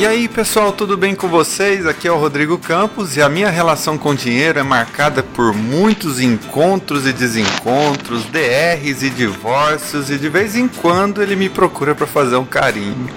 E 0.00 0.06
aí, 0.06 0.28
pessoal, 0.28 0.72
tudo 0.72 0.96
bem 0.96 1.14
com 1.14 1.28
vocês? 1.28 1.84
Aqui 1.84 2.08
é 2.08 2.10
o 2.10 2.16
Rodrigo 2.16 2.56
Campos 2.56 3.18
e 3.18 3.22
a 3.22 3.28
minha 3.28 3.50
relação 3.50 3.98
com 3.98 4.14
dinheiro 4.14 4.58
é 4.58 4.62
marcada 4.62 5.22
por 5.22 5.52
muitos 5.52 6.18
encontros 6.18 7.06
e 7.06 7.12
desencontros, 7.12 8.24
DRs 8.24 9.02
e 9.02 9.10
divórcios 9.10 10.08
e 10.08 10.16
de 10.16 10.26
vez 10.30 10.56
em 10.56 10.66
quando 10.68 11.22
ele 11.22 11.36
me 11.36 11.50
procura 11.50 11.94
para 11.94 12.06
fazer 12.06 12.36
um 12.36 12.46
carinho. 12.46 13.10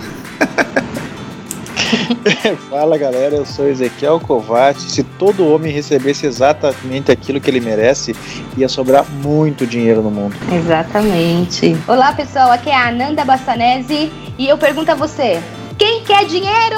Fala 2.70 2.98
galera, 2.98 3.34
eu 3.34 3.46
sou 3.46 3.66
Ezequiel 3.66 4.20
Kovac. 4.20 4.82
Se 4.82 5.04
todo 5.04 5.48
homem 5.48 5.72
recebesse 5.72 6.26
exatamente 6.26 7.10
aquilo 7.10 7.40
que 7.40 7.50
ele 7.50 7.62
merece, 7.62 8.14
ia 8.58 8.68
sobrar 8.68 9.10
muito 9.10 9.66
dinheiro 9.66 10.02
no 10.02 10.12
mundo. 10.12 10.36
Exatamente. 10.52 11.78
Olá 11.88 12.12
pessoal, 12.12 12.52
aqui 12.52 12.70
é 12.70 12.76
a 12.76 12.90
Ananda 12.90 13.24
Bastanese 13.24 14.12
e 14.38 14.50
eu 14.50 14.58
pergunto 14.58 14.92
a 14.92 14.96
você: 14.96 15.42
quer 16.04 16.26
dinheiro? 16.26 16.78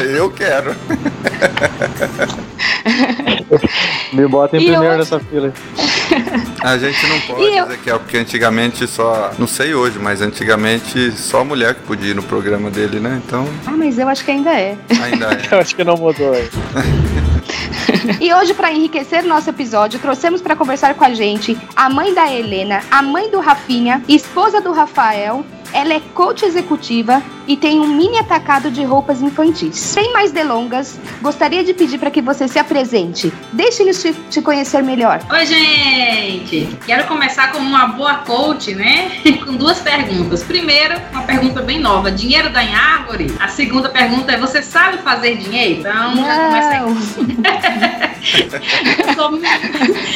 eu 0.16 0.30
quero. 0.30 0.74
Me 4.12 4.26
bota 4.26 4.56
em 4.56 4.60
e 4.60 4.66
primeiro 4.66 4.94
eu... 4.94 4.98
nessa 4.98 5.20
fila. 5.20 5.52
A 6.62 6.76
gente 6.78 7.06
não 7.06 7.20
pode, 7.20 7.42
eu... 7.42 7.66
Ezequiel, 7.66 7.98
porque 8.00 8.16
antigamente 8.18 8.86
só. 8.86 9.32
Não 9.38 9.46
sei 9.46 9.74
hoje, 9.74 9.98
mas 9.98 10.20
antigamente 10.20 11.12
só 11.12 11.44
mulher 11.44 11.74
que 11.74 11.82
podia 11.82 12.10
ir 12.10 12.14
no 12.14 12.22
programa 12.22 12.70
dele, 12.70 13.00
né? 13.00 13.20
Então. 13.24 13.48
Ah, 13.66 13.72
mas 13.72 13.98
eu 13.98 14.08
acho 14.08 14.24
que 14.24 14.30
ainda 14.30 14.50
é. 14.52 14.76
Ainda 15.02 15.32
é. 15.32 15.48
eu 15.50 15.58
acho 15.58 15.74
que 15.74 15.84
não 15.84 15.96
mudou. 15.96 16.34
e 18.20 18.34
hoje, 18.34 18.54
para 18.54 18.72
enriquecer 18.72 19.24
nosso 19.24 19.50
episódio, 19.50 19.98
trouxemos 19.98 20.40
para 20.40 20.54
conversar 20.54 20.94
com 20.94 21.04
a 21.04 21.14
gente 21.14 21.56
a 21.74 21.88
mãe 21.88 22.14
da 22.14 22.32
Helena, 22.32 22.82
a 22.90 23.02
mãe 23.02 23.30
do 23.30 23.40
Rafinha, 23.40 24.02
esposa 24.08 24.60
do 24.60 24.72
Rafael 24.72 25.44
ela 25.72 25.94
é 25.94 26.00
coach 26.14 26.44
executiva 26.44 27.22
e 27.46 27.56
tem 27.56 27.80
um 27.80 27.86
mini 27.88 28.18
atacado 28.18 28.70
de 28.70 28.84
roupas 28.84 29.20
infantis. 29.20 29.76
Sem 29.76 30.12
mais 30.12 30.30
delongas, 30.30 31.00
gostaria 31.20 31.64
de 31.64 31.74
pedir 31.74 31.98
para 31.98 32.10
que 32.10 32.22
você 32.22 32.46
se 32.46 32.58
apresente. 32.58 33.32
Deixe-nos 33.52 34.00
te, 34.00 34.12
te, 34.30 34.40
conhecer 34.40 34.82
melhor. 34.82 35.20
Oi, 35.30 35.46
gente! 35.46 36.78
Quero 36.86 37.04
começar 37.06 37.50
como 37.50 37.66
uma 37.66 37.86
boa 37.88 38.14
coach, 38.18 38.74
né? 38.74 39.10
Com 39.44 39.54
duas 39.56 39.80
perguntas. 39.80 40.44
Primeiro, 40.44 40.94
uma 41.10 41.22
pergunta 41.22 41.60
bem 41.62 41.80
nova: 41.80 42.10
dinheiro 42.10 42.50
dá 42.50 42.62
em 42.62 42.74
árvore? 42.74 43.34
A 43.40 43.48
segunda 43.48 43.88
pergunta 43.88 44.32
é: 44.32 44.38
você 44.38 44.62
sabe 44.62 44.98
fazer 44.98 45.36
dinheiro? 45.36 45.80
Então, 45.80 46.14
Não. 46.14 46.24
já 46.24 46.36
começa 46.36 46.68
aí. 46.68 46.82
sou, 49.16 49.40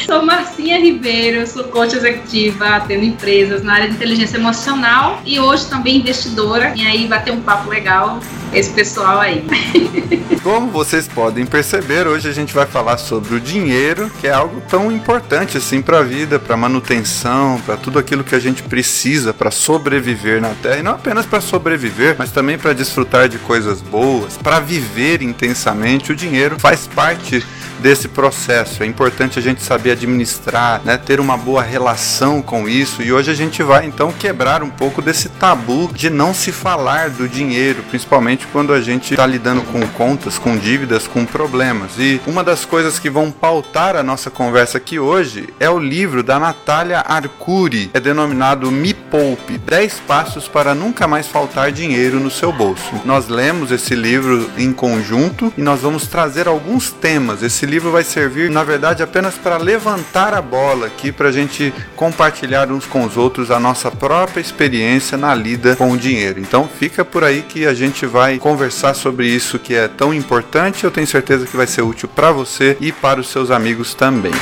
sou 0.05 0.25
Marcinha 0.25 0.79
Ribeiro, 0.79 1.45
sou 1.45 1.65
coach 1.65 1.95
executiva, 1.95 2.77
atendo 2.77 3.03
empresas 3.03 3.63
na 3.63 3.73
área 3.73 3.89
de 3.89 3.95
inteligência 3.95 4.37
emocional 4.37 5.21
e 5.25 5.39
hoje 5.39 5.46
também 5.55 5.97
investidora. 5.97 6.73
E 6.75 6.85
aí 6.85 7.07
bater 7.07 7.33
um 7.33 7.41
papo 7.41 7.69
legal 7.69 8.19
esse 8.53 8.71
pessoal 8.71 9.19
aí. 9.19 9.45
Como 10.43 10.71
vocês 10.71 11.07
podem 11.07 11.45
perceber, 11.45 12.07
hoje 12.07 12.29
a 12.29 12.31
gente 12.31 12.53
vai 12.53 12.65
falar 12.65 12.97
sobre 12.97 13.35
o 13.35 13.39
dinheiro, 13.39 14.09
que 14.21 14.27
é 14.27 14.31
algo 14.31 14.61
tão 14.69 14.91
importante 14.91 15.57
assim 15.57 15.81
para 15.81 15.99
a 15.99 16.03
vida, 16.03 16.39
para 16.39 16.55
manutenção, 16.55 17.61
para 17.65 17.75
tudo 17.75 17.99
aquilo 17.99 18.23
que 18.23 18.35
a 18.35 18.39
gente 18.39 18.63
precisa 18.63 19.33
para 19.33 19.51
sobreviver 19.51 20.41
na 20.41 20.49
Terra 20.61 20.77
e 20.77 20.83
não 20.83 20.93
apenas 20.93 21.25
para 21.25 21.41
sobreviver, 21.41 22.15
mas 22.17 22.31
também 22.31 22.57
para 22.57 22.73
desfrutar 22.73 23.27
de 23.27 23.37
coisas 23.39 23.81
boas, 23.81 24.37
para 24.37 24.59
viver 24.59 25.21
intensamente. 25.21 26.11
O 26.11 26.15
dinheiro 26.15 26.57
faz 26.59 26.87
parte 26.87 27.45
desse 27.79 28.07
processo. 28.07 28.83
É 28.83 28.85
importante 28.85 29.39
a 29.39 29.41
gente 29.41 29.61
saber 29.61 29.91
administrar, 29.91 30.81
né, 30.83 30.97
ter 30.97 31.19
uma 31.19 31.37
boa 31.37 31.61
relação 31.61 32.41
com 32.41 32.67
isso. 32.67 33.01
E 33.01 33.11
hoje 33.11 33.31
a 33.31 33.33
gente 33.33 33.61
vai 33.63 33.85
então 33.85 34.11
quebrar 34.11 34.63
um 34.63 34.69
pouco 34.69 35.01
desse 35.01 35.29
tabu 35.29 35.91
de 35.93 36.09
não 36.09 36.33
se 36.33 36.51
falar 36.51 37.09
do 37.09 37.27
dinheiro, 37.27 37.83
principalmente 37.89 38.47
quando 38.47 38.73
a 38.73 38.81
gente 38.81 39.13
está 39.13 39.25
lidando 39.25 39.61
com 39.61 39.85
contas, 39.89 40.37
com 40.39 40.57
dívidas, 40.57 41.07
com 41.07 41.25
problemas. 41.25 41.91
E 41.97 42.19
uma 42.25 42.43
das 42.43 42.65
coisas 42.65 42.99
que 42.99 43.09
vão 43.09 43.31
pautar 43.31 43.95
a 43.95 44.03
nossa 44.03 44.29
conversa 44.29 44.77
aqui 44.77 44.99
hoje 44.99 45.49
é 45.59 45.69
o 45.69 45.79
livro 45.79 46.23
da 46.23 46.39
Natália 46.39 46.99
Arcuri, 46.99 47.91
é 47.93 47.99
denominado 47.99 48.71
Me 48.71 48.93
Poupe: 48.93 49.57
10 49.57 50.01
passos 50.07 50.47
para 50.47 50.73
nunca 50.73 51.07
mais 51.07 51.27
faltar 51.27 51.71
dinheiro 51.71 52.19
no 52.19 52.31
seu 52.31 52.51
bolso. 52.51 53.01
Nós 53.05 53.27
lemos 53.27 53.71
esse 53.71 53.95
livro 53.95 54.49
em 54.57 54.73
conjunto 54.73 55.53
e 55.57 55.61
nós 55.61 55.81
vamos 55.81 56.07
trazer 56.07 56.47
alguns 56.47 56.91
temas. 56.91 57.43
Esse 57.43 57.65
livro 57.67 57.91
vai 57.91 58.03
servir, 58.03 58.49
na 58.49 58.63
verdade, 58.63 59.03
apenas 59.03 59.35
para 59.35 59.57
levantar 59.57 60.33
a 60.33 60.41
bola 60.41 60.87
aqui, 60.87 61.11
para 61.11 61.29
a 61.29 61.31
gente 61.31 61.73
compartilhar 61.95 62.71
uns 62.71 62.85
com 62.85 63.03
os 63.03 63.17
outros 63.17 63.51
a 63.51 63.59
nossa 63.59 63.91
própria 63.91 64.41
experiência 64.41 65.17
na 65.17 65.35
lida 65.35 65.75
com 65.75 65.91
o 65.91 65.97
dinheiro. 65.97 66.39
Então, 66.39 66.67
fica 66.67 67.05
por 67.05 67.23
aí 67.23 67.41
que 67.41 67.65
a 67.65 67.73
gente 67.73 68.05
vai 68.05 68.39
conversar 68.39 68.93
sobre 68.93 69.27
isso 69.27 69.59
que 69.59 69.75
é 69.75 69.87
tão 69.87 70.13
importante. 70.13 70.83
Eu 70.83 70.91
tenho 70.91 71.07
certeza 71.07 71.45
que 71.45 71.57
vai 71.57 71.67
ser 71.67 71.81
útil 71.81 72.09
para 72.09 72.31
você 72.31 72.77
e 72.79 72.91
para 72.91 73.19
os 73.19 73.29
seus 73.29 73.51
amigos 73.51 73.93
também. 73.93 74.33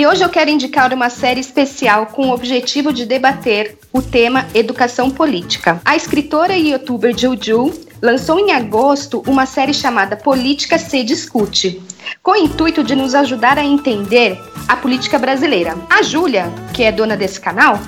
E 0.00 0.06
hoje 0.06 0.24
eu 0.24 0.30
quero 0.30 0.48
indicar 0.48 0.94
uma 0.94 1.10
série 1.10 1.40
especial 1.40 2.06
com 2.06 2.28
o 2.28 2.32
objetivo 2.32 2.90
de 2.90 3.04
debater 3.04 3.76
o 3.92 4.00
tema 4.00 4.46
educação 4.54 5.10
política. 5.10 5.78
A 5.84 5.94
escritora 5.94 6.56
e 6.56 6.70
youtuber 6.70 7.14
Juju 7.14 7.70
lançou 8.02 8.38
em 8.38 8.52
agosto 8.52 9.22
uma 9.26 9.46
série 9.46 9.74
chamada 9.74 10.16
Política 10.16 10.78
se 10.78 11.02
Discute, 11.02 11.82
com 12.22 12.32
o 12.32 12.36
intuito 12.36 12.82
de 12.82 12.94
nos 12.94 13.14
ajudar 13.14 13.58
a 13.58 13.64
entender 13.64 14.40
a 14.66 14.76
política 14.76 15.18
brasileira. 15.18 15.76
A 15.88 16.02
Júlia, 16.02 16.52
que 16.72 16.82
é 16.82 16.92
dona 16.92 17.16
desse 17.16 17.40
canal, 17.40 17.78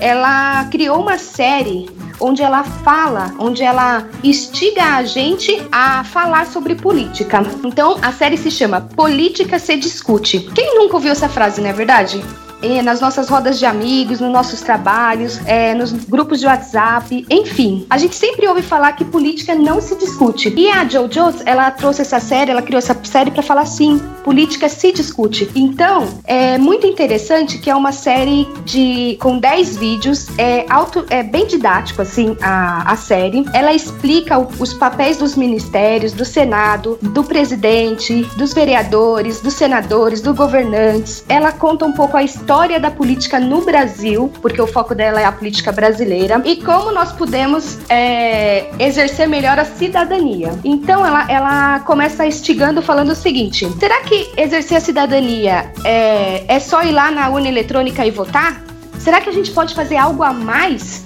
ela 0.00 0.64
criou 0.66 1.00
uma 1.00 1.18
série 1.18 1.88
onde 2.20 2.42
ela 2.42 2.62
fala, 2.62 3.34
onde 3.38 3.62
ela 3.62 4.08
instiga 4.22 4.96
a 4.96 5.04
gente 5.04 5.60
a 5.72 6.04
falar 6.04 6.46
sobre 6.46 6.74
política. 6.74 7.42
Então, 7.64 7.98
a 8.00 8.12
série 8.12 8.36
se 8.36 8.50
chama 8.50 8.80
Política 8.80 9.58
se 9.58 9.76
Discute. 9.76 10.40
Quem 10.54 10.76
nunca 10.76 10.94
ouviu 10.94 11.12
essa 11.12 11.28
frase, 11.28 11.60
não 11.60 11.70
é 11.70 11.72
verdade? 11.72 12.22
É, 12.62 12.80
nas 12.80 13.00
nossas 13.00 13.28
rodas 13.28 13.58
de 13.58 13.66
amigos, 13.66 14.20
nos 14.20 14.32
nossos 14.32 14.60
trabalhos, 14.60 15.40
é, 15.46 15.74
nos 15.74 15.92
grupos 15.92 16.40
de 16.40 16.46
WhatsApp, 16.46 17.26
enfim. 17.28 17.84
A 17.90 17.98
gente 17.98 18.14
sempre 18.14 18.46
ouve 18.46 18.62
falar 18.62 18.92
que 18.92 19.04
política 19.04 19.54
não 19.54 19.80
se 19.80 19.96
discute. 19.96 20.52
E 20.56 20.70
a 20.70 20.84
JoJo, 20.84 21.42
ela 21.44 21.70
trouxe 21.70 22.02
essa 22.02 22.20
série, 22.20 22.50
ela 22.50 22.62
criou 22.62 22.78
essa 22.78 22.96
série 23.02 23.30
para 23.30 23.42
falar 23.42 23.62
assim, 23.62 24.00
política 24.22 24.68
se 24.68 24.92
discute. 24.92 25.50
Então, 25.54 26.20
é 26.24 26.56
muito 26.56 26.86
interessante 26.86 27.58
que 27.58 27.68
é 27.68 27.74
uma 27.74 27.92
série 27.92 28.46
de 28.64 29.16
com 29.20 29.38
10 29.38 29.76
vídeos, 29.76 30.26
é 30.38 30.64
auto, 30.70 31.04
é 31.10 31.22
bem 31.22 31.46
didático 31.46 32.02
assim 32.02 32.36
a, 32.40 32.92
a 32.92 32.96
série. 32.96 33.44
Ela 33.52 33.72
explica 33.72 34.38
o, 34.38 34.48
os 34.58 34.72
papéis 34.72 35.16
dos 35.16 35.34
ministérios, 35.34 36.12
do 36.12 36.24
Senado, 36.24 36.98
do 37.02 37.24
presidente, 37.24 38.22
dos 38.36 38.54
vereadores, 38.54 39.40
dos 39.40 39.54
senadores, 39.54 40.20
dos 40.20 40.36
governantes. 40.36 41.24
Ela 41.28 41.50
conta 41.52 41.84
um 41.84 41.92
pouco 41.92 42.16
a 42.16 42.22
história 42.22 42.51
história 42.52 42.78
da 42.78 42.90
política 42.90 43.40
no 43.40 43.62
Brasil, 43.62 44.30
porque 44.42 44.60
o 44.60 44.66
foco 44.66 44.94
dela 44.94 45.18
é 45.18 45.24
a 45.24 45.32
política 45.32 45.72
brasileira, 45.72 46.42
e 46.44 46.56
como 46.56 46.92
nós 46.92 47.10
podemos 47.10 47.78
é, 47.88 48.68
exercer 48.78 49.26
melhor 49.26 49.58
a 49.58 49.64
cidadania. 49.64 50.50
Então 50.62 51.04
ela, 51.04 51.26
ela 51.30 51.80
começa 51.80 52.26
instigando 52.26 52.82
falando 52.82 53.12
o 53.12 53.14
seguinte: 53.14 53.66
será 53.80 54.02
que 54.02 54.30
exercer 54.36 54.76
a 54.76 54.80
cidadania 54.82 55.72
é, 55.82 56.44
é 56.46 56.60
só 56.60 56.82
ir 56.82 56.92
lá 56.92 57.10
na 57.10 57.30
urna 57.30 57.48
eletrônica 57.48 58.04
e 58.04 58.10
votar? 58.10 58.62
Será 58.98 59.22
que 59.22 59.30
a 59.30 59.32
gente 59.32 59.50
pode 59.50 59.74
fazer 59.74 59.96
algo 59.96 60.22
a 60.22 60.34
mais 60.34 61.02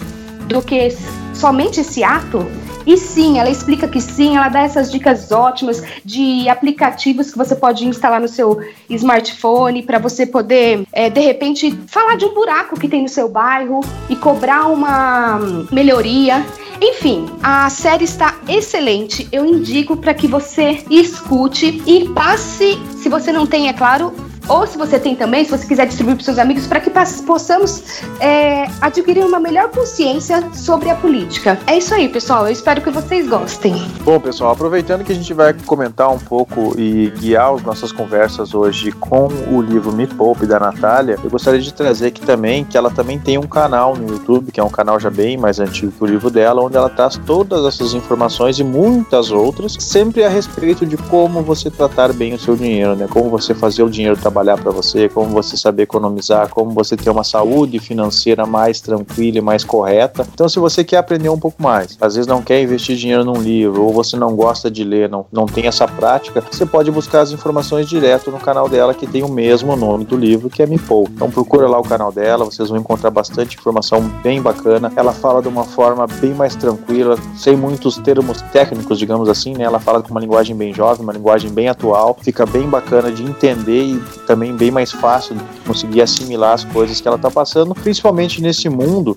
do 0.49 0.61
que 0.61 0.89
somente 1.33 1.81
esse 1.81 2.03
ato? 2.03 2.45
E 2.87 2.97
sim, 2.97 3.39
ela 3.39 3.51
explica 3.51 3.89
que 3.89 4.01
sim, 4.01 4.37
ela 4.37 4.49
dá 4.49 4.61
essas 4.61 4.91
dicas 4.91 5.33
ótimas 5.33 5.83
de 6.05 6.49
aplicativos 6.49 7.33
que 7.33 7.39
você 7.39 7.57
pode 7.57 7.87
instalar 7.87 8.21
no 8.21 8.29
seu 8.29 8.61
smartphone 8.89 9.83
para 9.83 9.99
você 9.99 10.25
poder, 10.25 10.87
é, 10.93 11.11
de 11.11 11.21
repente, 11.21 11.77
falar 11.89 12.17
de 12.17 12.25
um 12.25 12.33
buraco 12.33 12.79
que 12.79 12.89
tem 12.89 13.03
no 13.03 13.09
seu 13.09 13.29
bairro 13.29 13.81
e 14.09 14.15
cobrar 14.15 14.67
uma 14.67 15.41
melhoria. 15.73 16.45
Enfim, 16.81 17.27
a 17.43 17.69
série 17.71 18.05
está 18.05 18.37
excelente. 18.49 19.27
Eu 19.33 19.45
indico 19.45 19.97
para 19.97 20.15
que 20.15 20.29
você 20.29 20.85
escute 20.91 21.83
e 21.87 22.09
passe, 22.11 22.79
se 22.97 23.09
você 23.09 23.33
não 23.33 23.47
tem, 23.47 23.69
é 23.69 23.73
claro, 23.73 24.13
ou 24.49 24.67
se 24.67 24.79
você 24.79 24.99
tem 24.99 25.15
também, 25.15 25.45
se 25.45 25.51
você 25.51 25.67
quiser 25.67 25.87
distribuir 25.87 26.17
para 26.17 26.25
seus 26.25 26.39
amigos, 26.39 26.67
para 26.67 26.81
que 26.81 26.91
possamos 27.27 28.03
é, 28.21 28.67
adquirir 28.81 29.25
uma 29.25 29.41
melhor 29.41 29.69
consciência 29.71 30.43
sobre 30.53 30.91
a 30.91 30.95
política. 30.95 31.59
É 31.67 31.77
isso 31.77 31.95
aí, 31.95 32.09
pessoal. 32.09 32.47
Eu 32.47 32.53
espero 32.53 32.81
que 32.81 32.91
vocês 32.91 33.29
gostem. 33.29 33.75
Bom, 34.03 34.19
pessoal, 34.21 34.53
aproveitando 34.53 35.05
que 35.05 35.13
a 35.13 35.15
gente 35.15 35.33
vai 35.35 35.53
comentar 35.53 36.11
um 36.11 36.19
pouco 36.19 36.75
e 36.79 37.11
guiar 37.19 37.55
as 37.55 37.63
nossas 37.63 37.93
conversas 37.93 38.55
hoje 38.55 38.93
com 38.93 39.29
o 39.51 39.61
livro 39.61 39.93
Me 39.93 40.07
Poupe 40.07 40.47
da 40.47 40.59
Natália, 40.59 41.19
eu 41.23 41.31
gostaria 41.31 41.61
de 41.61 41.73
trazer 41.73 42.09
aqui 42.09 42.21
também 42.21 42.65
que 42.65 42.77
ela 42.77 42.91
também 42.91 43.19
tem 43.19 43.39
um 43.39 43.47
canal 43.47 43.97
no 43.97 44.09
YouTube, 44.09 44.53
que 44.53 44.61
é 44.61 44.65
um 44.65 44.71
canal 44.71 44.99
já 44.99 45.11
bem 45.11 45.37
mais 45.37 45.59
antigo 45.61 45.93
que 45.93 46.03
o 46.03 46.07
livro 46.07 46.31
dela, 46.31 46.63
onde 46.63 46.77
ela 46.77 46.89
traz 46.89 47.21
todas 47.27 47.65
essas 47.65 47.95
informações 47.95 48.59
e 48.59 48.65
muitas 48.65 49.31
outras, 49.31 49.77
sempre 49.79 50.25
a 50.25 50.29
respeito 50.29 50.87
de 50.87 50.97
como 50.97 51.43
você 51.43 51.71
tratar 51.71 52.13
bem 52.13 52.35
o 52.35 52.39
seu 52.39 52.57
dinheiro, 52.57 52.95
né? 52.97 53.07
Como 53.11 53.29
você 53.29 53.55
fazer 53.55 53.83
o 53.83 53.91
dinheiro 53.91 54.17
trabalhar 54.17 54.36
trabalhar 54.37 54.59
para 54.59 54.71
você, 54.71 55.09
como 55.09 55.31
você 55.31 55.57
saber 55.57 55.85
economizar, 55.85 56.51
como 56.51 56.71
você 56.71 56.95
ter 56.95 57.09
uma 57.09 57.25
saúde 57.25 57.79
financeira 57.79 58.45
mais 58.45 58.83
tranquila 58.83 59.39
e 59.39 59.41
mais 59.41 59.65
correta. 59.65 60.27
Então, 60.35 60.47
se 60.47 60.59
você 60.59 60.85
quer 60.85 60.99
aprender 60.99 61.31
um 61.31 61.39
pouco 61.39 61.63
mais, 61.63 61.97
às 61.99 62.17
vezes 62.17 62.27
não 62.27 62.43
quer 62.43 62.63
investir 62.63 62.97
dinheiro 62.97 63.25
num 63.25 63.41
livro, 63.41 63.83
ou 63.83 63.93
você 63.95 64.15
não 64.15 64.37
gosta 64.37 64.71
de 64.71 64.85
ler, 64.85 65.09
não, 65.09 65.25
não 65.33 65.47
tem 65.47 65.67
essa 65.67 65.89
prática, 65.89 66.45
você 66.51 66.67
pode 66.67 66.91
buscar 66.91 67.21
as 67.21 67.31
informações 67.31 67.89
direto 67.89 68.31
no 68.31 68.39
canal 68.39 68.69
dela, 68.69 68.93
que 68.93 69.07
tem 69.07 69.23
o 69.23 69.29
mesmo 69.29 69.75
nome 69.75 70.05
do 70.05 70.17
livro, 70.17 70.51
que 70.51 70.63
é 70.63 70.67
Me 70.67 70.79
Poupe. 70.79 71.13
Então, 71.15 71.31
procura 71.31 71.67
lá 71.67 71.79
o 71.79 71.83
canal 71.83 72.13
dela, 72.13 72.45
vocês 72.45 72.69
vão 72.69 72.79
encontrar 72.79 73.11
bastante 73.11 73.57
informação 73.57 74.03
bem 74.23 74.43
bacana. 74.43 74.93
Ela 74.97 75.15
fala 75.15 75.41
de 75.41 75.49
uma 75.49 75.65
forma 75.65 76.07
bem 76.07 76.35
mais 76.35 76.55
tranquila, 76.55 77.17
sem 77.39 77.57
muitos 77.57 77.97
termos 77.97 78.43
técnicos, 78.53 78.99
digamos 78.99 79.31
assim, 79.31 79.55
né? 79.55 79.65
Ela 79.65 79.81
fala 79.81 80.03
com 80.03 80.11
uma 80.11 80.21
linguagem 80.21 80.55
bem 80.55 80.75
jovem, 80.75 81.03
uma 81.03 81.13
linguagem 81.13 81.51
bem 81.51 81.69
atual, 81.69 82.19
fica 82.21 82.45
bem 82.45 82.69
bacana 82.69 83.11
de 83.11 83.23
entender 83.23 83.83
e 83.83 84.03
também 84.27 84.55
bem 84.55 84.71
mais 84.71 84.93
fácil 84.93 85.37
conseguir 85.67 86.03
assimilar 86.03 86.55
as 86.55 86.65
coisas 86.65 87.01
que 87.01 87.07
ela 87.07 87.17
está 87.17 87.31
passando, 87.31 87.75
principalmente 87.75 88.43
nesse 88.43 88.69
mundo 88.69 89.17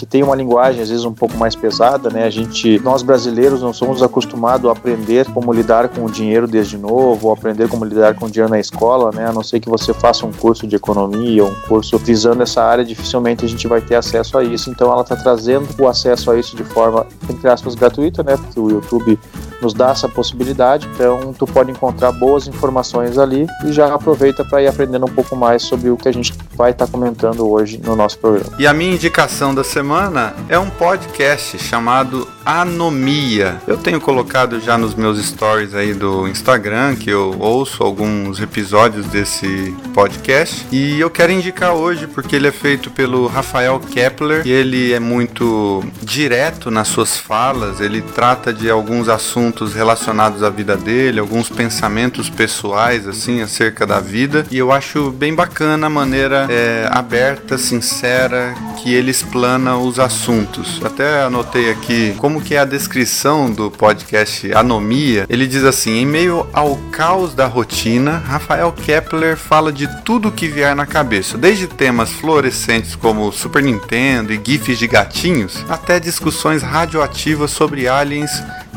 que 0.00 0.06
tem 0.06 0.22
uma 0.22 0.34
linguagem 0.34 0.80
às 0.80 0.88
vezes 0.88 1.04
um 1.04 1.12
pouco 1.12 1.36
mais 1.36 1.54
pesada, 1.54 2.08
né? 2.08 2.24
A 2.24 2.30
gente, 2.30 2.78
nós 2.78 3.02
brasileiros 3.02 3.60
não 3.60 3.70
somos 3.70 4.02
acostumados 4.02 4.66
a 4.66 4.72
aprender 4.72 5.26
como 5.26 5.52
lidar 5.52 5.90
com 5.90 6.06
o 6.06 6.10
dinheiro 6.10 6.48
desde 6.48 6.78
novo, 6.78 7.26
ou 7.26 7.34
aprender 7.34 7.68
como 7.68 7.84
lidar 7.84 8.14
com 8.14 8.24
o 8.24 8.30
dinheiro 8.30 8.50
na 8.50 8.58
escola, 8.58 9.10
né? 9.14 9.26
A 9.28 9.32
não 9.32 9.42
ser 9.42 9.60
que 9.60 9.68
você 9.68 9.92
faça 9.92 10.24
um 10.24 10.32
curso 10.32 10.66
de 10.66 10.74
economia, 10.74 11.44
um 11.44 11.54
curso 11.68 11.98
visando 11.98 12.42
essa 12.42 12.62
área, 12.62 12.82
dificilmente 12.82 13.44
a 13.44 13.48
gente 13.48 13.68
vai 13.68 13.82
ter 13.82 13.94
acesso 13.94 14.38
a 14.38 14.42
isso. 14.42 14.70
Então 14.70 14.90
ela 14.90 15.02
está 15.02 15.16
trazendo 15.16 15.68
o 15.78 15.86
acesso 15.86 16.30
a 16.30 16.38
isso 16.38 16.56
de 16.56 16.64
forma 16.64 17.06
entre 17.28 17.46
aspas 17.50 17.74
gratuita, 17.74 18.22
né? 18.22 18.38
Porque 18.38 18.58
o 18.58 18.70
YouTube 18.70 19.18
nos 19.60 19.74
dá 19.74 19.90
essa 19.90 20.08
possibilidade. 20.08 20.88
Então, 20.94 21.32
tu 21.32 21.46
pode 21.46 21.70
encontrar 21.70 22.12
boas 22.12 22.48
informações 22.48 23.18
ali 23.18 23.46
e 23.64 23.72
já 23.72 23.92
aproveita 23.94 24.44
para 24.50 24.60
ir 24.60 24.66
aprendendo 24.66 25.06
um 25.06 25.14
pouco 25.14 25.36
mais 25.36 25.62
sobre 25.62 25.88
o 25.88 25.96
que 25.96 26.08
a 26.08 26.12
gente 26.12 26.34
vai 26.56 26.72
estar 26.72 26.86
tá 26.86 26.92
comentando 26.92 27.48
hoje 27.48 27.80
no 27.82 27.94
nosso 27.94 28.18
programa. 28.18 28.50
E 28.58 28.66
a 28.66 28.74
minha 28.74 28.92
indicação 28.92 29.54
da 29.54 29.62
semana 29.62 30.34
é 30.48 30.58
um 30.58 30.68
podcast 30.68 31.56
chamado 31.58 32.26
Anomia. 32.44 33.60
Eu 33.66 33.76
tenho 33.76 34.00
colocado 34.00 34.60
já 34.60 34.78
nos 34.78 34.94
meus 34.94 35.18
stories 35.24 35.74
aí 35.74 35.94
do 35.94 36.26
Instagram 36.28 36.96
que 36.96 37.10
eu 37.10 37.36
ouço 37.38 37.82
alguns 37.82 38.40
episódios 38.40 39.06
desse 39.06 39.74
podcast 39.94 40.66
e 40.72 40.98
eu 41.00 41.10
quero 41.10 41.32
indicar 41.32 41.72
hoje 41.72 42.06
porque 42.06 42.36
ele 42.36 42.48
é 42.48 42.52
feito 42.52 42.90
pelo 42.90 43.26
Rafael 43.26 43.78
Kepler 43.78 44.42
e 44.44 44.50
ele 44.50 44.92
é 44.92 45.00
muito 45.00 45.84
direto 46.02 46.70
nas 46.70 46.88
suas 46.88 47.16
falas, 47.16 47.80
ele 47.80 48.00
trata 48.00 48.52
de 48.52 48.70
alguns 48.70 49.08
assuntos 49.08 49.74
relacionados 49.74 50.42
à 50.42 50.50
vida 50.50 50.76
dele, 50.76 51.20
alguns 51.20 51.48
pensamentos 51.48 52.30
pessoais 52.30 53.06
assim 53.06 53.42
acerca 53.42 53.86
da 53.86 54.00
vida 54.00 54.46
e 54.50 54.58
eu 54.58 54.72
acho 54.72 55.10
bem 55.10 55.34
bacana 55.34 55.86
a 55.86 55.90
maneira 55.90 56.46
é, 56.48 56.88
aberta, 56.90 57.58
sincera 57.58 58.54
que 58.82 58.94
ele 58.94 59.10
explana 59.10 59.76
os 59.76 59.98
assuntos. 59.98 60.80
Até 60.84 61.22
anotei 61.22 61.70
aqui 61.70 62.14
como 62.16 62.29
que 62.38 62.54
é 62.54 62.58
a 62.58 62.66
descrição 62.66 63.50
do 63.50 63.70
podcast 63.70 64.52
Anomia, 64.52 65.24
ele 65.26 65.46
diz 65.46 65.64
assim: 65.64 66.00
em 66.00 66.04
meio 66.04 66.46
ao 66.52 66.76
caos 66.92 67.32
da 67.32 67.46
rotina, 67.46 68.18
Rafael 68.18 68.70
Kepler 68.72 69.38
fala 69.38 69.72
de 69.72 69.88
tudo 70.02 70.30
que 70.30 70.46
vier 70.46 70.76
na 70.76 70.84
cabeça, 70.84 71.38
desde 71.38 71.66
temas 71.66 72.10
fluorescentes 72.10 72.94
como 72.94 73.32
Super 73.32 73.62
Nintendo 73.62 74.34
e 74.34 74.40
GIFs 74.44 74.78
de 74.78 74.86
gatinhos, 74.86 75.64
até 75.66 75.98
discussões 75.98 76.62
radioativas 76.62 77.50
sobre 77.52 77.88
aliens 77.88 78.30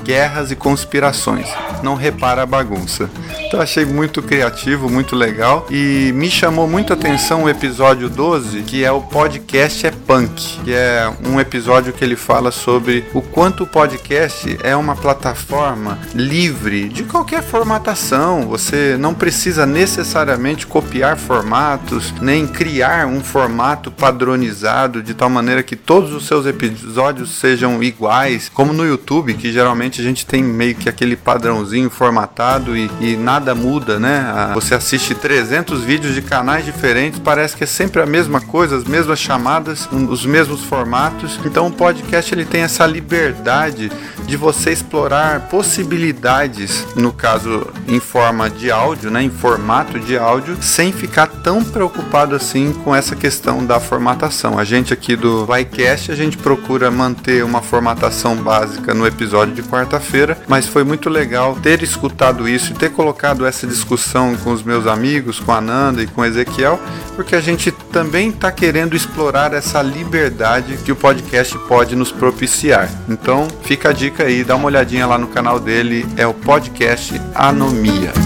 guerras 0.03 0.51
e 0.51 0.55
conspirações. 0.55 1.47
Não 1.81 1.95
repara 1.95 2.43
a 2.43 2.45
bagunça. 2.45 3.09
Então 3.53 3.61
achei 3.61 3.85
muito 3.85 4.21
criativo, 4.21 4.89
muito 4.89 5.15
legal 5.15 5.67
e 5.69 6.11
me 6.15 6.29
chamou 6.29 6.67
muito 6.67 6.91
a 6.91 6.95
atenção 6.95 7.43
o 7.43 7.49
episódio 7.49 8.09
12, 8.09 8.63
que 8.63 8.83
é 8.83 8.91
o 8.91 9.01
podcast 9.01 9.85
é 9.85 9.91
punk, 9.91 10.59
que 10.63 10.73
é 10.73 11.11
um 11.23 11.39
episódio 11.39 11.93
que 11.93 12.03
ele 12.03 12.15
fala 12.15 12.51
sobre 12.51 13.05
o 13.13 13.21
quanto 13.21 13.63
o 13.63 13.67
podcast 13.67 14.57
é 14.63 14.75
uma 14.75 14.95
plataforma 14.95 15.99
livre 16.15 16.89
de 16.89 17.03
qualquer 17.03 17.43
formatação. 17.43 18.47
Você 18.47 18.97
não 18.97 19.13
precisa 19.13 19.65
necessariamente 19.65 20.65
copiar 20.65 21.17
formatos, 21.17 22.11
nem 22.21 22.47
criar 22.47 23.05
um 23.05 23.21
formato 23.21 23.91
padronizado 23.91 25.03
de 25.03 25.13
tal 25.13 25.29
maneira 25.29 25.61
que 25.61 25.75
todos 25.75 26.11
os 26.11 26.25
seus 26.25 26.47
episódios 26.47 27.31
sejam 27.31 27.83
iguais, 27.83 28.49
como 28.51 28.73
no 28.73 28.85
YouTube, 28.85 29.35
que 29.35 29.51
geralmente 29.51 29.92
a 30.01 30.03
gente 30.03 30.25
tem 30.25 30.43
meio 30.43 30.75
que 30.75 30.89
aquele 30.89 31.15
padrãozinho 31.15 31.89
formatado 31.89 32.75
e, 32.75 32.89
e 32.99 33.15
nada 33.15 33.55
muda, 33.55 33.99
né? 33.99 34.51
Você 34.53 34.75
assiste 34.75 35.15
300 35.15 35.83
vídeos 35.83 36.13
de 36.13 36.21
canais 36.21 36.65
diferentes, 36.65 37.19
parece 37.19 37.55
que 37.55 37.63
é 37.63 37.67
sempre 37.67 38.01
a 38.01 38.05
mesma 38.05 38.41
coisa, 38.41 38.77
as 38.77 38.83
mesmas 38.83 39.19
chamadas, 39.19 39.87
os 39.91 40.25
mesmos 40.25 40.63
formatos. 40.63 41.39
Então 41.45 41.67
o 41.67 41.71
podcast 41.71 42.33
ele 42.33 42.45
tem 42.45 42.61
essa 42.61 42.85
liberdade 42.85 43.91
de 44.25 44.37
você 44.37 44.71
explorar 44.71 45.41
possibilidades, 45.49 46.85
no 46.95 47.11
caso 47.11 47.67
em 47.87 47.99
forma 47.99 48.49
de 48.49 48.71
áudio, 48.71 49.11
né, 49.11 49.21
em 49.21 49.29
formato 49.29 49.99
de 49.99 50.17
áudio, 50.17 50.57
sem 50.61 50.91
ficar 50.91 51.27
tão 51.27 51.63
preocupado 51.63 52.35
assim 52.35 52.73
com 52.83 52.95
essa 52.95 53.15
questão 53.15 53.65
da 53.65 53.79
formatação. 53.79 54.57
A 54.57 54.63
gente 54.63 54.93
aqui 54.93 55.15
do 55.15 55.45
Vicast, 55.45 56.11
a 56.11 56.15
gente 56.15 56.37
procura 56.37 56.89
manter 56.89 57.43
uma 57.43 57.61
formatação 57.61 58.35
básica 58.35 58.93
no 58.93 59.05
episódio 59.05 59.53
de 59.53 59.61
quarta-feira, 59.83 60.37
mas 60.47 60.65
foi 60.65 60.83
muito 60.83 61.09
legal 61.09 61.57
ter 61.61 61.83
escutado 61.83 62.47
isso 62.47 62.71
e 62.71 62.75
ter 62.75 62.89
colocado 62.91 63.45
essa 63.45 63.67
discussão 63.67 64.35
com 64.37 64.51
os 64.51 64.63
meus 64.63 64.87
amigos, 64.87 65.39
com 65.39 65.51
a 65.51 65.61
Nanda 65.61 66.01
e 66.01 66.07
com 66.07 66.21
o 66.21 66.25
Ezequiel, 66.25 66.79
porque 67.15 67.35
a 67.35 67.41
gente 67.41 67.71
também 67.71 68.29
está 68.29 68.51
querendo 68.51 68.95
explorar 68.95 69.53
essa 69.53 69.81
liberdade 69.81 70.77
que 70.77 70.91
o 70.91 70.95
podcast 70.95 71.57
pode 71.67 71.95
nos 71.95 72.11
propiciar. 72.11 72.89
Então, 73.09 73.47
fica 73.63 73.89
a 73.89 73.93
dica 73.93 74.23
aí, 74.23 74.43
dá 74.43 74.55
uma 74.55 74.65
olhadinha 74.65 75.05
lá 75.05 75.17
no 75.17 75.27
canal 75.27 75.59
dele, 75.59 76.05
é 76.17 76.25
o 76.25 76.33
podcast 76.33 77.19
Anomia. 77.35 78.22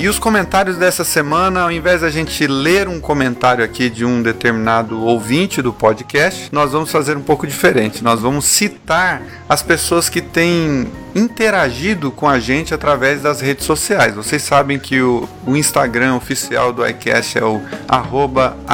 E 0.00 0.08
os 0.08 0.18
comentários 0.18 0.78
dessa 0.78 1.04
semana, 1.04 1.60
ao 1.60 1.70
invés 1.70 2.00
da 2.00 2.08
gente 2.08 2.46
ler 2.46 2.88
um 2.88 2.98
comentário 2.98 3.62
aqui 3.62 3.90
de 3.90 4.02
um 4.02 4.22
determinado 4.22 4.98
ouvinte 5.04 5.60
do 5.60 5.74
podcast, 5.74 6.48
nós 6.50 6.72
vamos 6.72 6.90
fazer 6.90 7.18
um 7.18 7.20
pouco 7.20 7.46
diferente. 7.46 8.02
Nós 8.02 8.18
vamos 8.18 8.46
citar 8.46 9.20
as 9.46 9.62
pessoas 9.62 10.08
que 10.08 10.22
têm 10.22 10.90
interagido 11.14 12.10
com 12.10 12.28
a 12.28 12.38
gente 12.38 12.74
através 12.74 13.22
das 13.22 13.40
redes 13.40 13.64
sociais. 13.64 14.14
Vocês 14.14 14.42
sabem 14.42 14.78
que 14.78 15.00
o, 15.00 15.28
o 15.46 15.56
Instagram 15.56 16.14
oficial 16.14 16.72
do 16.72 16.86
iCast 16.86 17.38
é 17.38 17.44
o 17.44 17.60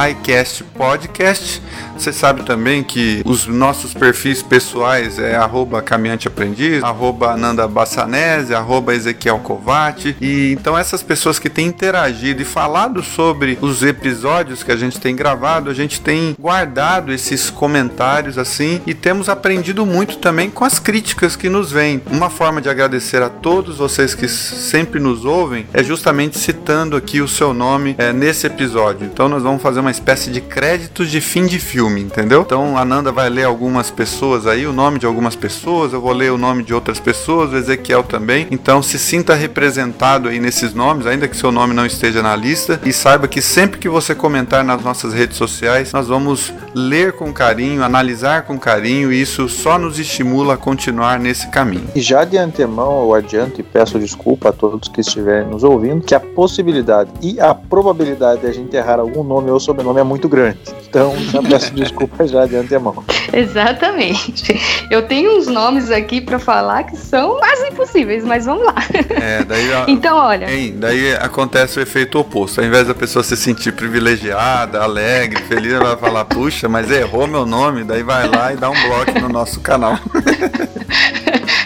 iCastPodcast. 0.09 1.61
Você 1.97 2.13
sabe 2.13 2.43
também 2.43 2.83
que 2.83 3.21
os 3.25 3.47
nossos 3.47 3.93
perfis 3.93 4.41
pessoais 4.41 5.17
é 5.17 5.35
arroba 5.35 5.81
Caminhante 5.81 6.27
Aprendiz, 6.27 6.83
arroba 6.83 7.31
Ananda 7.31 7.67
Bassanese, 7.67 8.53
arroba 8.53 8.93
Ezequiel 8.93 9.39
Covati. 9.39 10.15
E 10.21 10.51
então 10.51 10.77
essas 10.77 11.01
pessoas 11.01 11.39
que 11.39 11.49
têm 11.49 11.67
interagido 11.67 12.41
e 12.41 12.45
falado 12.45 13.01
sobre 13.01 13.57
os 13.61 13.81
episódios 13.83 14.63
que 14.63 14.71
a 14.71 14.75
gente 14.75 14.99
tem 14.99 15.15
gravado, 15.15 15.69
a 15.69 15.73
gente 15.73 15.99
tem 15.99 16.35
guardado 16.39 17.11
esses 17.11 17.49
comentários 17.49 18.37
assim 18.37 18.81
e 18.85 18.93
temos 18.93 19.29
aprendido 19.29 19.85
muito 19.85 20.17
também 20.17 20.49
com 20.49 20.63
as 20.63 20.79
críticas 20.79 21.35
que 21.35 21.49
nos 21.49 21.71
vêm. 21.71 22.01
Uma 22.11 22.26
forma 22.29 22.61
de 22.61 22.69
agradecer 22.69 23.21
a 23.21 23.29
todos 23.29 23.77
vocês 23.77 24.13
que 24.13 24.27
sempre 24.27 24.99
nos 24.99 25.25
ouvem 25.25 25.67
é 25.73 25.83
justamente 25.83 26.37
citando 26.37 26.95
aqui 26.95 27.21
o 27.21 27.27
seu 27.27 27.53
nome 27.53 27.95
é, 27.97 28.11
nesse 28.11 28.47
episódio. 28.47 29.05
Então 29.05 29.27
nós 29.29 29.43
vamos 29.43 29.61
fazer 29.61 29.79
uma 29.79 29.91
espécie 29.91 30.29
de 30.29 30.41
créditos 30.41 31.09
de 31.09 31.21
fim 31.21 31.45
de 31.45 31.59
filme, 31.59 32.01
entendeu? 32.01 32.41
Então 32.41 32.77
a 32.77 32.85
Nanda 32.85 33.11
vai 33.11 33.29
ler 33.29 33.43
algumas 33.43 33.89
pessoas 33.91 34.47
aí, 34.47 34.65
o 34.65 34.73
nome 34.73 34.99
de 34.99 35.05
algumas 35.05 35.35
pessoas, 35.35 35.93
eu 35.93 36.01
vou 36.01 36.13
ler 36.13 36.31
o 36.31 36.37
nome 36.37 36.63
de 36.63 36.73
outras 36.73 36.99
pessoas, 36.99 37.51
o 37.51 37.57
Ezequiel 37.57 38.03
também. 38.03 38.47
Então 38.51 38.81
se 38.81 38.97
sinta 38.97 39.33
representado 39.33 40.29
aí 40.29 40.39
nesses 40.39 40.73
nomes, 40.73 41.05
ainda 41.05 41.27
que 41.27 41.37
seu 41.37 41.51
nome 41.51 41.73
não 41.73 41.85
esteja 41.85 42.21
na 42.21 42.35
lista, 42.35 42.79
e 42.85 42.93
saiba 42.93 43.27
que 43.27 43.41
sempre 43.41 43.79
que 43.79 43.89
você 43.89 44.13
comentar 44.13 44.63
nas 44.63 44.81
nossas 44.81 45.13
redes 45.13 45.37
sociais, 45.37 45.91
nós 45.91 46.07
vamos 46.07 46.53
ler 46.73 47.13
com 47.13 47.33
carinho, 47.33 47.83
analisar 47.83 48.43
com 48.43 48.57
carinho, 48.57 49.11
e 49.11 49.21
isso 49.21 49.47
só 49.49 49.77
nos 49.77 49.99
estimula 49.99 50.55
a 50.55 50.57
continuar 50.57 51.19
nesse 51.19 51.47
caminho. 51.49 51.87
E 51.95 52.01
já 52.01 52.16
já 52.17 52.23
de 52.23 52.37
antemão 52.37 53.03
eu 53.03 53.13
adianto 53.13 53.61
e 53.61 53.63
peço 53.63 53.99
desculpa 53.99 54.49
a 54.49 54.51
todos 54.51 54.87
que 54.87 55.01
estiverem 55.01 55.47
nos 55.47 55.63
ouvindo, 55.63 56.03
que 56.03 56.15
a 56.15 56.19
possibilidade 56.19 57.11
e 57.21 57.39
a 57.39 57.53
probabilidade 57.53 58.41
de 58.41 58.47
a 58.47 58.51
gente 58.51 58.75
errar 58.75 58.99
algum 58.99 59.23
nome 59.23 59.51
ou 59.51 59.59
sobrenome 59.59 59.99
é 59.99 60.03
muito 60.03 60.27
grande. 60.27 60.57
Então 60.89 61.15
já 61.31 61.43
peço 61.43 61.73
desculpa 61.75 62.25
já 62.27 62.47
de 62.47 62.55
antemão. 62.55 63.03
Exatamente. 63.31 64.59
Eu 64.89 65.03
tenho 65.03 65.37
uns 65.37 65.47
nomes 65.47 65.91
aqui 65.91 66.19
para 66.19 66.39
falar 66.39 66.85
que 66.85 66.97
são 66.97 67.37
quase 67.37 67.67
impossíveis, 67.67 68.23
mas 68.23 68.45
vamos 68.45 68.65
lá. 68.65 68.75
É, 69.21 69.43
daí, 69.43 69.67
então, 69.87 70.17
olha. 70.17 70.51
Hein, 70.51 70.75
daí 70.77 71.13
acontece 71.15 71.77
o 71.77 71.81
efeito 71.81 72.17
oposto. 72.17 72.59
Ao 72.59 72.65
invés 72.65 72.87
da 72.87 72.95
pessoa 72.95 73.21
se 73.21 73.37
sentir 73.37 73.73
privilegiada, 73.73 74.81
alegre, 74.81 75.43
feliz, 75.43 75.73
ela 75.73 75.95
vai 75.95 75.97
falar, 75.97 76.25
puxa, 76.25 76.67
mas 76.67 76.89
errou 76.89 77.27
meu 77.27 77.45
nome, 77.45 77.83
daí 77.83 78.01
vai 78.01 78.27
lá 78.27 78.53
e 78.53 78.55
dá 78.55 78.69
um 78.69 78.87
bloco 78.87 79.19
no 79.19 79.29
nosso 79.29 79.59
canal. 79.59 79.99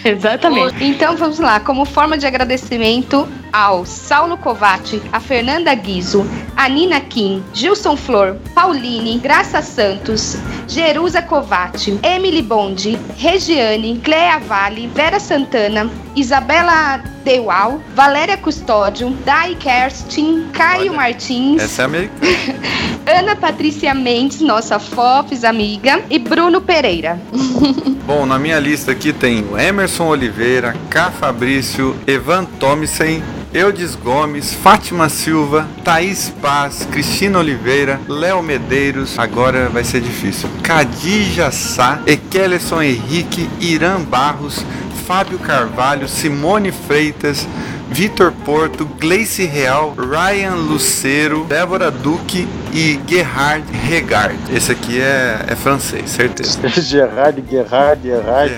Exatamente. 0.08 0.82
Então 0.84 1.16
vamos 1.16 1.38
lá, 1.38 1.60
como 1.60 1.84
forma 1.84 2.18
de 2.18 2.26
agradecimento 2.26 3.28
ao 3.52 3.84
Saulo 3.84 4.36
Covatti, 4.36 5.02
a 5.12 5.20
Fernanda 5.20 5.74
Guizo, 5.74 6.26
a 6.56 6.68
Nina 6.68 7.00
Kim, 7.00 7.42
Gilson 7.52 7.96
Flor, 7.96 8.36
Pauline, 8.54 9.18
Graça 9.18 9.60
Santos, 9.60 10.36
Jerusa 10.66 11.20
Covatti, 11.20 11.98
Emily 12.02 12.42
Bondi, 12.42 12.98
Regiane, 13.16 14.00
Clea 14.02 14.38
Vale, 14.38 14.88
Vera 14.88 15.20
Santana, 15.20 15.90
Isabela 16.16 17.02
Dewal, 17.24 17.80
Valéria 17.94 18.36
Custódio, 18.36 19.10
Dai 19.24 19.54
Kerstin, 19.54 20.48
Caio 20.52 20.90
Olha, 20.90 20.92
Martins, 20.92 21.62
essa 21.62 21.82
é 21.82 21.84
americana. 21.84 22.32
Ana 23.04 23.34
Patrícia 23.34 23.92
Mendes, 23.94 24.40
nossa 24.40 24.78
Fofes 24.78 25.42
amiga, 25.44 26.02
e 26.08 26.18
Bruno 26.18 26.60
Pereira. 26.60 27.20
Bom, 28.06 28.26
na 28.26 28.38
minha 28.38 28.58
lista 28.58 28.92
aqui 28.92 29.12
tem 29.12 29.44
o 29.44 29.58
Emerson 29.58 30.08
Oliveira, 30.08 30.76
K. 30.88 31.10
Fabrício, 31.10 31.96
Evan 32.06 32.44
Thomsen, 32.44 33.22
Eudes 33.54 33.94
Gomes, 33.94 34.54
Fátima 34.54 35.10
Silva, 35.10 35.68
Thaís 35.84 36.30
Paz, 36.40 36.88
Cristina 36.90 37.38
Oliveira, 37.38 38.00
Léo 38.08 38.42
Medeiros, 38.42 39.18
agora 39.18 39.68
vai 39.68 39.84
ser 39.84 40.00
difícil, 40.00 40.48
Cadija 40.62 41.50
Sá, 41.50 42.00
Ekelson 42.06 42.80
Henrique, 42.80 43.50
Irã 43.60 44.00
Barros, 44.00 44.64
Fábio 45.06 45.38
Carvalho, 45.38 46.08
Simone 46.08 46.70
Freitas, 46.70 47.46
Vitor 47.92 48.32
Porto, 48.44 48.86
Gleice 48.86 49.44
Real, 49.44 49.94
Ryan 49.94 50.54
Lucero, 50.54 51.44
Débora 51.44 51.90
Duque 51.90 52.48
e 52.72 52.98
Gerhard 53.06 53.64
Regard. 53.70 54.38
Esse 54.50 54.72
aqui 54.72 54.98
é, 54.98 55.44
é 55.46 55.54
francês, 55.54 56.08
certeza. 56.08 56.58
Gerhard, 56.80 57.44
Gerhard, 57.50 58.00
Gerhard. 58.02 58.54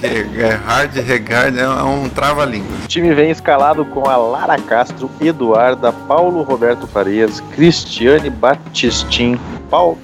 Gerhard, 0.00 0.32
Gerhard 0.32 1.00
Regard 1.00 1.58
é 1.58 1.68
um 1.68 2.08
trava-língua. 2.08 2.76
O 2.84 2.86
time 2.86 3.12
vem 3.12 3.30
escalado 3.30 3.84
com 3.84 4.08
a 4.08 4.16
Lara 4.16 4.56
Castro, 4.58 5.10
Eduarda, 5.20 5.92
Paulo 5.92 6.42
Roberto 6.42 6.86
Farias, 6.86 7.40
Cristiane 7.56 8.30
Batistin, 8.30 9.40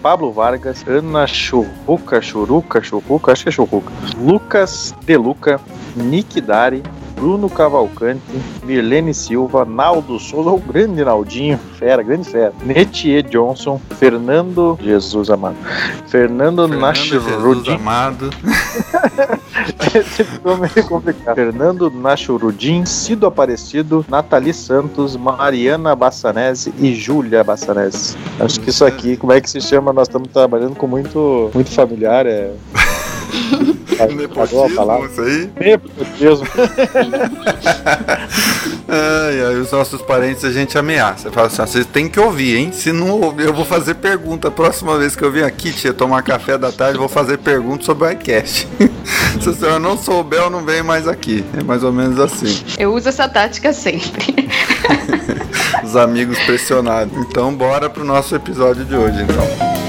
Pablo 0.02 0.30
Vargas, 0.30 0.85
Ana 0.87 1.26
Churruca, 1.26 2.21
Churuca, 2.21 2.83
Churruca, 2.83 3.33
acho 3.33 3.44
que 3.44 3.49
é 3.49 3.52
Churruca, 3.52 3.90
Lucas 4.18 4.94
Deluca, 5.04 5.61
Nick 5.97 6.40
Dari, 6.40 6.83
Bruno 7.14 7.49
Cavalcante, 7.49 8.23
Mirlene 8.64 9.14
Silva, 9.14 9.64
Naldo 9.64 10.18
Souza, 10.18 10.50
o 10.50 10.59
grande 10.59 11.04
Naldinho, 11.04 11.59
fera, 11.78 12.02
grande 12.02 12.28
fera, 12.28 12.52
Netier 12.64 13.23
Johnson, 13.23 13.80
Fernando 13.99 14.78
Jesus 14.83 15.30
Amado, 15.30 15.56
Fernando, 16.06 16.68
Fernando 16.68 16.68
Nachurudin. 16.68 17.75
Amado. 17.75 18.30
Esse 19.94 20.26
nome 20.44 20.68
é 20.75 20.83
complicado. 20.83 21.35
Fernando 21.35 21.90
Nachurudin, 21.90 22.85
Cido 22.85 23.26
Aparecido, 23.26 24.04
Nathalie 24.09 24.52
Santos, 24.52 25.16
Mariana 25.16 25.94
Bassanese 25.94 26.75
e 26.78 26.94
Júlia 26.94 27.44
Bassanese. 27.44 28.16
Acho 28.40 28.61
que 28.61 28.71
isso 28.71 28.85
aqui, 28.85 29.16
como 29.16 29.33
é 29.33 29.40
que 29.40 29.49
se 29.49 29.61
chama? 29.61 29.92
Nós 29.92 30.09
estamos 30.09 30.28
trabalhando 30.28 30.75
com 30.75 30.87
muito, 30.87 31.50
muito 31.54 31.71
familiar. 31.71 32.26
É... 32.26 32.52
Nepotismo, 34.14 35.06
isso 35.06 35.20
aí? 35.20 35.50
Nepotismo. 35.58 36.46
ai, 38.88 39.44
ai, 39.46 39.54
os 39.56 39.70
nossos 39.70 40.02
parentes 40.02 40.44
a 40.44 40.50
gente 40.50 40.76
ameaça. 40.76 41.30
Fala 41.30 41.46
assim: 41.46 41.62
vocês 41.62 41.86
tem 41.86 42.08
que 42.08 42.18
ouvir, 42.18 42.56
hein? 42.56 42.72
Se 42.72 42.92
não 42.92 43.20
ouvir, 43.20 43.46
eu 43.46 43.54
vou 43.54 43.64
fazer 43.64 43.94
pergunta. 43.94 44.48
A 44.48 44.50
próxima 44.50 44.98
vez 44.98 45.14
que 45.16 45.22
eu 45.22 45.30
vim 45.30 45.42
aqui, 45.42 45.72
tia, 45.72 45.92
tomar 45.92 46.22
café 46.22 46.58
da 46.58 46.72
tarde, 46.72 46.98
vou 46.98 47.08
fazer 47.08 47.38
pergunta 47.38 47.84
sobre 47.84 48.06
o 48.06 48.10
iCast. 48.12 48.68
Se 49.40 49.48
a 49.48 49.52
senhora 49.52 49.78
não 49.78 49.96
souber, 49.96 50.40
eu 50.40 50.50
não 50.50 50.64
venho 50.64 50.84
mais 50.84 51.08
aqui. 51.08 51.44
É 51.58 51.62
mais 51.62 51.82
ou 51.82 51.92
menos 51.92 52.18
assim. 52.18 52.64
Eu 52.78 52.94
uso 52.94 53.08
essa 53.08 53.28
tática 53.28 53.72
sempre. 53.72 54.48
Os 55.82 55.96
amigos 55.96 56.38
pressionados. 56.40 57.16
Então, 57.18 57.54
bora 57.54 57.90
pro 57.90 58.04
nosso 58.04 58.34
episódio 58.34 58.84
de 58.84 58.96
hoje, 58.96 59.22
então. 59.22 59.84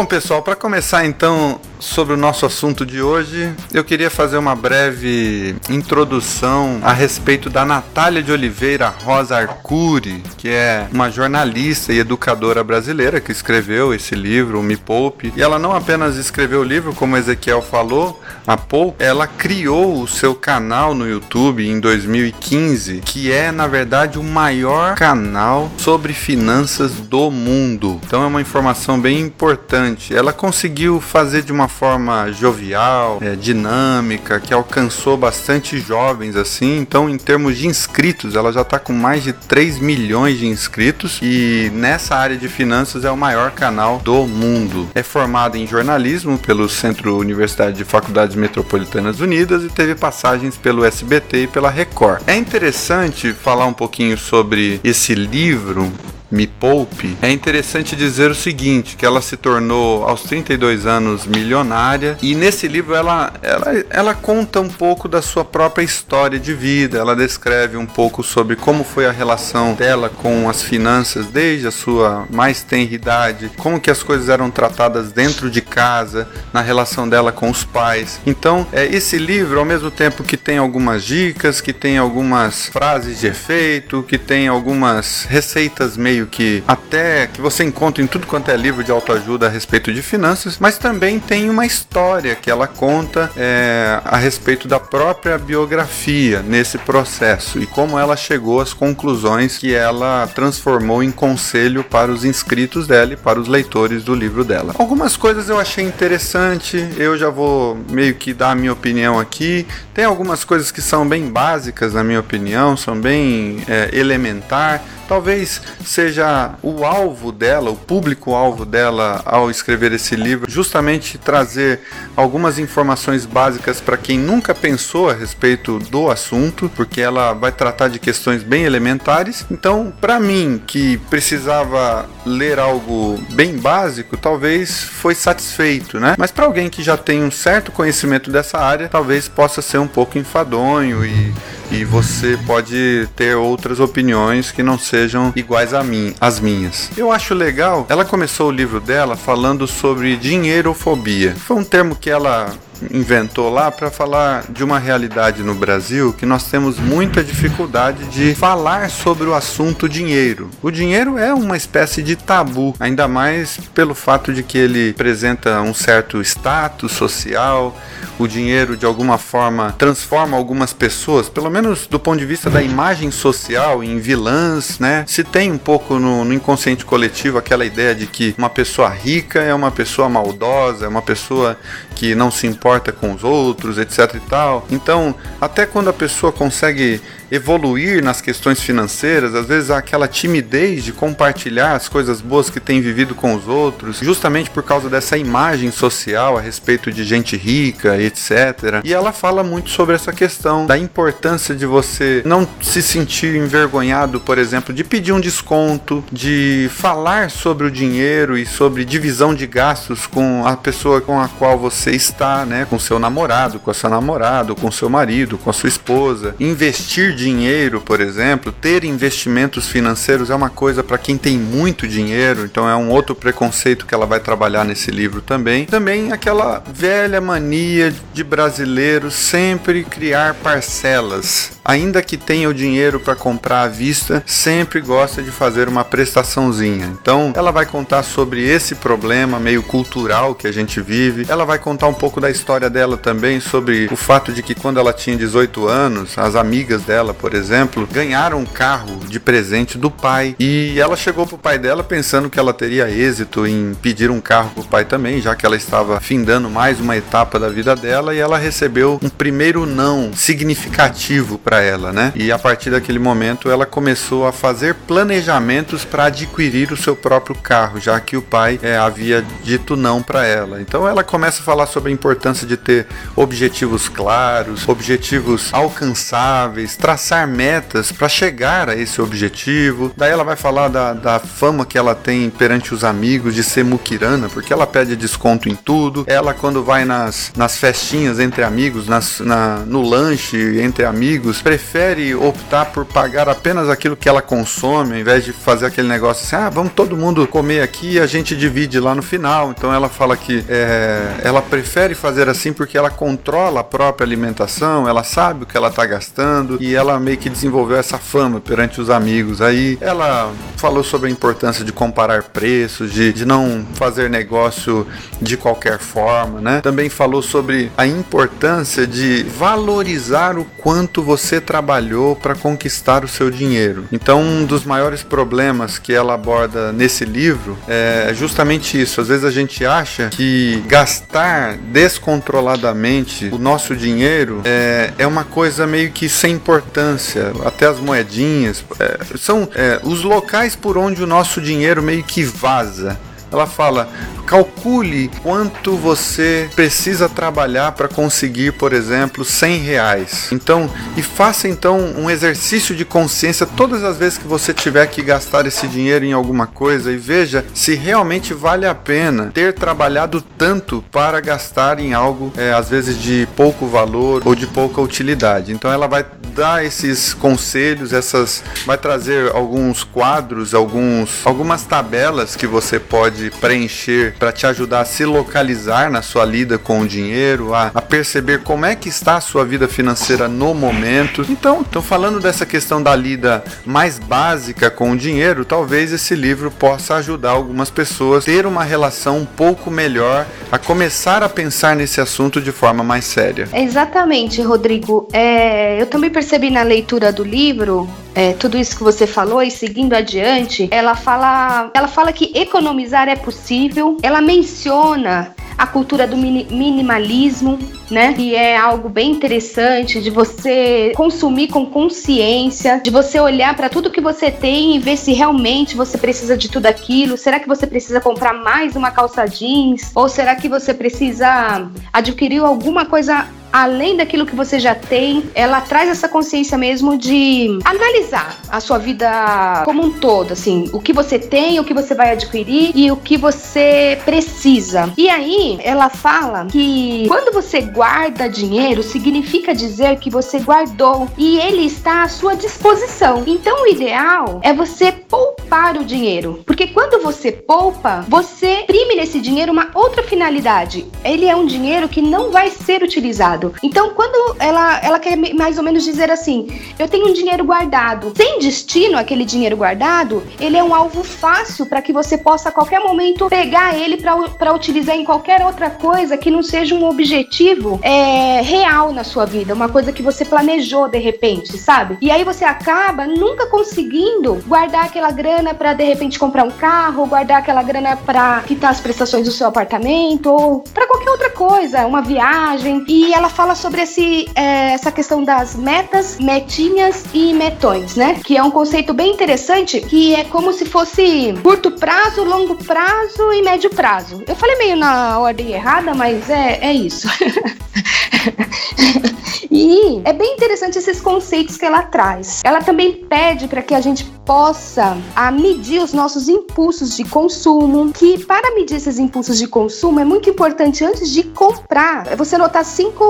Bom, 0.00 0.06
pessoal, 0.06 0.40
para 0.42 0.56
começar 0.56 1.04
então 1.04 1.60
sobre 1.80 2.14
o 2.14 2.16
nosso 2.16 2.44
assunto 2.44 2.84
de 2.84 3.00
hoje, 3.02 3.52
eu 3.72 3.82
queria 3.82 4.10
fazer 4.10 4.36
uma 4.36 4.54
breve 4.54 5.56
introdução 5.68 6.78
a 6.82 6.92
respeito 6.92 7.48
da 7.48 7.64
Natália 7.64 8.22
de 8.22 8.30
Oliveira 8.30 8.88
Rosa 8.88 9.36
Arcuri, 9.36 10.22
que 10.36 10.48
é 10.48 10.86
uma 10.92 11.10
jornalista 11.10 11.92
e 11.92 11.98
educadora 11.98 12.62
brasileira 12.62 13.20
que 13.20 13.32
escreveu 13.32 13.94
esse 13.94 14.14
livro, 14.14 14.62
Me 14.62 14.76
Poupe. 14.76 15.32
E 15.34 15.42
ela 15.42 15.58
não 15.58 15.74
apenas 15.74 16.16
escreveu 16.16 16.60
o 16.60 16.64
livro, 16.64 16.94
como 16.94 17.16
Ezequiel 17.16 17.62
falou 17.62 18.20
há 18.46 18.56
pouco, 18.56 19.02
ela 19.02 19.26
criou 19.26 20.02
o 20.02 20.08
seu 20.08 20.34
canal 20.34 20.94
no 20.94 21.08
YouTube 21.08 21.66
em 21.66 21.80
2015, 21.80 23.00
que 23.04 23.32
é, 23.32 23.50
na 23.50 23.66
verdade, 23.66 24.18
o 24.18 24.22
maior 24.22 24.94
canal 24.96 25.70
sobre 25.78 26.12
finanças 26.12 26.92
do 26.92 27.30
mundo. 27.30 28.00
Então 28.04 28.22
é 28.22 28.26
uma 28.26 28.40
informação 28.40 29.00
bem 29.00 29.20
importante. 29.20 30.14
Ela 30.14 30.32
conseguiu 30.32 31.00
fazer 31.00 31.42
de 31.42 31.52
uma 31.52 31.69
forma 31.70 32.30
jovial, 32.32 33.18
é, 33.22 33.34
dinâmica, 33.34 34.38
que 34.38 34.52
alcançou 34.52 35.16
bastante 35.16 35.78
jovens 35.78 36.36
assim. 36.36 36.78
Então, 36.78 37.08
em 37.08 37.16
termos 37.16 37.56
de 37.56 37.66
inscritos, 37.66 38.34
ela 38.34 38.52
já 38.52 38.62
está 38.62 38.78
com 38.78 38.92
mais 38.92 39.22
de 39.22 39.32
3 39.32 39.78
milhões 39.78 40.38
de 40.38 40.46
inscritos 40.46 41.18
e 41.22 41.70
nessa 41.72 42.16
área 42.16 42.36
de 42.36 42.48
finanças 42.48 43.04
é 43.04 43.10
o 43.10 43.16
maior 43.16 43.52
canal 43.52 43.98
do 43.98 44.26
mundo. 44.26 44.88
É 44.94 45.02
formada 45.02 45.56
em 45.56 45.66
jornalismo 45.66 46.36
pelo 46.38 46.68
Centro 46.68 47.16
Universidade 47.16 47.76
de 47.76 47.84
Faculdades 47.84 48.36
Metropolitanas 48.36 49.20
Unidas 49.20 49.64
e 49.64 49.68
teve 49.68 49.94
passagens 49.94 50.56
pelo 50.56 50.84
SBT 50.84 51.44
e 51.44 51.46
pela 51.46 51.70
Record. 51.70 52.22
É 52.26 52.36
interessante 52.36 53.32
falar 53.32 53.66
um 53.66 53.72
pouquinho 53.72 54.18
sobre 54.18 54.80
esse 54.82 55.14
livro 55.14 55.90
me 56.30 56.46
Poupe, 56.46 57.16
é 57.22 57.30
interessante 57.30 57.96
dizer 57.96 58.30
o 58.30 58.34
seguinte, 58.34 58.96
que 58.96 59.06
ela 59.06 59.22
se 59.22 59.36
tornou 59.36 60.04
aos 60.04 60.22
32 60.22 60.86
anos 60.86 61.26
milionária 61.26 62.18
e 62.22 62.34
nesse 62.34 62.68
livro 62.68 62.94
ela, 62.94 63.32
ela, 63.42 63.84
ela 63.88 64.14
conta 64.14 64.60
um 64.60 64.68
pouco 64.68 65.08
da 65.08 65.22
sua 65.22 65.44
própria 65.44 65.82
história 65.82 66.38
de 66.38 66.52
vida, 66.52 66.98
ela 66.98 67.16
descreve 67.16 67.76
um 67.76 67.86
pouco 67.86 68.22
sobre 68.22 68.56
como 68.56 68.84
foi 68.84 69.06
a 69.06 69.10
relação 69.10 69.74
dela 69.74 70.08
com 70.08 70.48
as 70.48 70.62
finanças 70.62 71.26
desde 71.26 71.66
a 71.66 71.70
sua 71.70 72.26
mais 72.30 72.62
tenra 72.62 72.94
idade, 72.94 73.50
como 73.56 73.80
que 73.80 73.90
as 73.90 74.02
coisas 74.02 74.28
eram 74.28 74.50
tratadas 74.50 75.12
dentro 75.12 75.50
de 75.50 75.60
casa, 75.60 76.28
na 76.52 76.60
relação 76.60 77.08
dela 77.08 77.32
com 77.32 77.50
os 77.50 77.64
pais. 77.64 78.20
Então, 78.26 78.66
é 78.72 78.84
esse 78.84 79.18
livro, 79.18 79.58
ao 79.58 79.64
mesmo 79.64 79.90
tempo 79.90 80.22
que 80.22 80.36
tem 80.36 80.58
algumas 80.58 81.04
dicas, 81.04 81.60
que 81.60 81.72
tem 81.72 81.98
algumas 81.98 82.66
frases 82.66 83.20
de 83.20 83.26
efeito, 83.26 84.02
que 84.02 84.18
tem 84.18 84.48
algumas 84.48 85.24
receitas 85.24 85.96
meio 85.96 86.19
meio 86.20 86.26
que 86.26 86.62
até 86.68 87.26
que 87.26 87.40
você 87.40 87.64
encontra 87.64 88.02
em 88.02 88.06
tudo 88.06 88.26
quanto 88.26 88.50
é 88.50 88.56
livro 88.56 88.84
de 88.84 88.90
autoajuda 88.90 89.46
a 89.46 89.48
respeito 89.48 89.92
de 89.92 90.02
finanças, 90.02 90.58
mas 90.58 90.78
também 90.78 91.18
tem 91.18 91.48
uma 91.48 91.64
história 91.64 92.34
que 92.34 92.50
ela 92.50 92.66
conta 92.66 93.30
é, 93.36 94.00
a 94.04 94.16
respeito 94.16 94.68
da 94.68 94.78
própria 94.78 95.38
biografia 95.38 96.42
nesse 96.42 96.76
processo 96.78 97.58
e 97.58 97.66
como 97.66 97.98
ela 97.98 98.16
chegou 98.16 98.60
às 98.60 98.72
conclusões 98.72 99.56
que 99.56 99.74
ela 99.74 100.28
transformou 100.34 101.02
em 101.02 101.10
conselho 101.10 101.82
para 101.82 102.10
os 102.10 102.24
inscritos 102.24 102.86
dela 102.86 103.14
e 103.14 103.16
para 103.16 103.40
os 103.40 103.48
leitores 103.48 104.04
do 104.04 104.14
livro 104.14 104.44
dela. 104.44 104.74
Algumas 104.78 105.16
coisas 105.16 105.48
eu 105.48 105.58
achei 105.58 105.84
interessante, 105.84 106.88
eu 106.96 107.16
já 107.16 107.30
vou 107.30 107.78
meio 107.90 108.14
que 108.14 108.34
dar 108.34 108.50
a 108.50 108.54
minha 108.54 108.72
opinião 108.72 109.18
aqui. 109.18 109.66
Tem 109.94 110.04
algumas 110.04 110.44
coisas 110.44 110.70
que 110.70 110.82
são 110.82 111.08
bem 111.08 111.28
básicas, 111.28 111.94
na 111.94 112.04
minha 112.04 112.20
opinião, 112.20 112.76
são 112.76 112.98
bem 112.98 113.62
é, 113.68 113.90
elementar. 113.92 114.82
Talvez 115.08 115.60
seja 115.84 116.09
seja 116.10 116.54
o 116.60 116.84
alvo 116.84 117.30
dela, 117.30 117.70
o 117.70 117.76
público-alvo 117.76 118.64
dela 118.64 119.22
ao 119.24 119.48
escrever 119.48 119.92
esse 119.92 120.16
livro, 120.16 120.50
justamente 120.50 121.16
trazer 121.16 121.80
algumas 122.16 122.58
informações 122.58 123.24
básicas 123.24 123.80
para 123.80 123.96
quem 123.96 124.18
nunca 124.18 124.52
pensou 124.52 125.08
a 125.08 125.14
respeito 125.14 125.78
do 125.78 126.10
assunto, 126.10 126.70
porque 126.74 127.00
ela 127.00 127.32
vai 127.32 127.52
tratar 127.52 127.88
de 127.88 128.00
questões 128.00 128.42
bem 128.42 128.64
elementares. 128.64 129.46
Então, 129.50 129.92
para 130.00 130.18
mim, 130.18 130.60
que 130.66 130.98
precisava 131.08 132.08
ler 132.26 132.58
algo 132.58 133.22
bem 133.30 133.56
básico, 133.56 134.16
talvez 134.16 134.82
foi 134.82 135.14
satisfeito, 135.14 136.00
né? 136.00 136.16
Mas 136.18 136.32
para 136.32 136.44
alguém 136.44 136.68
que 136.68 136.82
já 136.82 136.96
tem 136.96 137.22
um 137.22 137.30
certo 137.30 137.70
conhecimento 137.70 138.32
dessa 138.32 138.58
área, 138.58 138.88
talvez 138.88 139.28
possa 139.28 139.62
ser 139.62 139.78
um 139.78 139.88
pouco 139.88 140.18
enfadonho 140.18 141.04
e 141.04 141.32
e 141.72 141.84
você 141.84 142.36
pode 142.46 143.08
ter 143.14 143.36
outras 143.36 143.78
opiniões 143.78 144.50
que 144.50 144.62
não 144.62 144.76
sejam 144.76 145.32
iguais 145.36 145.72
a 145.72 145.84
mim, 145.84 145.99
as 146.20 146.40
minhas. 146.40 146.90
Eu 146.96 147.10
acho 147.12 147.34
legal, 147.34 147.86
ela 147.88 148.04
começou 148.04 148.48
o 148.48 148.52
livro 148.52 148.80
dela 148.80 149.16
falando 149.16 149.66
sobre 149.66 150.16
dinheirofobia. 150.16 151.34
Foi 151.36 151.56
um 151.56 151.64
termo 151.64 151.94
que 151.94 152.10
ela 152.10 152.52
inventou 152.90 153.50
lá 153.50 153.70
para 153.70 153.90
falar 153.90 154.44
de 154.48 154.64
uma 154.64 154.78
realidade 154.78 155.42
no 155.42 155.54
Brasil 155.54 156.12
que 156.12 156.24
nós 156.24 156.44
temos 156.44 156.78
muita 156.78 157.22
dificuldade 157.22 158.04
de 158.06 158.34
falar 158.34 158.90
sobre 158.90 159.26
o 159.26 159.34
assunto 159.34 159.88
dinheiro. 159.88 160.50
O 160.62 160.70
dinheiro 160.70 161.18
é 161.18 161.32
uma 161.34 161.56
espécie 161.56 162.02
de 162.02 162.16
tabu, 162.16 162.74
ainda 162.80 163.06
mais 163.06 163.58
pelo 163.74 163.94
fato 163.94 164.32
de 164.32 164.42
que 164.42 164.58
ele 164.58 164.90
apresenta 164.90 165.60
um 165.60 165.74
certo 165.74 166.20
status 166.22 166.92
social. 166.92 167.76
O 168.18 168.26
dinheiro 168.26 168.76
de 168.76 168.84
alguma 168.84 169.16
forma 169.16 169.74
transforma 169.78 170.36
algumas 170.36 170.72
pessoas, 170.72 171.28
pelo 171.28 171.50
menos 171.50 171.86
do 171.86 171.98
ponto 171.98 172.18
de 172.18 172.26
vista 172.26 172.50
da 172.50 172.62
imagem 172.62 173.10
social, 173.10 173.82
em 173.82 173.98
vilãs, 173.98 174.78
né? 174.78 175.04
Se 175.06 175.24
tem 175.24 175.50
um 175.50 175.58
pouco 175.58 175.98
no, 175.98 176.24
no 176.24 176.34
inconsciente 176.34 176.84
coletivo 176.84 177.38
aquela 177.38 177.64
ideia 177.64 177.94
de 177.94 178.06
que 178.06 178.34
uma 178.36 178.50
pessoa 178.50 178.88
rica 178.88 179.40
é 179.40 179.54
uma 179.54 179.70
pessoa 179.70 180.08
maldosa, 180.08 180.84
é 180.84 180.88
uma 180.88 181.02
pessoa 181.02 181.58
que 182.00 182.14
não 182.14 182.30
se 182.30 182.46
importa 182.46 182.92
com 182.92 183.12
os 183.12 183.22
outros, 183.22 183.76
etc 183.76 184.14
e 184.14 184.20
tal. 184.20 184.66
Então, 184.70 185.14
até 185.38 185.66
quando 185.66 185.90
a 185.90 185.92
pessoa 185.92 186.32
consegue 186.32 186.98
evoluir 187.30 188.02
nas 188.02 188.20
questões 188.20 188.60
financeiras, 188.60 189.34
às 189.34 189.46
vezes 189.46 189.70
há 189.70 189.78
aquela 189.78 190.08
timidez 190.08 190.82
de 190.82 190.92
compartilhar 190.92 191.76
as 191.76 191.88
coisas 191.88 192.20
boas 192.20 192.50
que 192.50 192.58
tem 192.58 192.80
vivido 192.80 193.14
com 193.14 193.34
os 193.34 193.46
outros, 193.46 193.98
justamente 193.98 194.50
por 194.50 194.62
causa 194.62 194.88
dessa 194.88 195.16
imagem 195.16 195.70
social 195.70 196.36
a 196.36 196.40
respeito 196.40 196.90
de 196.90 197.04
gente 197.04 197.36
rica, 197.36 198.00
etc. 198.00 198.80
E 198.82 198.92
ela 198.92 199.12
fala 199.12 199.44
muito 199.44 199.70
sobre 199.70 199.94
essa 199.94 200.12
questão 200.12 200.66
da 200.66 200.76
importância 200.76 201.54
de 201.54 201.66
você 201.66 202.22
não 202.24 202.48
se 202.60 202.82
sentir 202.82 203.36
envergonhado, 203.36 204.18
por 204.20 204.38
exemplo, 204.38 204.74
de 204.74 204.82
pedir 204.82 205.12
um 205.12 205.20
desconto, 205.20 206.02
de 206.10 206.68
falar 206.72 207.30
sobre 207.30 207.66
o 207.66 207.70
dinheiro 207.70 208.36
e 208.36 208.44
sobre 208.44 208.84
divisão 208.84 209.34
de 209.34 209.46
gastos 209.46 210.06
com 210.06 210.44
a 210.46 210.56
pessoa 210.56 211.00
com 211.00 211.20
a 211.20 211.28
qual 211.28 211.58
você 211.58 211.89
está, 211.92 212.44
né, 212.44 212.66
com 212.68 212.78
seu 212.78 212.98
namorado, 212.98 213.58
com 213.58 213.70
a 213.70 213.74
sua 213.74 213.90
namorada, 213.90 214.54
com 214.54 214.70
seu 214.70 214.88
marido, 214.88 215.38
com 215.38 215.50
a 215.50 215.52
sua 215.52 215.68
esposa, 215.68 216.34
investir 216.38 217.14
dinheiro, 217.14 217.80
por 217.80 218.00
exemplo, 218.00 218.52
ter 218.52 218.84
investimentos 218.84 219.68
financeiros 219.68 220.30
é 220.30 220.34
uma 220.34 220.50
coisa 220.50 220.82
para 220.82 220.98
quem 220.98 221.16
tem 221.16 221.38
muito 221.38 221.86
dinheiro, 221.86 222.44
então 222.44 222.68
é 222.68 222.76
um 222.76 222.90
outro 222.90 223.14
preconceito 223.14 223.86
que 223.86 223.94
ela 223.94 224.06
vai 224.06 224.20
trabalhar 224.20 224.64
nesse 224.64 224.90
livro 224.90 225.20
também. 225.20 225.66
Também 225.66 226.12
aquela 226.12 226.62
velha 226.72 227.20
mania 227.20 227.92
de 228.12 228.24
brasileiros 228.24 229.14
sempre 229.14 229.84
criar 229.84 230.34
parcelas. 230.34 231.52
Ainda 231.64 232.02
que 232.02 232.16
tenha 232.16 232.48
o 232.48 232.54
dinheiro 232.54 232.98
para 232.98 233.14
comprar 233.14 233.62
à 233.62 233.68
vista, 233.68 234.22
sempre 234.26 234.80
gosta 234.80 235.22
de 235.22 235.30
fazer 235.30 235.68
uma 235.68 235.84
prestaçãozinha. 235.84 236.86
Então, 237.00 237.32
ela 237.36 237.50
vai 237.52 237.66
contar 237.66 238.02
sobre 238.02 238.42
esse 238.42 238.74
problema 238.74 239.38
meio 239.38 239.62
cultural 239.62 240.34
que 240.34 240.46
a 240.46 240.52
gente 240.52 240.80
vive. 240.80 241.26
Ela 241.28 241.44
vai 241.44 241.58
contar 241.58 241.79
um 241.88 241.94
pouco 241.94 242.20
da 242.20 242.30
história 242.30 242.70
dela 242.70 242.96
também 242.96 243.40
sobre 243.40 243.88
o 243.90 243.96
fato 243.96 244.32
de 244.32 244.42
que 244.42 244.54
quando 244.54 244.78
ela 244.78 244.92
tinha 244.92 245.16
18 245.16 245.66
anos, 245.66 246.16
as 246.16 246.34
amigas 246.34 246.82
dela 246.82 247.00
dela, 247.00 247.14
por 247.14 247.34
exemplo, 247.34 247.88
ganharam 247.90 248.38
um 248.38 248.44
carro 248.44 249.00
de 249.08 249.18
presente 249.18 249.78
do 249.78 249.90
pai. 249.90 250.36
E 250.38 250.78
ela 250.78 250.96
chegou 250.96 251.26
pro 251.26 251.38
pai 251.38 251.58
dela 251.58 251.82
pensando 251.82 252.28
que 252.28 252.38
ela 252.38 252.52
teria 252.52 252.90
êxito 252.90 253.46
em 253.46 253.74
pedir 253.80 254.10
um 254.10 254.20
carro 254.20 254.50
pro 254.50 254.64
pai 254.64 254.84
também, 254.84 255.20
já 255.20 255.34
que 255.34 255.46
ela 255.46 255.56
estava 255.56 256.00
findando 256.00 256.50
mais 256.50 256.78
uma 256.78 256.96
etapa 256.96 257.38
da 257.38 257.48
vida 257.48 257.74
dela 257.74 258.14
e 258.14 258.18
ela 258.18 258.38
recebeu 258.38 259.00
um 259.02 259.08
primeiro 259.08 259.66
não 259.66 260.12
significativo 260.14 261.38
para 261.38 261.60
ela, 261.60 261.92
né? 261.92 262.12
E 262.14 262.30
a 262.30 262.38
partir 262.38 262.70
daquele 262.70 262.98
momento 262.98 263.50
ela 263.50 263.64
começou 263.64 264.26
a 264.26 264.32
fazer 264.32 264.74
planejamentos 264.74 265.84
para 265.84 266.04
adquirir 266.04 266.72
o 266.72 266.76
seu 266.76 266.94
próprio 266.94 267.34
carro, 267.34 267.80
já 267.80 267.98
que 267.98 268.16
o 268.16 268.22
pai 268.22 268.58
é, 268.62 268.76
havia 268.76 269.24
dito 269.42 269.76
não 269.76 270.02
para 270.02 270.26
ela. 270.26 270.60
Então 270.60 270.86
ela 270.86 271.02
começa 271.02 271.40
a 271.40 271.44
falar 271.44 271.59
sobre 271.66 271.90
a 271.90 271.94
importância 271.94 272.46
de 272.46 272.56
ter 272.56 272.86
objetivos 273.16 273.88
claros, 273.88 274.68
objetivos 274.68 275.50
alcançáveis, 275.52 276.76
traçar 276.76 277.26
metas 277.26 277.92
para 277.92 278.08
chegar 278.08 278.68
a 278.68 278.76
esse 278.76 279.00
objetivo. 279.00 279.92
Daí 279.96 280.10
ela 280.10 280.24
vai 280.24 280.36
falar 280.36 280.68
da, 280.68 280.92
da 280.92 281.18
fama 281.18 281.64
que 281.64 281.78
ela 281.78 281.94
tem 281.94 282.30
perante 282.30 282.74
os 282.74 282.84
amigos 282.84 283.34
de 283.34 283.42
ser 283.42 283.64
muquirana, 283.64 284.28
porque 284.28 284.52
ela 284.52 284.66
pede 284.66 284.96
desconto 284.96 285.48
em 285.48 285.54
tudo. 285.54 286.04
Ela, 286.06 286.34
quando 286.34 286.62
vai 286.62 286.84
nas, 286.84 287.32
nas 287.36 287.56
festinhas 287.56 288.18
entre 288.18 288.42
amigos, 288.42 288.86
nas, 288.86 289.20
na, 289.20 289.58
no 289.58 289.82
lanche 289.82 290.60
entre 290.60 290.84
amigos, 290.84 291.42
prefere 291.42 292.14
optar 292.14 292.66
por 292.66 292.84
pagar 292.84 293.28
apenas 293.28 293.68
aquilo 293.68 293.96
que 293.96 294.08
ela 294.08 294.22
consome, 294.22 294.94
ao 294.94 295.00
invés 295.00 295.24
de 295.24 295.32
fazer 295.32 295.66
aquele 295.66 295.88
negócio 295.88 296.24
assim: 296.24 296.36
ah, 296.36 296.50
vamos 296.50 296.72
todo 296.72 296.96
mundo 296.96 297.26
comer 297.26 297.62
aqui 297.62 297.92
e 297.92 298.00
a 298.00 298.06
gente 298.06 298.36
divide 298.36 298.78
lá 298.78 298.94
no 298.94 299.02
final. 299.02 299.50
Então 299.50 299.72
ela 299.72 299.88
fala 299.88 300.16
que 300.16 300.44
é, 300.48 301.16
ela 301.22 301.42
prefere 301.50 301.96
fazer 301.96 302.28
assim 302.28 302.52
porque 302.52 302.78
ela 302.78 302.88
controla 302.88 303.60
a 303.60 303.64
própria 303.64 304.06
alimentação, 304.06 304.88
ela 304.88 305.02
sabe 305.02 305.42
o 305.42 305.46
que 305.46 305.56
ela 305.56 305.68
está 305.68 305.84
gastando 305.84 306.56
e 306.60 306.74
ela 306.74 306.98
meio 307.00 307.18
que 307.18 307.28
desenvolveu 307.28 307.76
essa 307.76 307.98
fama 307.98 308.40
perante 308.40 308.80
os 308.80 308.88
amigos. 308.88 309.42
Aí 309.42 309.76
ela 309.80 310.32
falou 310.56 310.84
sobre 310.84 311.08
a 311.08 311.10
importância 311.10 311.64
de 311.64 311.72
comparar 311.72 312.22
preços, 312.22 312.92
de, 312.92 313.12
de 313.12 313.24
não 313.24 313.66
fazer 313.74 314.08
negócio 314.08 314.86
de 315.20 315.36
qualquer 315.36 315.80
forma, 315.80 316.40
né? 316.40 316.60
Também 316.60 316.88
falou 316.88 317.20
sobre 317.20 317.72
a 317.76 317.84
importância 317.86 318.86
de 318.86 319.24
valorizar 319.24 320.38
o 320.38 320.44
quanto 320.44 321.02
você 321.02 321.40
trabalhou 321.40 322.14
para 322.14 322.34
conquistar 322.34 323.04
o 323.04 323.08
seu 323.08 323.30
dinheiro. 323.30 323.86
Então, 323.90 324.22
um 324.22 324.44
dos 324.44 324.64
maiores 324.64 325.02
problemas 325.02 325.78
que 325.78 325.92
ela 325.92 326.14
aborda 326.14 326.72
nesse 326.72 327.04
livro 327.04 327.58
é 327.66 328.12
justamente 328.14 328.80
isso. 328.80 329.00
Às 329.00 329.08
vezes 329.08 329.24
a 329.24 329.30
gente 329.30 329.66
acha 329.66 330.10
que 330.10 330.62
gastar 330.68 331.39
descontroladamente 331.70 333.26
o 333.32 333.38
nosso 333.38 333.74
dinheiro 333.74 334.42
é, 334.44 334.92
é 334.98 335.06
uma 335.06 335.24
coisa 335.24 335.66
meio 335.66 335.90
que 335.90 336.08
sem 336.08 336.32
importância 336.32 336.60
importância, 336.70 337.32
até 337.44 337.66
as 337.66 337.78
moedinhas, 337.78 338.64
é, 338.78 338.98
são 339.16 339.48
é, 339.54 339.80
os 339.82 340.02
locais 340.02 340.54
por 340.54 340.76
onde 340.76 341.02
o 341.02 341.06
nosso 341.06 341.40
dinheiro 341.40 341.82
meio 341.82 342.02
que 342.02 342.22
vaza. 342.22 342.98
Ela 343.30 343.46
fala: 343.46 343.88
calcule 344.30 345.10
quanto 345.24 345.76
você 345.76 346.48
precisa 346.54 347.08
trabalhar 347.08 347.72
para 347.72 347.88
conseguir, 347.88 348.52
por 348.52 348.72
exemplo, 348.72 349.24
100 349.24 349.58
reais. 349.58 350.28
Então, 350.30 350.70
e 350.96 351.02
faça 351.02 351.48
então 351.48 351.80
um 351.96 352.08
exercício 352.08 352.76
de 352.76 352.84
consciência 352.84 353.44
todas 353.44 353.82
as 353.82 353.96
vezes 353.96 354.18
que 354.18 354.28
você 354.28 354.54
tiver 354.54 354.86
que 354.86 355.02
gastar 355.02 355.46
esse 355.46 355.66
dinheiro 355.66 356.04
em 356.04 356.12
alguma 356.12 356.46
coisa 356.46 356.92
e 356.92 356.96
veja 356.96 357.44
se 357.52 357.74
realmente 357.74 358.32
vale 358.32 358.66
a 358.66 358.74
pena 358.74 359.32
ter 359.34 359.52
trabalhado 359.52 360.22
tanto 360.38 360.84
para 360.92 361.20
gastar 361.20 361.80
em 361.80 361.92
algo, 361.92 362.32
é, 362.36 362.52
às 362.52 362.68
vezes 362.68 363.02
de 363.02 363.26
pouco 363.34 363.66
valor 363.66 364.22
ou 364.24 364.36
de 364.36 364.46
pouca 364.46 364.80
utilidade. 364.80 365.52
Então, 365.52 365.72
ela 365.72 365.88
vai 365.88 366.06
dar 366.36 366.64
esses 366.64 367.12
conselhos, 367.12 367.92
essas, 367.92 368.44
vai 368.64 368.78
trazer 368.78 369.34
alguns 369.34 369.82
quadros, 369.82 370.54
alguns, 370.54 371.26
algumas 371.26 371.64
tabelas 371.64 372.36
que 372.36 372.46
você 372.46 372.78
pode 372.78 373.32
preencher 373.40 374.14
para 374.20 374.30
te 374.30 374.46
ajudar 374.46 374.82
a 374.82 374.84
se 374.84 375.06
localizar 375.06 375.90
na 375.90 376.02
sua 376.02 376.26
lida 376.26 376.58
com 376.58 376.80
o 376.80 376.86
dinheiro, 376.86 377.54
a, 377.54 377.70
a, 377.74 377.80
perceber 377.80 378.42
como 378.42 378.66
é 378.66 378.76
que 378.76 378.90
está 378.90 379.16
a 379.16 379.20
sua 379.20 379.46
vida 379.46 379.66
financeira 379.66 380.28
no 380.28 380.52
momento. 380.52 381.24
Então, 381.26 381.62
estou 381.62 381.80
falando 381.80 382.20
dessa 382.20 382.44
questão 382.44 382.82
da 382.82 382.94
lida 382.94 383.42
mais 383.64 383.98
básica 383.98 384.70
com 384.70 384.90
o 384.90 384.96
dinheiro, 384.96 385.46
talvez 385.46 385.90
esse 385.90 386.14
livro 386.14 386.50
possa 386.50 386.96
ajudar 386.96 387.30
algumas 387.30 387.70
pessoas 387.70 388.24
a 388.24 388.26
ter 388.26 388.44
uma 388.44 388.62
relação 388.62 389.16
um 389.16 389.24
pouco 389.24 389.70
melhor, 389.70 390.26
a 390.52 390.58
começar 390.58 391.22
a 391.22 391.28
pensar 391.28 391.74
nesse 391.74 391.98
assunto 391.98 392.42
de 392.42 392.52
forma 392.52 392.84
mais 392.84 393.06
séria. 393.06 393.48
Exatamente, 393.54 394.42
Rodrigo. 394.42 395.08
É, 395.14 395.80
eu 395.80 395.86
também 395.86 396.10
percebi 396.10 396.50
na 396.50 396.62
leitura 396.62 397.10
do 397.10 397.24
livro 397.24 397.88
é, 398.14 398.32
tudo 398.32 398.58
isso 398.58 398.76
que 398.76 398.82
você 398.82 399.06
falou 399.06 399.42
e 399.42 399.50
seguindo 399.50 399.94
adiante, 399.94 400.68
ela 400.70 400.94
fala, 400.94 401.70
ela 401.74 401.88
fala 401.88 402.12
que 402.12 402.32
economizar 402.34 403.08
é 403.08 403.16
possível. 403.16 403.96
Menciona 404.18 405.34
a 405.60 405.66
cultura 405.66 406.06
do 406.06 406.16
minimalismo, 406.16 407.58
né? 407.90 408.14
Que 408.14 408.34
é 408.34 408.56
algo 408.56 408.88
bem 408.88 409.10
interessante 409.10 410.00
de 410.00 410.08
você 410.08 410.94
consumir 410.96 411.48
com 411.48 411.66
consciência, 411.66 412.80
de 412.82 412.88
você 412.88 413.20
olhar 413.20 413.54
para 413.54 413.68
tudo 413.68 413.90
que 413.90 414.00
você 414.00 414.30
tem 414.30 414.74
e 414.74 414.78
ver 414.78 414.96
se 414.96 415.12
realmente 415.12 415.76
você 415.76 415.98
precisa 415.98 416.34
de 416.34 416.48
tudo 416.48 416.64
aquilo. 416.64 417.18
Será 417.18 417.38
que 417.38 417.46
você 417.46 417.66
precisa 417.66 418.00
comprar 418.00 418.32
mais 418.32 418.74
uma 418.74 418.90
calça 418.90 419.26
jeans? 419.26 419.90
Ou 419.94 420.08
será 420.08 420.34
que 420.34 420.48
você 420.48 420.72
precisa 420.72 421.70
adquirir 421.92 422.42
alguma 422.42 422.86
coisa 422.86 423.28
além 423.52 423.96
daquilo 423.96 424.26
que 424.26 424.34
você 424.34 424.58
já 424.58 424.74
tem, 424.74 425.30
ela 425.34 425.60
traz 425.60 425.88
essa 425.88 426.08
consciência 426.08 426.56
mesmo 426.56 426.96
de 426.96 427.58
analisar 427.64 428.38
a 428.48 428.60
sua 428.60 428.78
vida 428.78 429.62
como 429.64 429.82
um 429.82 429.90
todo, 429.90 430.32
assim, 430.32 430.68
o 430.72 430.80
que 430.80 430.92
você 430.92 431.18
tem, 431.18 431.58
o 431.58 431.64
que 431.64 431.74
você 431.74 431.94
vai 431.94 432.12
adquirir 432.12 432.72
e 432.74 432.90
o 432.90 432.96
que 432.96 433.16
você 433.16 433.98
precisa. 434.04 434.92
E 434.96 435.08
aí, 435.08 435.58
ela 435.62 435.88
fala 435.88 436.46
que 436.46 437.04
quando 437.08 437.32
você 437.32 437.60
guarda 437.60 438.28
dinheiro, 438.28 438.82
significa 438.82 439.54
dizer 439.54 439.96
que 439.98 440.10
você 440.10 440.38
guardou 440.38 441.08
e 441.16 441.38
ele 441.38 441.64
está 441.66 442.02
à 442.02 442.08
sua 442.08 442.34
disposição. 442.34 443.24
Então, 443.26 443.62
o 443.62 443.66
ideal 443.66 444.40
é 444.42 444.52
você 444.52 444.92
poupar 444.92 445.76
o 445.76 445.84
dinheiro, 445.84 446.42
porque 446.46 446.68
quando 446.68 447.02
você 447.02 447.32
poupa, 447.32 448.04
você 448.08 448.62
imprime 448.62 448.96
nesse 448.96 449.20
dinheiro 449.20 449.52
uma 449.52 449.70
outra 449.74 450.02
finalidade. 450.02 450.86
Ele 451.04 451.26
é 451.26 451.34
um 451.34 451.46
dinheiro 451.46 451.88
que 451.88 452.02
não 452.02 452.30
vai 452.30 452.50
ser 452.50 452.82
utilizado 452.82 453.39
guardado. 453.40 453.54
Então, 453.62 453.90
quando 453.90 454.36
ela, 454.38 454.78
ela 454.84 454.98
quer 454.98 455.16
mais 455.34 455.56
ou 455.56 455.64
menos 455.64 455.82
dizer 455.82 456.10
assim: 456.10 456.48
eu 456.78 456.88
tenho 456.88 457.08
um 457.08 457.12
dinheiro 457.12 457.44
guardado, 457.44 458.12
sem 458.14 458.38
destino 458.38 458.98
aquele 458.98 459.24
dinheiro 459.24 459.56
guardado, 459.56 460.22
ele 460.38 460.56
é 460.56 460.62
um 460.62 460.74
alvo 460.74 461.02
fácil 461.02 461.66
para 461.66 461.80
que 461.80 461.92
você 461.92 462.18
possa 462.18 462.50
a 462.50 462.52
qualquer 462.52 462.80
momento 462.80 463.28
pegar 463.28 463.76
ele 463.76 463.96
para 463.96 464.52
utilizar 464.52 464.96
em 464.96 465.04
qualquer 465.04 465.44
outra 465.44 465.70
coisa 465.70 466.16
que 466.16 466.30
não 466.30 466.42
seja 466.42 466.74
um 466.74 466.84
objetivo 466.88 467.80
é, 467.82 468.40
real 468.42 468.92
na 468.92 469.04
sua 469.04 469.24
vida, 469.24 469.54
uma 469.54 469.68
coisa 469.68 469.92
que 469.92 470.02
você 470.02 470.24
planejou 470.24 470.88
de 470.88 470.98
repente, 470.98 471.56
sabe? 471.56 471.96
E 472.00 472.10
aí 472.10 472.24
você 472.24 472.44
acaba 472.44 473.06
nunca 473.06 473.46
conseguindo 473.46 474.42
guardar 474.46 474.84
aquela 474.84 475.10
grana 475.10 475.54
para 475.54 475.72
de 475.72 475.84
repente 475.84 476.18
comprar 476.18 476.44
um 476.44 476.50
carro, 476.50 477.06
guardar 477.06 477.38
aquela 477.38 477.62
grana 477.62 477.96
para 477.96 478.42
quitar 478.42 478.70
as 478.70 478.80
prestações 478.80 479.24
do 479.24 479.32
seu 479.32 479.46
apartamento 479.46 480.30
ou 480.30 480.60
para 480.74 480.86
qualquer 480.86 481.10
outra 481.10 481.30
coisa, 481.30 481.86
uma 481.86 482.02
viagem. 482.02 482.84
E 482.88 483.12
ela 483.14 483.29
fala 483.30 483.54
sobre 483.54 483.82
esse, 483.82 484.28
é, 484.34 484.72
essa 484.72 484.92
questão 484.92 485.24
das 485.24 485.54
metas, 485.54 486.18
metinhas 486.18 487.04
e 487.14 487.32
metões, 487.32 487.96
né? 487.96 488.20
Que 488.24 488.36
é 488.36 488.42
um 488.42 488.50
conceito 488.50 488.92
bem 488.92 489.12
interessante, 489.12 489.80
que 489.80 490.14
é 490.14 490.24
como 490.24 490.52
se 490.52 490.64
fosse 490.64 491.34
curto 491.42 491.70
prazo, 491.72 492.24
longo 492.24 492.56
prazo 492.56 493.32
e 493.32 493.42
médio 493.42 493.70
prazo. 493.70 494.22
Eu 494.26 494.36
falei 494.36 494.56
meio 494.56 494.76
na 494.76 495.18
ordem 495.18 495.52
errada, 495.52 495.94
mas 495.94 496.28
é, 496.28 496.58
é 496.60 496.72
isso. 496.72 497.08
e 499.50 500.00
é 500.04 500.12
bem 500.12 500.34
interessante 500.34 500.78
esses 500.78 501.00
conceitos 501.00 501.56
que 501.56 501.64
ela 501.64 501.82
traz. 501.82 502.40
Ela 502.44 502.60
também 502.60 502.92
pede 502.92 503.48
para 503.48 503.62
que 503.62 503.74
a 503.74 503.80
gente 503.80 504.04
possa 504.24 504.96
a 505.16 505.30
medir 505.30 505.82
os 505.82 505.92
nossos 505.92 506.28
impulsos 506.28 506.96
de 506.96 507.04
consumo, 507.04 507.92
que 507.92 508.24
para 508.24 508.54
medir 508.54 508.76
esses 508.76 508.98
impulsos 508.98 509.38
de 509.38 509.48
consumo 509.48 510.00
é 510.00 510.04
muito 510.04 510.30
importante 510.30 510.84
antes 510.84 511.10
de 511.10 511.24
comprar, 511.24 512.16
você 512.16 512.38
notar 512.38 512.64
cinco 512.64 513.04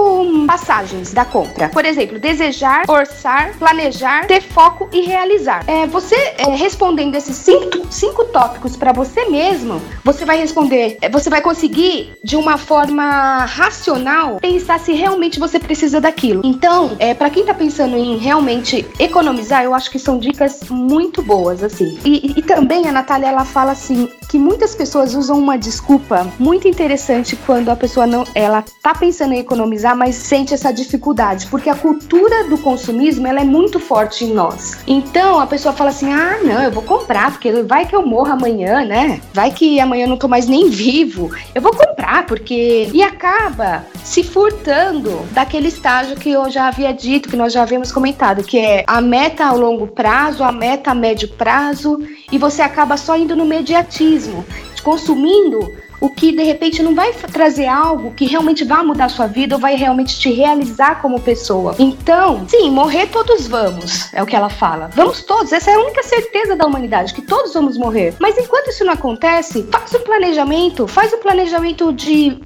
passagens 0.46 1.12
da 1.12 1.24
compra. 1.24 1.68
Por 1.68 1.84
exemplo, 1.84 2.18
desejar, 2.18 2.84
orçar, 2.88 3.56
planejar, 3.58 4.26
ter 4.26 4.42
foco 4.42 4.88
e 4.92 5.00
realizar. 5.02 5.64
É, 5.66 5.86
você 5.86 6.16
é, 6.38 6.54
respondendo 6.54 7.14
esses 7.14 7.36
cinco, 7.36 7.86
cinco 7.90 8.24
tópicos 8.24 8.76
para 8.76 8.92
você 8.92 9.26
mesmo, 9.26 9.80
você 10.04 10.24
vai 10.24 10.38
responder, 10.38 10.98
é, 11.00 11.08
você 11.08 11.30
vai 11.30 11.40
conseguir 11.40 12.12
de 12.22 12.36
uma 12.36 12.58
forma 12.58 13.44
racional 13.44 14.38
pensar 14.40 14.78
se 14.80 14.92
realmente 14.92 15.38
você 15.38 15.58
precisa 15.58 16.00
daquilo. 16.00 16.42
Então, 16.44 16.96
é, 16.98 17.14
para 17.14 17.30
quem 17.30 17.44
tá 17.44 17.54
pensando 17.54 17.96
em 17.96 18.16
realmente 18.16 18.86
economizar, 18.98 19.64
eu 19.64 19.74
acho 19.74 19.90
que 19.90 19.98
são 19.98 20.18
dicas 20.18 20.68
muito 20.68 21.22
boas, 21.22 21.62
assim. 21.62 21.98
E, 22.04 22.34
e 22.36 22.42
também 22.42 22.88
a 22.88 22.92
Natália, 22.92 23.28
ela 23.28 23.44
fala 23.44 23.72
assim, 23.72 24.08
que 24.28 24.38
muitas 24.38 24.74
pessoas 24.74 25.14
usam 25.14 25.38
uma 25.38 25.58
desculpa 25.58 26.26
muito 26.38 26.68
interessante 26.68 27.36
quando 27.44 27.68
a 27.68 27.76
pessoa 27.76 28.06
não, 28.06 28.24
ela 28.34 28.64
tá 28.82 28.94
pensando 28.94 29.34
em 29.34 29.38
economizar, 29.38 29.96
mas 30.00 30.14
sente 30.14 30.54
essa 30.54 30.72
dificuldade, 30.72 31.46
porque 31.48 31.68
a 31.68 31.74
cultura 31.74 32.48
do 32.48 32.56
consumismo, 32.56 33.26
ela 33.26 33.42
é 33.42 33.44
muito 33.44 33.78
forte 33.78 34.24
em 34.24 34.32
nós. 34.32 34.78
Então, 34.86 35.38
a 35.38 35.46
pessoa 35.46 35.74
fala 35.74 35.90
assim: 35.90 36.10
"Ah, 36.10 36.38
não, 36.42 36.62
eu 36.62 36.70
vou 36.70 36.82
comprar, 36.82 37.32
porque 37.32 37.52
vai 37.62 37.84
que 37.84 37.94
eu 37.94 38.00
morro 38.06 38.32
amanhã, 38.32 38.82
né? 38.82 39.20
Vai 39.34 39.50
que 39.50 39.78
amanhã 39.78 40.04
eu 40.04 40.08
não 40.08 40.16
tô 40.16 40.26
mais 40.26 40.46
nem 40.46 40.70
vivo. 40.70 41.30
Eu 41.54 41.60
vou 41.60 41.72
comprar, 41.72 42.24
porque 42.24 42.88
e 42.94 43.02
acaba 43.02 43.84
se 44.02 44.24
furtando 44.24 45.20
daquele 45.32 45.68
estágio 45.68 46.16
que 46.16 46.30
eu 46.30 46.50
já 46.50 46.68
havia 46.68 46.94
dito, 46.94 47.28
que 47.28 47.36
nós 47.36 47.52
já 47.52 47.60
havíamos 47.60 47.92
comentado, 47.92 48.42
que 48.42 48.58
é 48.58 48.82
a 48.86 49.02
meta 49.02 49.44
a 49.44 49.52
longo 49.52 49.86
prazo, 49.86 50.42
a 50.42 50.50
meta 50.50 50.92
a 50.92 50.94
médio 50.94 51.28
prazo, 51.28 51.98
e 52.32 52.38
você 52.38 52.62
acaba 52.62 52.96
só 52.96 53.18
indo 53.18 53.36
no 53.36 53.44
mediatismo, 53.44 54.46
consumindo 54.82 55.60
o 56.00 56.08
que 56.08 56.32
de 56.32 56.42
repente 56.42 56.82
não 56.82 56.94
vai 56.94 57.12
trazer 57.12 57.66
algo 57.66 58.12
que 58.12 58.24
realmente 58.24 58.64
vai 58.64 58.82
mudar 58.82 59.06
a 59.06 59.08
sua 59.08 59.26
vida 59.26 59.54
ou 59.54 59.60
vai 59.60 59.74
realmente 59.76 60.18
te 60.18 60.30
realizar 60.32 61.00
como 61.00 61.20
pessoa. 61.20 61.74
Então, 61.78 62.48
sim, 62.48 62.70
morrer 62.70 63.06
todos 63.08 63.46
vamos, 63.46 64.12
é 64.12 64.22
o 64.22 64.26
que 64.26 64.34
ela 64.34 64.48
fala. 64.48 64.90
Vamos 64.94 65.22
todos, 65.22 65.52
essa 65.52 65.70
é 65.70 65.74
a 65.74 65.80
única 65.80 66.02
certeza 66.02 66.56
da 66.56 66.66
humanidade, 66.66 67.12
que 67.12 67.22
todos 67.22 67.52
vamos 67.52 67.76
morrer. 67.76 68.14
Mas 68.18 68.38
enquanto 68.38 68.68
isso 68.68 68.84
não 68.84 68.94
acontece, 68.94 69.68
faz 69.70 69.92
o 69.92 70.00
planejamento, 70.00 70.86
faz 70.86 71.12
o 71.12 71.18
planejamento 71.18 71.92
de 71.92 72.40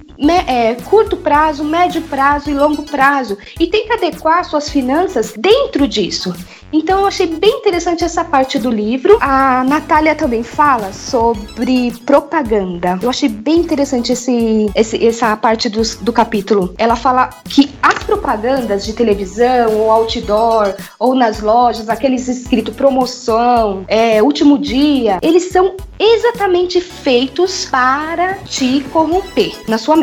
é, 0.47 0.75
curto 0.75 1.17
prazo, 1.17 1.65
médio 1.65 2.03
prazo 2.03 2.51
e 2.51 2.55
longo 2.55 2.83
prazo 2.83 3.37
e 3.59 3.67
tenta 3.67 3.95
adequar 3.95 4.45
suas 4.45 4.69
finanças 4.69 5.35
dentro 5.37 5.87
disso. 5.89 6.35
Então 6.75 7.01
eu 7.01 7.07
achei 7.07 7.27
bem 7.29 7.59
interessante 7.59 8.03
essa 8.03 8.25
parte 8.25 8.59
do 8.59 8.69
livro. 8.69 9.17
A 9.21 9.63
Natália 9.63 10.13
também 10.15 10.43
fala 10.43 10.93
sobre 10.93 11.93
propaganda. 12.05 12.99
Eu 13.01 13.09
achei 13.09 13.29
bem 13.29 13.59
interessante 13.59 14.13
esse, 14.13 14.69
esse 14.75 15.07
essa 15.07 15.37
parte 15.37 15.69
do, 15.69 15.81
do 16.01 16.13
capítulo. 16.13 16.75
Ela 16.77 16.97
fala 16.97 17.31
que 17.45 17.71
as 17.81 18.03
propagandas 18.03 18.85
de 18.85 18.93
televisão 18.93 19.73
ou 19.77 19.91
outdoor 19.91 20.75
ou 20.99 21.15
nas 21.15 21.41
lojas, 21.41 21.89
aqueles 21.89 22.27
escritos 22.27 22.75
promoção, 22.75 23.85
é, 23.87 24.21
último 24.21 24.59
dia, 24.59 25.19
eles 25.23 25.45
são 25.51 25.77
exatamente 25.99 26.81
feitos 26.81 27.67
para 27.67 28.35
te 28.45 28.81
corromper 28.93 29.55
na 29.69 29.79
sua 29.79 29.97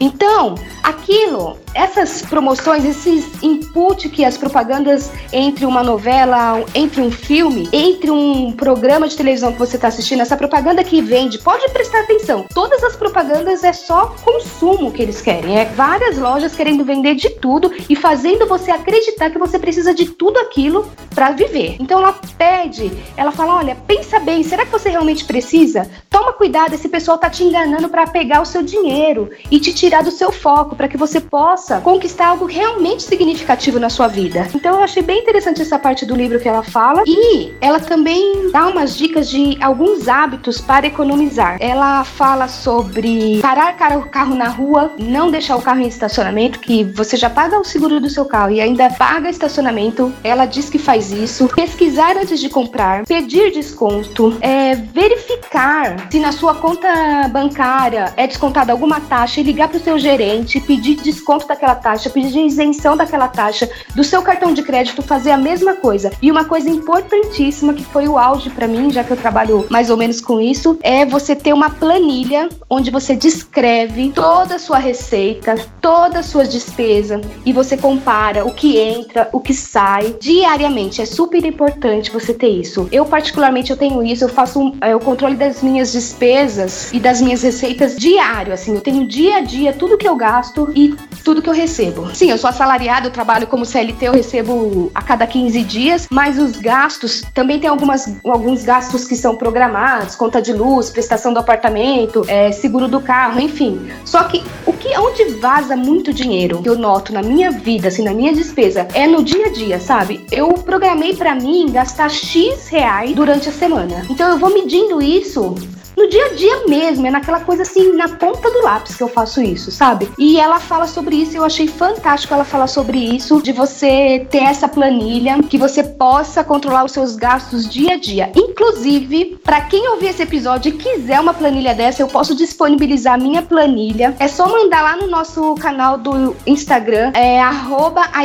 Então, 0.00 0.54
aquilo 0.82 1.58
essas 1.76 2.22
promoções, 2.22 2.84
esses 2.84 3.42
input 3.42 4.08
que 4.08 4.24
as 4.24 4.38
propagandas 4.38 5.10
entre 5.30 5.66
uma 5.66 5.82
novela, 5.82 6.64
entre 6.74 7.02
um 7.02 7.10
filme, 7.10 7.68
entre 7.70 8.10
um 8.10 8.50
programa 8.52 9.06
de 9.06 9.16
televisão 9.16 9.52
que 9.52 9.58
você 9.58 9.76
está 9.76 9.88
assistindo, 9.88 10.22
essa 10.22 10.36
propaganda 10.36 10.82
que 10.82 11.02
vende, 11.02 11.38
pode 11.38 11.68
prestar 11.70 12.00
atenção. 12.00 12.46
Todas 12.54 12.82
as 12.82 12.96
propagandas 12.96 13.62
é 13.62 13.74
só 13.74 14.16
consumo 14.24 14.90
que 14.90 15.02
eles 15.02 15.20
querem. 15.20 15.58
É 15.58 15.66
várias 15.66 16.16
lojas 16.16 16.54
querendo 16.54 16.82
vender 16.82 17.14
de 17.14 17.28
tudo 17.28 17.70
e 17.90 17.94
fazendo 17.94 18.46
você 18.46 18.70
acreditar 18.70 19.28
que 19.28 19.38
você 19.38 19.58
precisa 19.58 19.92
de 19.92 20.06
tudo 20.06 20.38
aquilo 20.38 20.90
para 21.14 21.32
viver. 21.32 21.76
Então 21.78 21.98
ela 21.98 22.18
pede, 22.38 22.90
ela 23.16 23.32
fala: 23.32 23.56
olha, 23.56 23.76
pensa 23.86 24.18
bem, 24.18 24.42
será 24.42 24.64
que 24.64 24.72
você 24.72 24.88
realmente 24.88 25.26
precisa? 25.26 25.90
Toma 26.08 26.32
cuidado, 26.32 26.74
esse 26.74 26.88
pessoal 26.88 27.18
tá 27.18 27.28
te 27.28 27.44
enganando 27.44 27.90
para 27.90 28.06
pegar 28.06 28.40
o 28.40 28.46
seu 28.46 28.62
dinheiro 28.62 29.30
e 29.50 29.60
te 29.60 29.74
tirar 29.74 30.02
do 30.02 30.10
seu 30.10 30.32
foco 30.32 30.74
para 30.74 30.88
que 30.88 30.96
você 30.96 31.20
possa 31.20 31.65
possa 31.66 31.80
conquistar 31.80 32.28
algo 32.28 32.46
realmente 32.46 33.02
significativo 33.02 33.80
na 33.80 33.90
sua 33.90 34.06
vida. 34.06 34.48
Então 34.54 34.76
eu 34.76 34.82
achei 34.82 35.02
bem 35.02 35.20
interessante 35.20 35.60
essa 35.60 35.78
parte 35.78 36.06
do 36.06 36.14
livro 36.14 36.38
que 36.38 36.48
ela 36.48 36.62
fala 36.62 37.02
e 37.04 37.52
ela 37.60 37.80
também 37.80 38.50
dá 38.52 38.68
umas 38.68 38.96
dicas 38.96 39.28
de 39.28 39.58
alguns 39.60 40.06
hábitos 40.06 40.60
para 40.60 40.86
economizar. 40.86 41.56
Ela 41.60 42.04
fala 42.04 42.46
sobre 42.46 43.40
parar 43.40 43.74
o 43.98 44.08
carro 44.08 44.34
na 44.36 44.48
rua, 44.48 44.92
não 44.96 45.30
deixar 45.30 45.56
o 45.56 45.62
carro 45.62 45.80
em 45.80 45.88
estacionamento, 45.88 46.60
que 46.60 46.84
você 46.84 47.16
já 47.16 47.28
paga 47.28 47.58
o 47.58 47.64
seguro 47.64 48.00
do 48.00 48.08
seu 48.08 48.24
carro 48.24 48.52
e 48.52 48.60
ainda 48.60 48.88
paga 48.90 49.28
estacionamento. 49.28 50.12
Ela 50.22 50.46
diz 50.46 50.70
que 50.70 50.78
faz 50.78 51.10
isso. 51.10 51.48
Pesquisar 51.48 52.16
antes 52.16 52.38
de 52.38 52.48
comprar, 52.48 53.04
pedir 53.04 53.50
desconto, 53.50 54.36
é, 54.40 54.76
verificar 54.76 56.08
se 56.10 56.20
na 56.20 56.30
sua 56.30 56.54
conta 56.54 56.88
bancária 57.28 58.12
é 58.16 58.26
descontada 58.26 58.70
alguma 58.70 59.00
taxa 59.00 59.40
e 59.40 59.42
ligar 59.42 59.68
para 59.68 59.78
o 59.78 59.80
seu 59.80 59.98
gerente, 59.98 60.60
pedir 60.60 60.96
desconto 60.96 61.46
da 61.46 61.55
daquela 61.56 61.74
taxa, 61.74 62.10
pedir 62.10 62.46
isenção 62.46 62.96
daquela 62.96 63.28
taxa, 63.28 63.68
do 63.94 64.04
seu 64.04 64.22
cartão 64.22 64.52
de 64.52 64.62
crédito 64.62 65.02
fazer 65.02 65.30
a 65.30 65.38
mesma 65.38 65.74
coisa. 65.74 66.12
E 66.20 66.30
uma 66.30 66.44
coisa 66.44 66.68
importantíssima 66.68 67.72
que 67.72 67.84
foi 67.84 68.06
o 68.06 68.18
auge 68.18 68.50
para 68.50 68.68
mim, 68.68 68.90
já 68.90 69.02
que 69.02 69.12
eu 69.12 69.16
trabalho 69.16 69.66
mais 69.70 69.90
ou 69.90 69.96
menos 69.96 70.20
com 70.20 70.40
isso, 70.40 70.78
é 70.82 71.04
você 71.04 71.34
ter 71.34 71.52
uma 71.52 71.70
planilha 71.70 72.48
onde 72.68 72.90
você 72.90 73.16
descreve 73.16 74.12
toda 74.14 74.56
a 74.56 74.58
sua 74.58 74.78
receita, 74.78 75.54
todas 75.80 76.16
as 76.16 76.26
suas 76.26 76.52
despesas 76.52 77.20
e 77.44 77.52
você 77.52 77.76
compara 77.76 78.44
o 78.44 78.52
que 78.52 78.78
entra, 78.78 79.28
o 79.32 79.40
que 79.40 79.54
sai 79.54 80.14
diariamente. 80.20 81.00
é 81.00 81.06
super 81.06 81.44
importante 81.44 82.10
você 82.10 82.34
ter 82.34 82.48
isso. 82.48 82.88
Eu, 82.92 83.04
particularmente, 83.06 83.70
eu 83.70 83.76
tenho 83.76 84.02
isso, 84.02 84.24
eu 84.24 84.28
faço 84.28 84.60
um, 84.60 84.76
é, 84.80 84.94
o 84.94 85.00
controle 85.00 85.36
das 85.36 85.62
minhas 85.62 85.92
despesas 85.92 86.92
e 86.92 87.00
das 87.00 87.20
minhas 87.20 87.42
receitas 87.42 87.96
diário, 87.96 88.52
assim, 88.52 88.74
eu 88.74 88.80
tenho 88.80 89.06
dia 89.06 89.36
a 89.36 89.40
dia 89.40 89.72
tudo 89.72 89.96
que 89.96 90.06
eu 90.06 90.16
gasto 90.16 90.70
e 90.74 90.94
tudo 91.24 91.35
que 91.42 91.48
eu 91.48 91.54
recebo. 91.54 92.14
Sim, 92.14 92.30
eu 92.30 92.38
sou 92.38 92.50
assalariado, 92.50 93.08
eu 93.08 93.10
trabalho 93.10 93.46
como 93.46 93.64
CLT, 93.64 94.06
eu 94.06 94.12
recebo 94.12 94.90
a 94.94 95.02
cada 95.02 95.26
15 95.26 95.62
dias, 95.62 96.06
mas 96.10 96.38
os 96.38 96.52
gastos, 96.52 97.22
também 97.34 97.58
tem 97.58 97.68
algumas, 97.68 98.16
alguns 98.24 98.64
gastos 98.64 99.04
que 99.04 99.16
são 99.16 99.36
programados, 99.36 100.14
conta 100.14 100.40
de 100.40 100.52
luz, 100.52 100.90
prestação 100.90 101.32
do 101.32 101.38
apartamento, 101.38 102.24
é, 102.28 102.52
seguro 102.52 102.88
do 102.88 103.00
carro, 103.00 103.40
enfim. 103.40 103.88
Só 104.04 104.24
que 104.24 104.42
o 104.64 104.72
que 104.72 104.96
onde 104.98 105.24
vaza 105.40 105.76
muito 105.76 106.12
dinheiro, 106.12 106.62
que 106.62 106.68
eu 106.68 106.78
noto 106.78 107.12
na 107.12 107.22
minha 107.22 107.50
vida, 107.50 107.88
assim, 107.88 108.02
na 108.02 108.12
minha 108.12 108.32
despesa, 108.32 108.86
é 108.94 109.06
no 109.06 109.22
dia 109.22 109.46
a 109.46 109.50
dia, 109.50 109.80
sabe? 109.80 110.26
Eu 110.30 110.48
programei 110.48 111.14
para 111.14 111.34
mim 111.34 111.70
gastar 111.70 112.10
X 112.10 112.68
reais 112.68 113.14
durante 113.14 113.48
a 113.48 113.52
semana. 113.52 114.04
Então 114.08 114.28
eu 114.30 114.38
vou 114.38 114.52
medindo 114.52 115.02
isso 115.02 115.54
no 115.96 116.08
dia 116.08 116.26
a 116.26 116.34
dia 116.34 116.66
mesmo, 116.66 117.06
é 117.06 117.10
naquela 117.10 117.40
coisa 117.40 117.62
assim, 117.62 117.92
na 117.94 118.08
ponta 118.08 118.50
do 118.50 118.62
lápis 118.62 118.94
que 118.94 119.02
eu 119.02 119.08
faço 119.08 119.40
isso, 119.40 119.70
sabe? 119.70 120.08
E 120.18 120.38
ela 120.38 120.60
fala 120.60 120.86
sobre 120.86 121.16
isso, 121.16 121.36
eu 121.36 121.44
achei 121.44 121.66
fantástico 121.66 122.34
ela 122.34 122.44
falar 122.44 122.66
sobre 122.66 122.98
isso, 122.98 123.40
de 123.42 123.52
você 123.52 124.26
ter 124.30 124.44
essa 124.44 124.68
planilha, 124.68 125.42
que 125.42 125.58
você 125.58 125.82
possa 125.82 126.44
controlar 126.44 126.84
os 126.84 126.92
seus 126.92 127.16
gastos 127.16 127.68
dia 127.68 127.94
a 127.94 127.96
dia. 127.96 128.30
Inclusive, 128.34 129.38
para 129.42 129.62
quem 129.62 129.88
ouvir 129.88 130.08
esse 130.08 130.22
episódio 130.22 130.68
e 130.68 130.72
quiser 130.72 131.18
uma 131.20 131.32
planilha 131.32 131.74
dessa, 131.74 132.02
eu 132.02 132.08
posso 132.08 132.34
disponibilizar 132.34 133.14
a 133.14 133.18
minha 133.18 133.42
planilha. 133.42 134.14
É 134.18 134.28
só 134.28 134.48
mandar 134.48 134.82
lá 134.82 134.96
no 134.96 135.06
nosso 135.06 135.54
canal 135.54 135.96
do 135.96 136.36
Instagram, 136.46 137.12
é 137.14 137.40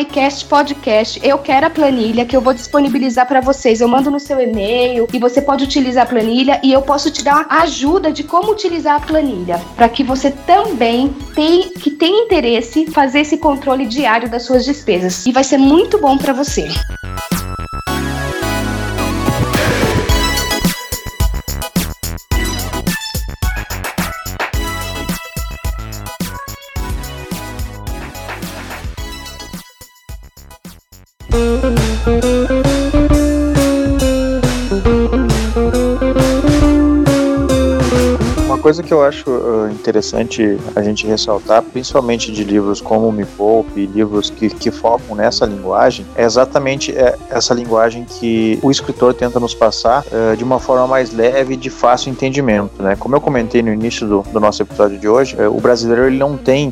iCastPodcast. 0.01 1.19
Eu 1.23 1.37
quero 1.37 1.67
a 1.67 1.69
planilha 1.69 2.25
que 2.25 2.35
eu 2.35 2.41
vou 2.41 2.53
disponibilizar 2.53 3.27
para 3.27 3.41
vocês. 3.41 3.81
Eu 3.81 3.87
mando 3.87 4.11
no 4.11 4.19
seu 4.19 4.39
e-mail 4.39 5.07
e 5.13 5.19
você 5.19 5.41
pode 5.41 5.63
utilizar 5.63 6.03
a 6.03 6.09
planilha 6.09 6.59
e 6.63 6.71
eu 6.71 6.81
posso 6.81 7.11
te 7.11 7.23
dar 7.23 7.45
a 7.49 7.60
ajuda 7.61 8.11
de 8.11 8.23
como 8.23 8.51
utilizar 8.51 8.95
a 8.95 8.99
planilha, 8.99 9.61
para 9.75 9.87
que 9.87 10.03
você 10.03 10.31
também 10.31 11.09
tem, 11.35 11.69
que 11.69 11.91
tenha 11.91 12.23
interesse 12.23 12.87
fazer 12.87 13.21
esse 13.21 13.37
controle 13.37 13.85
diário 13.85 14.29
das 14.29 14.43
suas 14.43 14.65
despesas. 14.65 15.25
E 15.25 15.31
vai 15.31 15.43
ser 15.43 15.57
muito 15.57 15.97
bom 15.97 16.17
para 16.17 16.33
você. 16.33 16.67
Coisa 38.61 38.83
que 38.83 38.93
eu 38.93 39.03
acho 39.03 39.29
uh, 39.29 39.69
interessante 39.71 40.57
a 40.75 40.81
gente 40.81 41.05
ressaltar, 41.07 41.63
principalmente 41.63 42.31
de 42.31 42.43
livros 42.43 42.79
como 42.79 43.11
Me 43.11 43.25
Poupe, 43.25 43.85
livros 43.87 44.29
que, 44.29 44.49
que 44.49 44.69
focam 44.69 45.15
nessa 45.15 45.45
linguagem, 45.45 46.05
é 46.15 46.23
exatamente 46.23 46.95
é, 46.95 47.17
essa 47.29 47.53
linguagem 47.53 48.05
que 48.05 48.59
o 48.61 48.69
escritor 48.69 49.13
tenta 49.13 49.39
nos 49.39 49.53
passar 49.53 50.03
uh, 50.05 50.37
de 50.37 50.43
uma 50.43 50.59
forma 50.59 50.87
mais 50.87 51.11
leve 51.11 51.55
e 51.55 51.57
de 51.57 51.69
fácil 51.69 52.11
entendimento. 52.11 52.81
Né? 52.81 52.95
Como 52.95 53.15
eu 53.15 53.21
comentei 53.21 53.61
no 53.61 53.73
início 53.73 54.07
do, 54.07 54.21
do 54.21 54.39
nosso 54.39 54.61
episódio 54.61 54.97
de 54.97 55.07
hoje, 55.07 55.35
uh, 55.35 55.55
o 55.55 55.59
brasileiro 55.59 56.05
ele 56.05 56.17
não 56.17 56.37
tem 56.37 56.71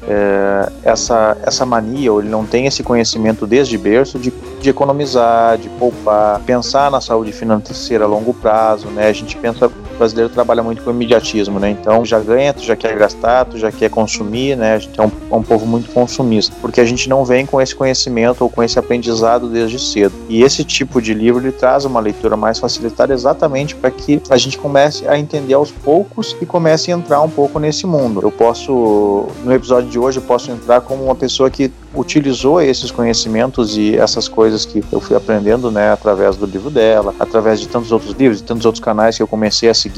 essa, 0.83 1.37
essa 1.43 1.65
mania, 1.65 2.11
ou 2.11 2.19
ele 2.19 2.29
não 2.29 2.45
tem 2.45 2.65
esse 2.67 2.83
conhecimento 2.83 3.47
desde 3.47 3.77
berço 3.77 4.19
de, 4.19 4.31
de 4.61 4.69
economizar, 4.69 5.57
de 5.57 5.69
poupar, 5.69 6.39
pensar 6.41 6.91
na 6.91 7.01
saúde 7.01 7.31
financeira 7.31 8.05
a 8.05 8.07
longo 8.07 8.33
prazo. 8.33 8.87
Né? 8.87 9.07
A 9.07 9.13
gente 9.13 9.35
pensa, 9.37 9.71
brasileiro 9.99 10.31
trabalha 10.31 10.63
muito 10.63 10.81
com 10.81 10.89
imediatismo, 10.89 11.59
né? 11.59 11.69
Então 11.69 12.03
já 12.03 12.19
ganha, 12.19 12.53
tu 12.53 12.63
já 12.63 12.75
quer 12.75 12.97
gastar, 12.97 13.45
tu 13.45 13.57
já 13.57 13.71
quer 13.71 13.89
consumir, 13.89 14.55
né? 14.55 14.75
A 14.75 14.79
gente 14.79 14.99
é 14.99 15.03
um, 15.03 15.11
é 15.31 15.35
um 15.35 15.43
povo 15.43 15.65
muito 15.65 15.91
consumista, 15.91 16.55
porque 16.61 16.81
a 16.81 16.85
gente 16.85 17.07
não 17.07 17.23
vem 17.23 17.45
com 17.45 17.61
esse 17.61 17.75
conhecimento 17.75 18.41
ou 18.41 18.49
com 18.49 18.63
esse 18.63 18.79
aprendizado 18.79 19.47
desde 19.47 19.77
cedo. 19.77 20.13
E 20.27 20.41
esse 20.41 20.63
tipo 20.63 21.01
de 21.01 21.13
livro 21.13 21.41
ele 21.41 21.51
traz 21.51 21.85
uma 21.85 21.99
leitura 21.99 22.35
mais 22.35 22.57
facilitada 22.57 23.13
exatamente 23.13 23.75
para 23.75 23.91
que 23.91 24.21
a 24.29 24.37
gente 24.37 24.57
comece 24.57 25.07
a 25.07 25.19
entender 25.19 25.53
aos 25.53 25.71
poucos 25.71 26.35
e 26.41 26.45
comece 26.45 26.91
a 26.91 26.95
entrar 26.95 27.21
um 27.21 27.29
pouco 27.29 27.59
nesse 27.59 27.85
mundo. 27.85 28.21
Eu 28.23 28.31
posso, 28.31 29.27
no 29.43 29.53
episódio 29.53 29.89
de 29.89 29.99
hoje, 29.99 30.17
eu 30.17 30.23
posso 30.23 30.49
entrar 30.49 30.81
como 30.81 31.03
uma 31.03 31.15
pessoa 31.15 31.49
que 31.49 31.71
utilizou 31.93 32.61
esses 32.61 32.91
conhecimentos 32.91 33.77
e 33.77 33.97
essas 33.97 34.27
coisas 34.27 34.65
que 34.65 34.83
eu 34.91 34.99
fui 34.99 35.15
aprendendo, 35.15 35.71
né, 35.71 35.91
através 35.91 36.35
do 36.35 36.45
livro 36.45 36.69
dela, 36.69 37.13
através 37.19 37.59
de 37.59 37.67
tantos 37.67 37.91
outros 37.91 38.11
livros, 38.11 38.39
de 38.39 38.43
tantos 38.43 38.65
outros 38.65 38.83
canais 38.83 39.17
que 39.17 39.23
eu 39.23 39.27
comecei 39.27 39.69
a 39.69 39.73
seguir, 39.73 39.88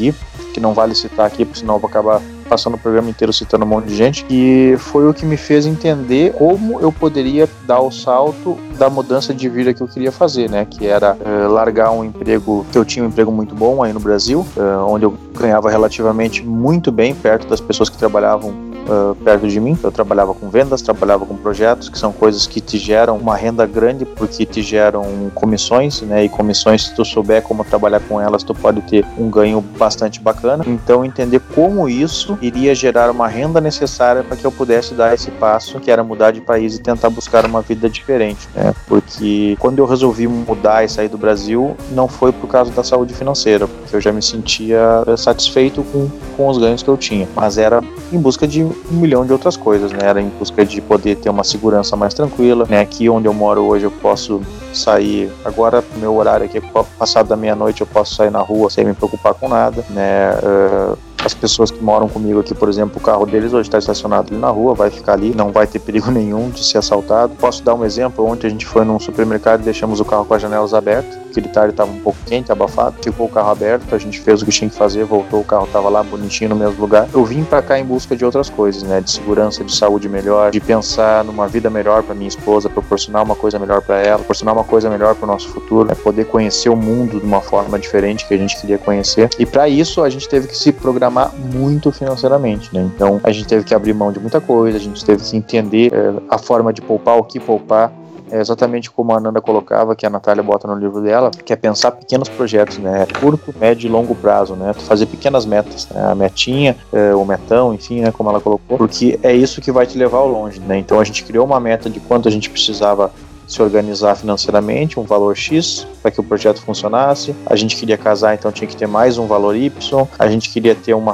que 0.53 0.59
não 0.59 0.73
vale 0.73 0.95
citar 0.95 1.25
aqui, 1.25 1.45
porque 1.45 1.59
senão 1.59 1.75
eu 1.75 1.79
vou 1.79 1.89
acabar 1.89 2.21
passando 2.49 2.73
o 2.73 2.77
programa 2.77 3.09
inteiro 3.09 3.31
citando 3.31 3.63
um 3.63 3.67
monte 3.67 3.85
de 3.85 3.95
gente, 3.95 4.25
e 4.29 4.75
foi 4.77 5.07
o 5.07 5.13
que 5.13 5.25
me 5.25 5.37
fez 5.37 5.65
entender 5.65 6.33
como 6.33 6.81
eu 6.81 6.91
poderia 6.91 7.47
dar 7.65 7.79
o 7.79 7.89
salto 7.89 8.57
da 8.77 8.89
mudança 8.89 9.33
de 9.33 9.47
vida 9.47 9.73
que 9.73 9.81
eu 9.81 9.87
queria 9.87 10.11
fazer, 10.11 10.49
né? 10.49 10.65
Que 10.69 10.85
era 10.85 11.15
uh, 11.15 11.49
largar 11.49 11.91
um 11.91 12.03
emprego, 12.03 12.65
que 12.69 12.77
eu 12.77 12.83
tinha 12.83 13.05
um 13.05 13.07
emprego 13.07 13.31
muito 13.31 13.55
bom 13.55 13.81
aí 13.81 13.93
no 13.93 14.01
Brasil, 14.01 14.45
uh, 14.57 14.85
onde 14.85 15.05
eu 15.05 15.13
ganhava 15.33 15.69
relativamente 15.69 16.45
muito 16.45 16.91
bem 16.91 17.15
perto 17.15 17.47
das 17.47 17.61
pessoas 17.61 17.89
que 17.89 17.97
trabalhavam 17.97 18.70
uh, 18.87 19.15
perto 19.15 19.47
de 19.47 19.59
mim. 19.59 19.77
Eu 19.83 19.91
trabalhava 19.91 20.33
com 20.33 20.49
vendas, 20.49 20.81
trabalhava 20.81 21.25
com 21.25 21.35
projetos, 21.35 21.89
que 21.89 21.97
são 21.97 22.11
coisas 22.11 22.47
que 22.47 22.61
te 22.61 22.77
geram 22.77 23.17
uma 23.17 23.35
renda 23.35 23.65
grande 23.65 24.05
porque 24.05 24.45
te 24.45 24.61
geram 24.61 25.31
comissões, 25.33 26.01
né? 26.01 26.25
E 26.25 26.29
comissões, 26.29 26.85
se 26.85 26.95
tu 26.95 27.03
souber 27.03 27.41
como 27.41 27.63
trabalhar 27.63 27.99
com 28.01 28.19
elas, 28.19 28.43
tu 28.43 28.53
pode 28.53 28.81
ter 28.81 29.05
um 29.17 29.29
ganho 29.29 29.61
bastante 29.61 30.19
bacana. 30.19 30.63
Então, 30.67 31.03
entender 31.05 31.41
como 31.53 31.87
isso 31.87 32.37
iria 32.41 32.73
gerar 32.75 33.09
uma 33.11 33.27
renda 33.27 33.59
necessária 33.61 34.23
para 34.23 34.37
que 34.37 34.45
eu 34.45 34.51
pudesse 34.51 34.93
dar 34.93 35.13
esse 35.13 35.31
passo, 35.31 35.79
que 35.79 35.91
era 35.91 36.03
mudar 36.03 36.31
de 36.31 36.41
país 36.41 36.75
e 36.75 36.79
tentar 36.79 37.09
buscar 37.09 37.45
uma 37.45 37.61
vida 37.61 37.89
diferente, 37.89 38.47
né? 38.55 38.73
Porque 38.87 39.55
quando 39.59 39.79
eu 39.79 39.85
resolvi 39.85 40.27
mudar 40.27 40.83
e 40.83 40.89
sair 40.89 41.07
do 41.07 41.17
Brasil, 41.17 41.75
não 41.91 42.07
foi 42.07 42.31
por 42.31 42.47
causa 42.47 42.71
da 42.71 42.83
saúde 42.83 43.13
financeira, 43.13 43.67
porque 43.67 43.95
eu 43.95 44.01
já 44.01 44.11
me 44.11 44.21
sentia 44.21 45.03
satisfeito 45.17 45.83
com, 45.91 46.09
com 46.35 46.47
os 46.47 46.57
ganhos 46.57 46.83
que 46.83 46.89
eu 46.89 46.97
tinha, 46.97 47.27
mas 47.35 47.57
era 47.57 47.81
em 48.11 48.19
busca 48.19 48.47
de 48.47 48.65
um 48.91 48.97
milhão 48.97 49.25
de 49.25 49.31
outras 49.31 49.55
coisas, 49.57 49.91
né? 49.91 49.99
Era 50.03 50.21
em 50.21 50.29
busca 50.29 50.65
de 50.65 50.81
poder 50.81 51.17
ter 51.17 51.29
uma 51.29 51.43
segurança 51.43 51.95
mais 51.95 52.13
tranquila, 52.13 52.65
né? 52.69 52.81
Aqui 52.81 53.09
onde 53.09 53.27
eu 53.27 53.33
moro 53.33 53.61
hoje 53.61 53.85
eu 53.85 53.91
posso 53.91 54.41
sair 54.73 55.31
agora 55.43 55.83
meu 55.97 56.15
horário 56.15 56.45
aqui 56.45 56.61
passado 56.97 57.27
da 57.27 57.35
meia-noite 57.35 57.81
eu 57.81 57.87
posso 57.87 58.15
sair 58.15 58.31
na 58.31 58.39
rua 58.39 58.69
sem 58.69 58.85
me 58.85 58.93
preocupar 58.93 59.33
com 59.33 59.47
nada, 59.47 59.83
né? 59.89 60.31
Uh, 60.43 60.97
as 61.23 61.33
pessoas 61.33 61.69
que 61.69 61.83
moram 61.83 62.07
comigo 62.07 62.39
aqui, 62.39 62.53
por 62.53 62.67
exemplo, 62.67 62.97
o 62.97 62.99
carro 62.99 63.25
deles 63.25 63.53
hoje 63.53 63.69
está 63.69 63.77
estacionado 63.77 64.31
ali 64.31 64.41
na 64.41 64.49
rua, 64.49 64.73
vai 64.73 64.89
ficar 64.89 65.13
ali, 65.13 65.33
não 65.35 65.51
vai 65.51 65.67
ter 65.67 65.79
perigo 65.79 66.09
nenhum 66.11 66.49
de 66.49 66.63
ser 66.63 66.79
assaltado. 66.79 67.33
Posso 67.35 67.63
dar 67.63 67.75
um 67.75 67.85
exemplo? 67.85 68.25
Ontem 68.25 68.47
a 68.47 68.49
gente 68.49 68.65
foi 68.65 68.83
num 68.83 68.99
supermercado 68.99 69.61
e 69.61 69.63
deixamos 69.63 69.99
o 69.99 70.05
carro 70.05 70.25
com 70.25 70.33
as 70.33 70.41
janelas 70.41 70.73
abertas, 70.73 71.17
aquele 71.29 71.47
tarde 71.47 71.71
estava 71.71 71.91
um 71.91 71.99
pouco 71.99 72.19
quente, 72.25 72.51
abafado, 72.51 72.95
ficou 73.01 73.27
o 73.27 73.29
carro 73.29 73.49
aberto, 73.49 73.93
a 73.93 73.97
gente 73.97 74.19
fez 74.19 74.41
o 74.41 74.45
que 74.45 74.51
tinha 74.51 74.69
que 74.69 74.75
fazer, 74.75 75.03
voltou, 75.05 75.41
o 75.41 75.43
carro 75.43 75.65
estava 75.65 75.89
lá 75.89 76.03
bonitinho 76.03 76.49
no 76.49 76.55
mesmo 76.55 76.79
lugar. 76.79 77.07
Eu 77.13 77.23
vim 77.23 77.43
para 77.43 77.61
cá 77.61 77.79
em 77.79 77.85
busca 77.85 78.15
de 78.15 78.25
outras 78.25 78.49
coisas, 78.49 78.83
né? 78.83 78.99
De 79.01 79.11
segurança, 79.11 79.63
de 79.63 79.73
saúde 79.73 80.09
melhor, 80.09 80.51
de 80.51 80.59
pensar 80.59 81.23
numa 81.23 81.47
vida 81.47 81.69
melhor 81.69 82.03
para 82.03 82.13
minha 82.15 82.27
esposa, 82.27 82.69
proporcionar 82.69 83.23
uma 83.23 83.35
coisa 83.35 83.57
melhor 83.57 83.81
para 83.81 84.01
ela, 84.01 84.17
proporcionar 84.17 84.53
uma 84.53 84.63
coisa 84.63 84.89
melhor 84.89 85.15
para 85.15 85.25
o 85.25 85.27
nosso 85.27 85.49
futuro, 85.49 85.87
né? 85.87 85.95
poder 85.95 86.25
conhecer 86.25 86.69
o 86.69 86.75
mundo 86.75 87.19
de 87.19 87.25
uma 87.25 87.41
forma 87.41 87.79
diferente 87.79 88.25
que 88.27 88.33
a 88.33 88.37
gente 88.37 88.59
queria 88.59 88.77
conhecer. 88.77 89.29
E 89.39 89.45
para 89.45 89.69
isso 89.69 90.03
a 90.03 90.09
gente 90.09 90.27
teve 90.27 90.47
que 90.47 90.57
se 90.57 90.71
programar 90.71 91.10
muito 91.53 91.91
financeiramente, 91.91 92.73
né? 92.73 92.89
Então 92.95 93.19
a 93.23 93.31
gente 93.31 93.47
teve 93.47 93.63
que 93.63 93.73
abrir 93.73 93.93
mão 93.93 94.11
de 94.11 94.19
muita 94.19 94.39
coisa, 94.39 94.77
a 94.77 94.81
gente 94.81 95.03
teve 95.03 95.23
que 95.23 95.35
entender 95.35 95.91
é, 95.93 96.13
a 96.29 96.37
forma 96.37 96.71
de 96.71 96.81
poupar, 96.81 97.17
o 97.17 97.23
que 97.23 97.39
poupar, 97.39 97.91
é 98.31 98.39
exatamente 98.39 98.89
como 98.89 99.11
a 99.11 99.17
Ananda 99.17 99.41
colocava, 99.41 99.93
que 99.93 100.05
a 100.05 100.09
Natália 100.09 100.41
bota 100.41 100.65
no 100.65 100.75
livro 100.75 101.01
dela, 101.01 101.29
que 101.29 101.51
é 101.51 101.55
pensar 101.55 101.91
pequenos 101.91 102.29
projetos, 102.29 102.77
né? 102.77 103.05
Curto, 103.19 103.53
médio 103.59 103.87
e 103.87 103.91
longo 103.91 104.15
prazo, 104.15 104.55
né? 104.55 104.71
Fazer 104.71 105.05
pequenas 105.05 105.45
metas, 105.45 105.89
né? 105.89 106.01
a 106.11 106.15
metinha, 106.15 106.77
é, 106.93 107.13
o 107.13 107.25
metão, 107.25 107.73
enfim, 107.73 107.99
né? 107.99 108.11
Como 108.11 108.29
ela 108.29 108.39
colocou, 108.39 108.77
porque 108.77 109.19
é 109.21 109.33
isso 109.33 109.59
que 109.59 109.71
vai 109.71 109.85
te 109.85 109.97
levar 109.97 110.19
ao 110.19 110.29
longe, 110.29 110.61
né? 110.61 110.77
Então 110.77 110.99
a 110.99 111.03
gente 111.03 111.25
criou 111.25 111.45
uma 111.45 111.59
meta 111.59 111.89
de 111.89 111.99
quanto 111.99 112.29
a 112.29 112.31
gente 112.31 112.49
precisava 112.49 113.11
se 113.51 113.61
organizar 113.61 114.15
financeiramente, 114.15 114.99
um 114.99 115.03
valor 115.03 115.35
X, 115.35 115.87
para 116.01 116.11
que 116.11 116.19
o 116.19 116.23
projeto 116.23 116.61
funcionasse. 116.61 117.35
A 117.45 117.55
gente 117.55 117.75
queria 117.75 117.97
casar, 117.97 118.33
então 118.33 118.51
tinha 118.51 118.67
que 118.67 118.75
ter 118.75 118.87
mais 118.87 119.17
um 119.17 119.27
valor 119.27 119.55
Y. 119.55 120.07
A 120.17 120.27
gente 120.29 120.49
queria 120.49 120.73
ter 120.73 120.93
uma, 120.93 121.13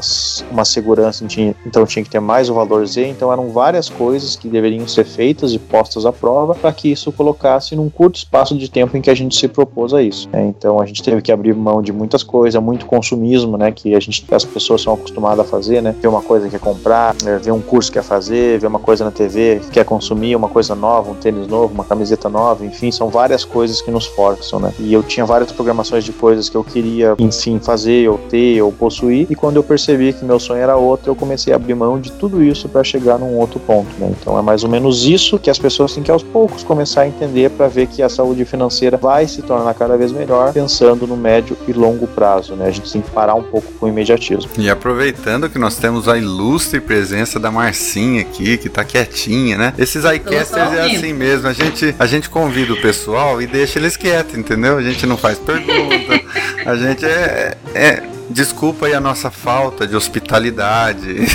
uma 0.52 0.66
segurança, 0.66 1.26
então 1.66 1.86
tinha 1.86 2.04
que 2.04 2.10
ter 2.10 2.20
mais 2.20 2.50
um 2.50 2.54
valor 2.54 2.86
Z. 2.86 3.08
Então 3.08 3.32
eram 3.32 3.50
várias 3.50 3.90
coisas 3.90 4.36
que 4.36 4.48
deveriam 4.48 4.88
ser 4.88 5.06
feitas 5.06 5.54
e 5.54 5.60
postas 5.60 6.06
à 6.06 6.14
prova 6.14 6.56
para 6.56 6.72
que 6.72 6.92
isso 6.92 7.12
colocasse 7.12 7.76
num 7.76 7.90
curto 7.90 8.18
espaço 8.18 8.58
de 8.58 8.70
tempo 8.70 8.96
em 8.96 9.02
que 9.02 9.10
a 9.10 9.16
gente 9.16 9.36
se 9.36 9.48
propôs 9.48 9.94
a 9.94 10.02
isso. 10.02 10.30
Né? 10.32 10.46
Então 10.48 10.80
a 10.80 10.86
gente 10.86 11.04
teve 11.04 11.22
que 11.22 11.32
abrir 11.32 11.54
mão 11.56 11.82
de 11.82 11.92
muitas 11.92 12.24
coisas, 12.24 12.62
muito 12.62 12.86
consumismo, 12.86 13.58
né? 13.58 13.72
Que 13.72 13.96
a 13.96 14.00
gente, 14.00 14.26
as 14.32 14.46
pessoas 14.46 14.82
são 14.82 14.94
acostumadas 14.94 15.40
a 15.40 15.44
fazer, 15.44 15.82
né? 15.82 15.96
Ver 16.00 16.08
uma 16.08 16.22
coisa 16.22 16.46
que 16.46 16.52
quer 16.52 16.60
comprar, 16.60 17.16
né? 17.24 17.38
ver 17.38 17.52
um 17.52 17.62
curso 17.62 17.92
que 17.92 17.98
quer 17.98 18.04
fazer, 18.04 18.60
ver 18.60 18.68
uma 18.68 18.80
coisa 18.80 19.04
na 19.04 19.12
TV 19.12 19.60
que 19.60 19.72
quer 19.72 19.86
consumir, 19.86 20.36
uma 20.36 20.50
coisa 20.50 20.76
nova, 20.76 21.12
um 21.12 21.16
tênis 21.16 21.48
novo, 21.48 21.74
uma 21.74 21.84
camiseta 21.84 22.27
rota 22.28 22.30
nova, 22.30 22.66
enfim, 22.66 22.92
são 22.92 23.10
várias 23.10 23.44
coisas 23.44 23.82
que 23.82 23.90
nos 23.90 24.06
forçam, 24.06 24.60
né? 24.60 24.74
E 24.80 24.94
eu 24.94 25.02
tinha 25.02 25.26
várias 25.26 25.52
programações 25.52 26.04
de 26.04 26.12
coisas 26.12 26.50
que 26.50 26.56
eu 26.56 26.64
queria, 26.64 27.16
enfim, 27.18 27.60
fazer, 27.60 28.10
ou 28.10 28.18
ter, 28.18 28.62
ou 28.62 28.72
possuir, 28.72 29.28
e 29.30 29.36
quando 29.36 29.56
eu 29.56 29.64
percebi 29.64 30.14
que 30.14 30.24
meu 30.24 30.40
sonho 30.40 30.62
era 30.62 30.76
outro, 30.76 31.12
eu 31.12 31.16
comecei 31.16 31.54
a 31.54 31.56
abrir 31.56 31.76
mão 31.76 32.00
de 32.00 32.12
tudo 32.12 32.44
isso 32.44 32.70
para 32.70 32.84
chegar 32.84 33.18
num 33.18 33.36
outro 33.36 33.60
ponto, 33.60 33.90
né? 34.00 34.12
Então 34.20 34.38
é 34.38 34.42
mais 34.42 34.64
ou 34.64 34.70
menos 34.70 35.06
isso 35.06 35.40
que 35.40 35.50
as 35.50 35.58
pessoas 35.58 35.94
têm 35.94 36.04
que 36.04 36.12
aos 36.12 36.24
poucos 36.24 36.64
começar 36.64 37.02
a 37.02 37.08
entender 37.08 37.50
para 37.52 37.68
ver 37.68 37.88
que 37.88 38.04
a 38.04 38.10
saúde 38.10 38.46
financeira 38.46 38.98
vai 38.98 39.28
se 39.28 39.42
tornar 39.42 39.74
cada 39.74 39.98
vez 39.98 40.12
melhor, 40.12 40.54
pensando 40.54 41.08
no 41.08 41.16
médio 41.16 41.58
e 41.68 41.74
longo 41.74 42.08
prazo, 42.08 42.56
né? 42.56 42.68
A 42.68 42.72
gente 42.72 42.92
tem 42.92 43.02
que 43.02 43.10
parar 43.12 43.36
um 43.36 43.44
pouco 43.44 43.72
com 43.74 43.86
o 43.86 43.90
imediatismo. 43.90 44.50
E 44.58 44.70
aproveitando 44.70 45.50
que 45.50 45.58
nós 45.58 45.76
temos 45.76 46.08
a 46.08 46.18
ilustre 46.18 46.80
presença 46.80 47.40
da 47.40 47.52
Marcinha 47.52 48.22
aqui, 48.22 48.58
que 48.58 48.70
tá 48.70 48.84
quietinha, 48.84 49.58
né? 49.58 49.74
Esses 49.78 50.04
iCasters 50.04 50.74
é 50.74 50.96
assim 50.96 51.14
mesmo, 51.14 51.48
a 51.48 51.54
gente, 51.54 51.96
a 51.98 52.06
gente 52.06 52.17
convida 52.26 52.74
o 52.74 52.82
pessoal 52.82 53.42
e 53.42 53.48
deixa 53.48 53.78
eles 53.78 53.98
quietos, 53.98 54.38
entendeu? 54.38 54.78
A 54.78 54.82
gente 54.82 55.06
não 55.06 55.18
faz 55.18 55.38
pergunta, 55.38 56.22
a 56.66 56.76
gente 56.76 57.06
é, 57.06 57.58
é 57.76 58.04
desculpa 58.30 58.88
aí 58.88 58.94
a 58.94 59.00
nossa 59.00 59.30
falta 59.30 59.86
de 59.86 59.96
hospitalidade. 59.96 61.18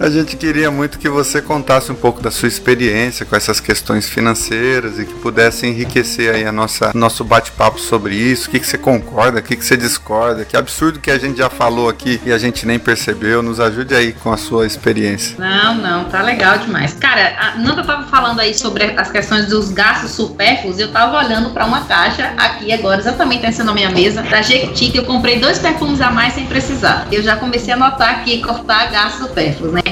A 0.00 0.08
gente 0.08 0.34
queria 0.34 0.70
muito 0.70 0.98
que 0.98 1.10
você 1.10 1.42
contasse 1.42 1.92
um 1.92 1.94
pouco 1.94 2.22
da 2.22 2.30
sua 2.30 2.48
experiência 2.48 3.26
com 3.26 3.36
essas 3.36 3.60
questões 3.60 4.08
financeiras 4.08 4.98
e 4.98 5.04
que 5.04 5.12
pudesse 5.12 5.66
enriquecer 5.66 6.34
aí 6.34 6.46
a 6.46 6.50
nossa 6.50 6.90
nosso 6.94 7.22
bate-papo 7.22 7.78
sobre 7.78 8.14
isso. 8.14 8.48
O 8.48 8.50
que, 8.50 8.60
que 8.60 8.66
você 8.66 8.78
concorda, 8.78 9.40
o 9.40 9.42
que, 9.42 9.54
que 9.54 9.62
você 9.62 9.76
discorda, 9.76 10.46
que 10.46 10.56
absurdo 10.56 11.00
que 11.00 11.10
a 11.10 11.18
gente 11.18 11.36
já 11.36 11.50
falou 11.50 11.86
aqui 11.86 12.18
e 12.24 12.32
a 12.32 12.38
gente 12.38 12.64
nem 12.64 12.78
percebeu. 12.78 13.42
Nos 13.42 13.60
ajude 13.60 13.94
aí 13.94 14.14
com 14.14 14.32
a 14.32 14.38
sua 14.38 14.66
experiência. 14.66 15.36
Não, 15.38 15.74
não, 15.74 16.04
tá 16.04 16.22
legal 16.22 16.56
demais. 16.56 16.94
Cara, 16.94 17.36
a 17.38 17.58
Nanda 17.58 17.84
tava 17.84 18.04
falando 18.04 18.40
aí 18.40 18.54
sobre 18.54 18.84
as 18.96 19.10
questões 19.10 19.48
dos 19.48 19.70
gastos 19.70 20.12
supérfluos. 20.12 20.78
Eu 20.78 20.90
tava 20.90 21.18
olhando 21.18 21.50
para 21.50 21.66
uma 21.66 21.82
caixa 21.82 22.32
aqui 22.38 22.72
agora, 22.72 23.00
exatamente 23.00 23.44
essa 23.44 23.62
na 23.62 23.74
minha 23.74 23.90
mesa, 23.90 24.22
da 24.22 24.40
Jequiti, 24.40 24.92
que 24.92 24.98
eu 24.98 25.04
comprei 25.04 25.38
dois 25.38 25.58
perfumes 25.58 26.00
a 26.00 26.10
mais 26.10 26.32
sem 26.32 26.46
precisar. 26.46 27.06
Eu 27.12 27.22
já 27.22 27.36
comecei 27.36 27.74
a 27.74 27.76
notar 27.76 28.14
aqui, 28.14 28.40
cortar 28.40 28.90
gastos 28.90 29.28
supérfluos, 29.28 29.74
né? 29.74 29.89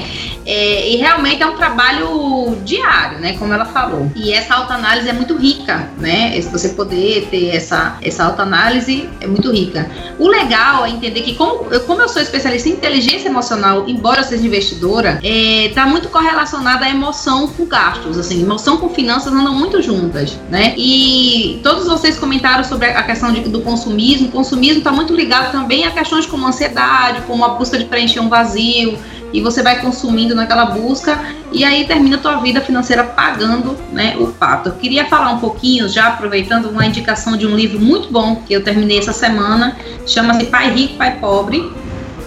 É, 0.49 0.91
e 0.91 0.97
realmente 0.97 1.43
é 1.43 1.47
um 1.47 1.57
trabalho 1.57 2.57
diário, 2.65 3.19
né? 3.19 3.37
Como 3.39 3.53
ela 3.53 3.67
falou. 3.67 4.11
E 4.17 4.33
essa 4.33 4.55
autoanálise 4.55 5.07
é 5.07 5.13
muito 5.13 5.37
rica, 5.37 5.91
né? 5.99 6.41
Se 6.41 6.49
você 6.49 6.71
poder 6.71 7.29
ter 7.31 7.55
essa, 7.55 7.99
essa 8.01 8.25
autoanálise 8.25 9.11
é 9.21 9.27
muito 9.27 9.53
rica. 9.53 9.87
O 10.19 10.27
legal 10.27 10.87
é 10.87 10.91
entender 10.91 11.21
que, 11.21 11.35
como 11.35 11.67
eu, 11.71 11.81
como 11.81 12.01
eu 12.01 12.09
sou 12.09 12.23
especialista 12.23 12.67
em 12.71 12.73
inteligência 12.73 13.29
emocional, 13.29 13.85
embora 13.87 14.21
eu 14.21 14.25
seja 14.25 14.47
investidora, 14.47 15.21
está 15.23 15.83
é, 15.83 15.85
muito 15.85 16.09
correlacionada 16.09 16.87
a 16.87 16.91
emoção 16.91 17.49
com 17.49 17.67
gastos. 17.67 18.17
Assim, 18.17 18.41
emoção 18.43 18.79
com 18.79 18.89
finanças 18.89 19.31
andam 19.31 19.55
muito 19.55 19.83
juntas, 19.83 20.39
né? 20.49 20.73
E 20.79 21.61
todos 21.63 21.87
vocês 21.87 22.19
comentaram 22.19 22.65
sobre 22.65 22.87
a 22.87 23.03
questão 23.03 23.31
de, 23.35 23.43
do 23.43 23.61
consumismo. 23.61 24.29
O 24.29 24.31
consumismo 24.31 24.79
está 24.79 24.93
muito 24.93 25.15
ligado 25.15 25.53
também 25.53 25.85
a 25.85 25.91
questões 25.91 26.25
como 26.25 26.47
ansiedade, 26.47 27.21
como 27.27 27.45
a 27.45 27.49
busca 27.51 27.77
de 27.77 27.85
preencher 27.85 28.21
um 28.21 28.31
vazio 28.31 28.99
e 29.33 29.41
você 29.41 29.63
vai 29.63 29.81
consumindo 29.81 30.35
naquela 30.35 30.67
busca 30.67 31.19
e 31.53 31.65
aí 31.65 31.87
termina 31.87 32.17
a 32.17 32.21
tua 32.21 32.37
vida 32.37 32.61
financeira 32.61 33.05
pagando 33.05 33.77
né, 33.93 34.17
o 34.19 34.29
pato. 34.29 34.71
Eu 34.71 34.75
queria 34.75 35.07
falar 35.07 35.31
um 35.33 35.39
pouquinho, 35.39 35.89
já 35.89 36.09
aproveitando 36.09 36.67
uma 36.67 36.87
indicação 36.87 37.37
de 37.37 37.47
um 37.47 37.55
livro 37.55 37.81
muito 37.81 38.11
bom 38.11 38.37
que 38.37 38.53
eu 38.53 38.63
terminei 38.63 38.99
essa 38.99 39.13
semana, 39.13 39.77
chama-se 40.07 40.47
Pai 40.47 40.71
Rico, 40.71 40.95
Pai 40.95 41.19
Pobre, 41.19 41.71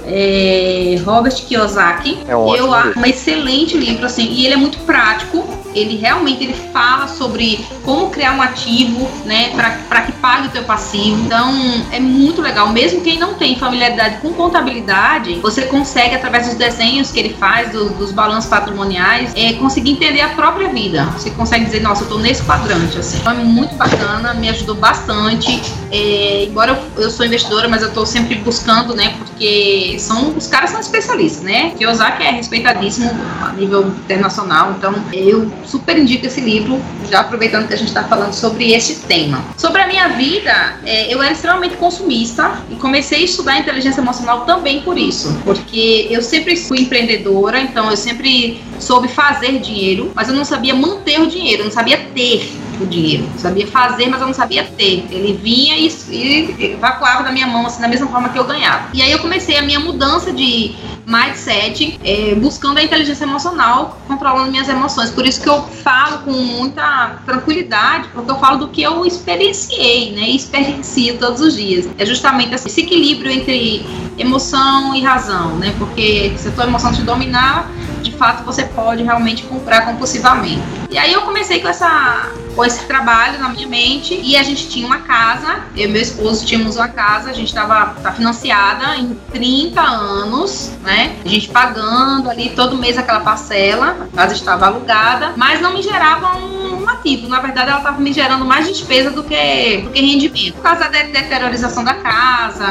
é, 0.06 1.00
Robert 1.06 1.36
Kiyosaki. 1.36 2.20
É 2.28 2.36
um 2.36 2.56
eu 2.56 2.74
acho 2.74 3.00
um 3.00 3.06
excelente 3.06 3.78
livro, 3.78 4.06
assim, 4.06 4.28
e 4.32 4.46
ele 4.46 4.56
é 4.56 4.58
muito 4.58 4.80
prático. 4.80 5.61
Ele 5.73 5.97
realmente 5.97 6.43
ele 6.43 6.53
fala 6.71 7.07
sobre 7.07 7.65
como 7.84 8.10
criar 8.10 8.34
um 8.34 8.41
ativo, 8.41 9.07
né, 9.25 9.51
para 9.88 10.01
que 10.01 10.12
pague 10.13 10.47
o 10.47 10.51
teu 10.51 10.63
passivo. 10.63 11.21
Então, 11.25 11.53
é 11.91 11.99
muito 11.99 12.41
legal. 12.41 12.69
Mesmo 12.69 13.01
quem 13.01 13.17
não 13.17 13.34
tem 13.36 13.57
familiaridade 13.57 14.17
com 14.17 14.34
contabilidade, 14.34 15.36
você 15.36 15.63
consegue, 15.63 16.15
através 16.15 16.47
dos 16.47 16.55
desenhos 16.55 17.12
que 17.12 17.19
ele 17.19 17.34
faz, 17.34 17.71
do, 17.71 17.89
dos 17.89 18.12
balanços 18.12 18.49
patrimoniais, 18.49 19.31
é, 19.36 19.53
conseguir 19.53 19.91
entender 19.91 20.21
a 20.21 20.29
própria 20.29 20.69
vida. 20.69 21.05
Você 21.17 21.31
consegue 21.31 21.65
dizer, 21.65 21.81
nossa, 21.81 22.03
eu 22.03 22.10
tô 22.10 22.17
nesse 22.17 22.43
quadrante, 22.43 22.97
assim. 22.97 23.17
Então, 23.19 23.31
é 23.31 23.36
muito 23.36 23.75
bacana, 23.75 24.34
me 24.34 24.49
ajudou 24.49 24.75
bastante. 24.75 25.62
É, 25.91 26.45
embora 26.45 26.79
eu, 26.97 27.03
eu 27.03 27.10
sou 27.10 27.25
investidora, 27.25 27.67
mas 27.67 27.81
eu 27.81 27.91
tô 27.91 28.05
sempre 28.05 28.36
buscando, 28.36 28.95
né, 28.95 29.15
porque 29.17 29.95
são 29.99 30.36
os 30.36 30.47
caras 30.47 30.69
são 30.71 30.79
especialistas, 30.79 31.43
né? 31.43 31.71
Kiyosaki 31.71 32.23
é 32.23 32.31
respeitadíssimo 32.31 33.12
a 33.41 33.53
nível 33.53 33.88
internacional, 33.88 34.73
então 34.77 34.93
eu 35.13 35.51
super 35.65 35.97
indico 35.97 36.26
esse 36.26 36.41
livro, 36.41 36.82
já 37.10 37.21
aproveitando 37.21 37.67
que 37.67 37.74
a 37.74 37.78
gente 37.78 37.88
está 37.88 38.04
falando 38.04 38.34
sobre 38.34 38.74
esse 38.74 39.02
tema. 39.08 39.43
Sobre 39.58 39.82
a 39.82 39.88
minha 39.88 40.10
vida, 40.10 40.80
é, 40.86 41.13
eu 41.13 41.21
era 41.21 41.32
extremamente 41.32 41.76
consumista 41.78 42.62
e 42.69 42.76
comecei 42.76 43.19
a 43.19 43.26
estudar 43.26 43.60
inteligência 43.60 44.02
emocional 44.02 44.45
também 44.45 44.82
por 44.82 44.97
isso, 44.97 45.36
porque 45.43 46.08
eu 46.10 46.21
sempre 46.21 46.56
fui 46.56 46.82
empreendedora, 46.82 47.60
então 47.60 47.89
eu 47.89 47.97
sempre 47.97 48.62
soube 48.80 49.08
fazer 49.08 49.60
dinheiro, 49.60 50.12
mas 50.15 50.28
eu 50.28 50.36
não 50.36 50.45
sabia 50.45 50.74
manter 50.74 51.19
o 51.19 51.28
dinheiro, 51.28 51.63
não 51.63 51.71
sabia 51.71 51.97
ter 52.13 52.50
o 52.84 52.88
dinheiro. 52.88 53.28
Eu 53.34 53.39
sabia 53.39 53.67
fazer, 53.67 54.08
mas 54.10 54.22
eu 54.22 54.28
não 54.28 54.34
sabia 54.34 54.63
ter. 54.63 55.06
Ele 55.12 55.34
vinha 55.34 55.78
e, 55.78 55.88
e 56.10 56.74
evacuava 56.74 57.24
da 57.24 57.32
minha 57.32 57.48
mão, 57.48 57.65
assim, 57.65 57.82
da 57.82 57.88
mesma 57.88 58.08
forma 58.08 58.30
que 58.30 58.38
eu 58.38 58.44
ganhava. 58.44 58.89
E 58.94 59.02
aí 59.02 59.12
eu 59.12 59.20
comecei 59.20 59.58
a 59.58 59.62
minha 59.62 59.80
mudança 59.80 60.32
de 60.32 60.76
mindset, 61.06 62.00
é, 62.04 62.36
buscando 62.36 62.78
a 62.78 62.84
inteligência 62.84 63.24
emocional, 63.24 63.98
controlando 64.08 64.52
minhas 64.52 64.70
emoções. 64.70 65.10
Por 65.10 65.26
isso 65.26 65.41
que 65.41 65.50
eu 65.50 65.62
falo 65.63 66.20
com 66.20 66.32
muita 66.32 67.22
tranquilidade, 67.26 68.08
porque 68.13 68.32
eu 68.32 68.39
falo 68.39 68.60
do 68.60 68.67
que 68.70 68.82
eu 68.82 69.06
experienciei, 69.06 70.12
né? 70.13 70.30
E 70.30 70.36
experiencio 70.36 71.17
todos 71.17 71.41
os 71.41 71.56
dias. 71.56 71.89
É 71.98 72.06
justamente 72.06 72.54
esse 72.54 72.82
equilíbrio 72.82 73.32
entre 73.32 73.86
emoção 74.17 74.96
e 74.96 75.02
razão, 75.02 75.56
né? 75.58 75.74
Porque 75.78 76.34
se 76.38 76.48
a 76.48 76.52
tua 76.52 76.65
emoção 76.65 76.94
te 76.94 77.02
dominar, 77.02 77.70
de 78.02 78.12
fato 78.12 78.44
você 78.44 78.63
pode 78.63 79.04
realmente 79.04 79.44
comprar 79.44 79.86
compulsivamente. 79.86 80.62
E 80.91 80.97
aí 80.97 81.13
eu 81.13 81.21
comecei 81.21 81.62
com 81.62 81.69
essa 81.69 82.30
com 82.54 82.65
esse 82.65 82.86
trabalho 82.86 83.39
na 83.39 83.47
minha 83.47 83.65
mente 83.65 84.19
e 84.21 84.36
a 84.36 84.43
gente 84.43 84.67
tinha 84.67 84.86
uma 84.86 84.99
casa, 84.99 85.62
eu 85.75 85.88
e 85.88 85.91
meu 85.91 86.01
esposo 86.01 86.45
tínhamos 86.45 86.75
uma 86.75 86.89
casa, 86.89 87.30
a 87.30 87.34
gente 87.34 87.47
estava 87.47 87.95
tá 88.01 88.12
financiada 88.12 88.97
em 88.97 89.15
30 89.32 89.82
anos, 89.82 90.73
né? 90.84 91.15
A 91.23 91.30
gente 91.30 91.47
pagando 91.47 92.30
ali 92.30 92.49
todo 92.49 92.77
mês 92.77 92.97
aquela 92.97 93.21
parcela, 93.21 94.10
a 94.13 94.17
casa 94.17 94.34
estava 94.34 94.65
alugada, 94.65 95.32
mas 95.38 95.62
não 95.62 95.73
me 95.73 95.82
gerava 95.82 96.38
um, 96.38 96.62
ativo. 96.89 97.27
Na 97.27 97.39
verdade, 97.39 97.69
ela 97.69 97.80
estava 97.80 97.99
me 97.99 98.13
gerando 98.13 98.45
mais 98.45 98.67
despesa 98.67 99.12
do 99.12 99.23
que, 99.23 99.77
do 99.84 99.89
que 99.89 100.01
rendimento. 100.01 100.56
Por 100.56 100.63
causa 100.63 100.82
da 100.82 101.01
deteriorização 101.04 101.84
da 101.84 101.93
casa, 101.95 102.67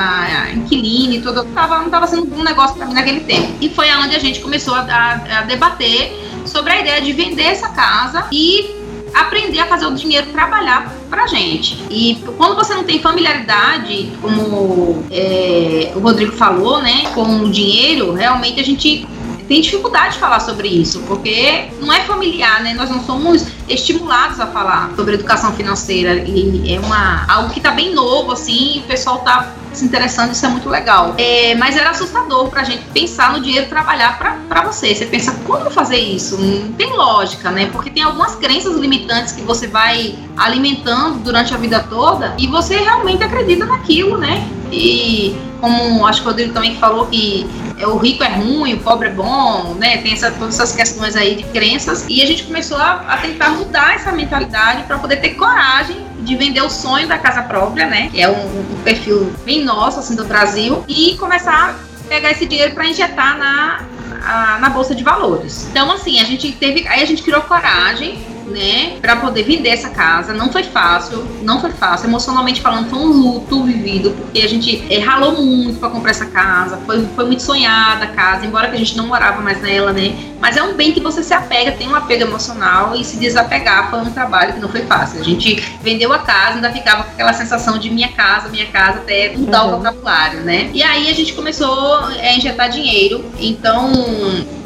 inquilino 0.55 1.15
e 1.15 1.21
tudo, 1.21 1.45
tava, 1.47 1.79
não 1.79 1.87
estava 1.87 2.07
sendo 2.07 2.35
um 2.35 2.43
negócio 2.43 2.77
para 2.77 2.87
mim 2.87 2.95
naquele 2.95 3.21
tempo. 3.21 3.55
E 3.61 3.69
foi 3.71 3.91
onde 3.95 4.15
a 4.15 4.19
gente 4.19 4.41
começou 4.41 4.75
a, 4.75 4.81
a, 4.81 5.39
a 5.39 5.43
debater 5.43 6.30
sobre 6.47 6.73
a 6.73 6.81
ideia 6.81 7.01
de 7.01 7.13
vender 7.13 7.43
essa 7.43 7.69
casa 7.71 8.27
e 8.33 8.77
aprender 9.15 9.59
a 9.59 9.67
fazer 9.67 9.87
o 9.87 9.95
dinheiro 9.95 10.27
trabalhar 10.29 10.93
pra 11.09 11.27
gente. 11.27 11.77
E 11.91 12.19
quando 12.37 12.55
você 12.55 12.75
não 12.75 12.85
tem 12.85 13.01
familiaridade, 13.01 14.13
como 14.21 15.05
é, 15.11 15.93
o 15.95 15.99
Rodrigo 15.99 16.33
falou, 16.33 16.81
né, 16.81 17.11
com 17.15 17.41
o 17.41 17.51
dinheiro, 17.51 18.13
realmente 18.13 18.61
a 18.61 18.65
gente 18.65 19.07
tem 19.51 19.61
dificuldade 19.61 20.15
de 20.15 20.21
falar 20.21 20.39
sobre 20.39 20.69
isso, 20.69 21.01
porque 21.09 21.71
não 21.81 21.93
é 21.93 22.03
familiar, 22.03 22.63
né? 22.63 22.73
Nós 22.73 22.89
não 22.89 23.03
somos 23.03 23.45
estimulados 23.69 24.39
a 24.39 24.47
falar 24.47 24.93
sobre 24.95 25.15
educação 25.15 25.53
financeira 25.55 26.23
e 26.25 26.73
é 26.73 26.79
uma 26.79 27.27
algo 27.27 27.51
que 27.51 27.59
está 27.59 27.73
bem 27.73 27.93
novo 27.93 28.31
assim, 28.31 28.77
e 28.77 28.79
o 28.79 28.83
pessoal 28.83 29.17
está 29.17 29.53
se 29.73 29.85
interessando, 29.85 30.31
isso 30.31 30.47
é 30.47 30.49
muito 30.49 30.69
legal. 30.69 31.17
É, 31.19 31.57
mas 31.57 31.77
era 31.77 31.91
assustador 31.91 32.49
pra 32.49 32.63
gente 32.63 32.85
pensar 32.95 33.33
no 33.33 33.41
dinheiro 33.41 33.69
trabalhar 33.69 34.17
pra 34.49 34.63
você. 34.63 34.95
Você 34.95 35.07
pensa, 35.07 35.33
como 35.45 35.69
fazer 35.69 35.99
isso? 35.99 36.39
Não 36.39 36.73
tem 36.75 36.93
lógica, 36.93 37.51
né? 37.51 37.71
Porque 37.73 37.91
tem 37.91 38.05
algumas 38.05 38.37
crenças 38.37 38.77
limitantes 38.77 39.33
que 39.33 39.43
você 39.43 39.67
vai 39.67 40.17
alimentando 40.37 41.25
durante 41.25 41.53
a 41.53 41.57
vida 41.57 41.85
toda 41.91 42.37
e 42.39 42.47
você 42.47 42.77
realmente 42.77 43.25
acredita 43.25 43.67
naquilo, 43.67 44.17
né? 44.17 44.49
E 44.71 45.37
como 45.61 46.07
acho 46.07 46.23
que 46.23 46.29
o 46.29 46.31
Rodrigo 46.31 46.55
também 46.55 46.77
falou 46.77 47.07
que 47.07 47.49
é, 47.81 47.87
o 47.87 47.97
rico 47.97 48.23
é 48.23 48.29
ruim, 48.29 48.75
o 48.75 48.81
pobre 48.81 49.09
é 49.09 49.11
bom, 49.11 49.75
né? 49.75 49.99
Tem 49.99 50.13
essa, 50.13 50.31
todas 50.31 50.55
essas 50.55 50.77
questões 50.77 51.17
aí 51.17 51.37
de 51.37 51.45
crenças. 51.45 52.05
E 52.09 52.23
a 52.23 52.27
gente 52.27 52.45
começou 52.45 52.77
a, 52.77 53.05
a 53.09 53.17
tentar 53.17 53.51
mudar 53.51 53.95
essa 53.95 54.13
mentalidade 54.13 54.83
para 54.85 54.99
poder 54.99 55.17
ter 55.17 55.31
coragem 55.31 55.97
de 56.19 56.37
vender 56.37 56.61
o 56.61 56.69
sonho 56.69 57.09
da 57.09 57.19
casa 57.19 57.43
própria, 57.43 57.87
né? 57.87 58.11
Que 58.11 58.21
é 58.21 58.29
um, 58.29 58.61
um 58.61 58.83
perfil 58.85 59.33
bem 59.45 59.65
nosso, 59.65 59.99
assim, 59.99 60.15
do 60.15 60.25
Brasil, 60.25 60.85
e 60.87 61.17
começar 61.17 61.71
a 61.71 62.09
pegar 62.09 62.31
esse 62.33 62.47
dinheiro 62.47 62.75
para 62.75 62.87
injetar 62.87 63.39
na, 63.39 63.81
a, 64.23 64.59
na 64.59 64.69
bolsa 64.69 64.95
de 64.95 65.03
valores. 65.03 65.67
Então, 65.71 65.91
assim, 65.91 66.21
a 66.21 66.25
gente 66.25 66.53
teve, 66.53 66.87
aí 66.87 67.03
a 67.03 67.07
gente 67.07 67.23
criou 67.23 67.41
coragem 67.43 68.19
né, 68.51 68.97
para 69.01 69.17
poder 69.17 69.45
vender 69.45 69.71
essa 69.71 69.91
casa. 69.91 70.33
Não 70.33 70.51
foi 70.51 70.65
fácil, 70.65 71.27
não 71.43 71.61
foi 71.61 71.71
fácil. 71.71 72.09
Emocionalmente 72.09 72.61
falando, 72.61 72.91
foi 72.91 72.99
um 72.99 73.07
luto 73.07 73.65
vivido, 73.65 74.11
porque 74.11 74.41
a 74.41 74.49
gente 74.49 74.85
é, 74.91 74.99
ralou 74.99 75.41
muito 75.43 75.79
para 75.79 75.89
comprar 75.91 76.11
essa 76.11 76.27
casa. 76.27 76.79
Foi, 76.85 77.07
foi 77.15 77.25
muito 77.27 77.43
sonhada 77.43 78.05
a 78.05 78.09
casa, 78.09 78.45
embora 78.45 78.69
que 78.69 78.77
a 78.77 78.79
gente 78.79 78.97
não 78.97 79.07
morava 79.07 79.41
mais 79.41 79.61
nela, 79.63 79.93
né? 79.93 80.15
Mas 80.41 80.57
é 80.57 80.63
um 80.63 80.75
bem 80.75 80.93
que 80.93 81.01
você 81.01 81.23
se 81.23 81.35
apega, 81.35 81.73
tem 81.73 81.89
um 81.89 81.95
apego 81.95 82.23
emocional 82.23 82.95
e 82.97 83.05
se 83.05 83.19
desapegar 83.19 83.91
foi 83.91 84.01
um 84.01 84.11
trabalho 84.11 84.55
que 84.55 84.61
não 84.61 84.69
foi 84.69 84.83
fácil. 84.83 85.21
A 85.21 85.25
gente 85.25 85.57
vendeu 85.83 86.13
a 86.13 86.19
casa, 86.19 86.57
ainda 86.57 86.73
ficava 86.73 87.05
com 87.05 87.11
aquela 87.11 87.33
sensação 87.33 87.79
de 87.79 87.91
minha 87.91 88.09
casa, 88.09 88.49
minha 88.49 88.67
casa, 88.67 88.99
até 88.99 89.37
mudar 89.37 89.65
uhum. 89.65 89.75
o 89.75 89.77
vocabulário, 89.77 90.41
né? 90.41 90.71
E 90.73 90.83
aí 90.83 91.09
a 91.11 91.15
gente 91.15 91.33
começou 91.35 91.97
a 91.97 92.33
injetar 92.33 92.71
dinheiro. 92.71 93.25
Então, 93.39 93.93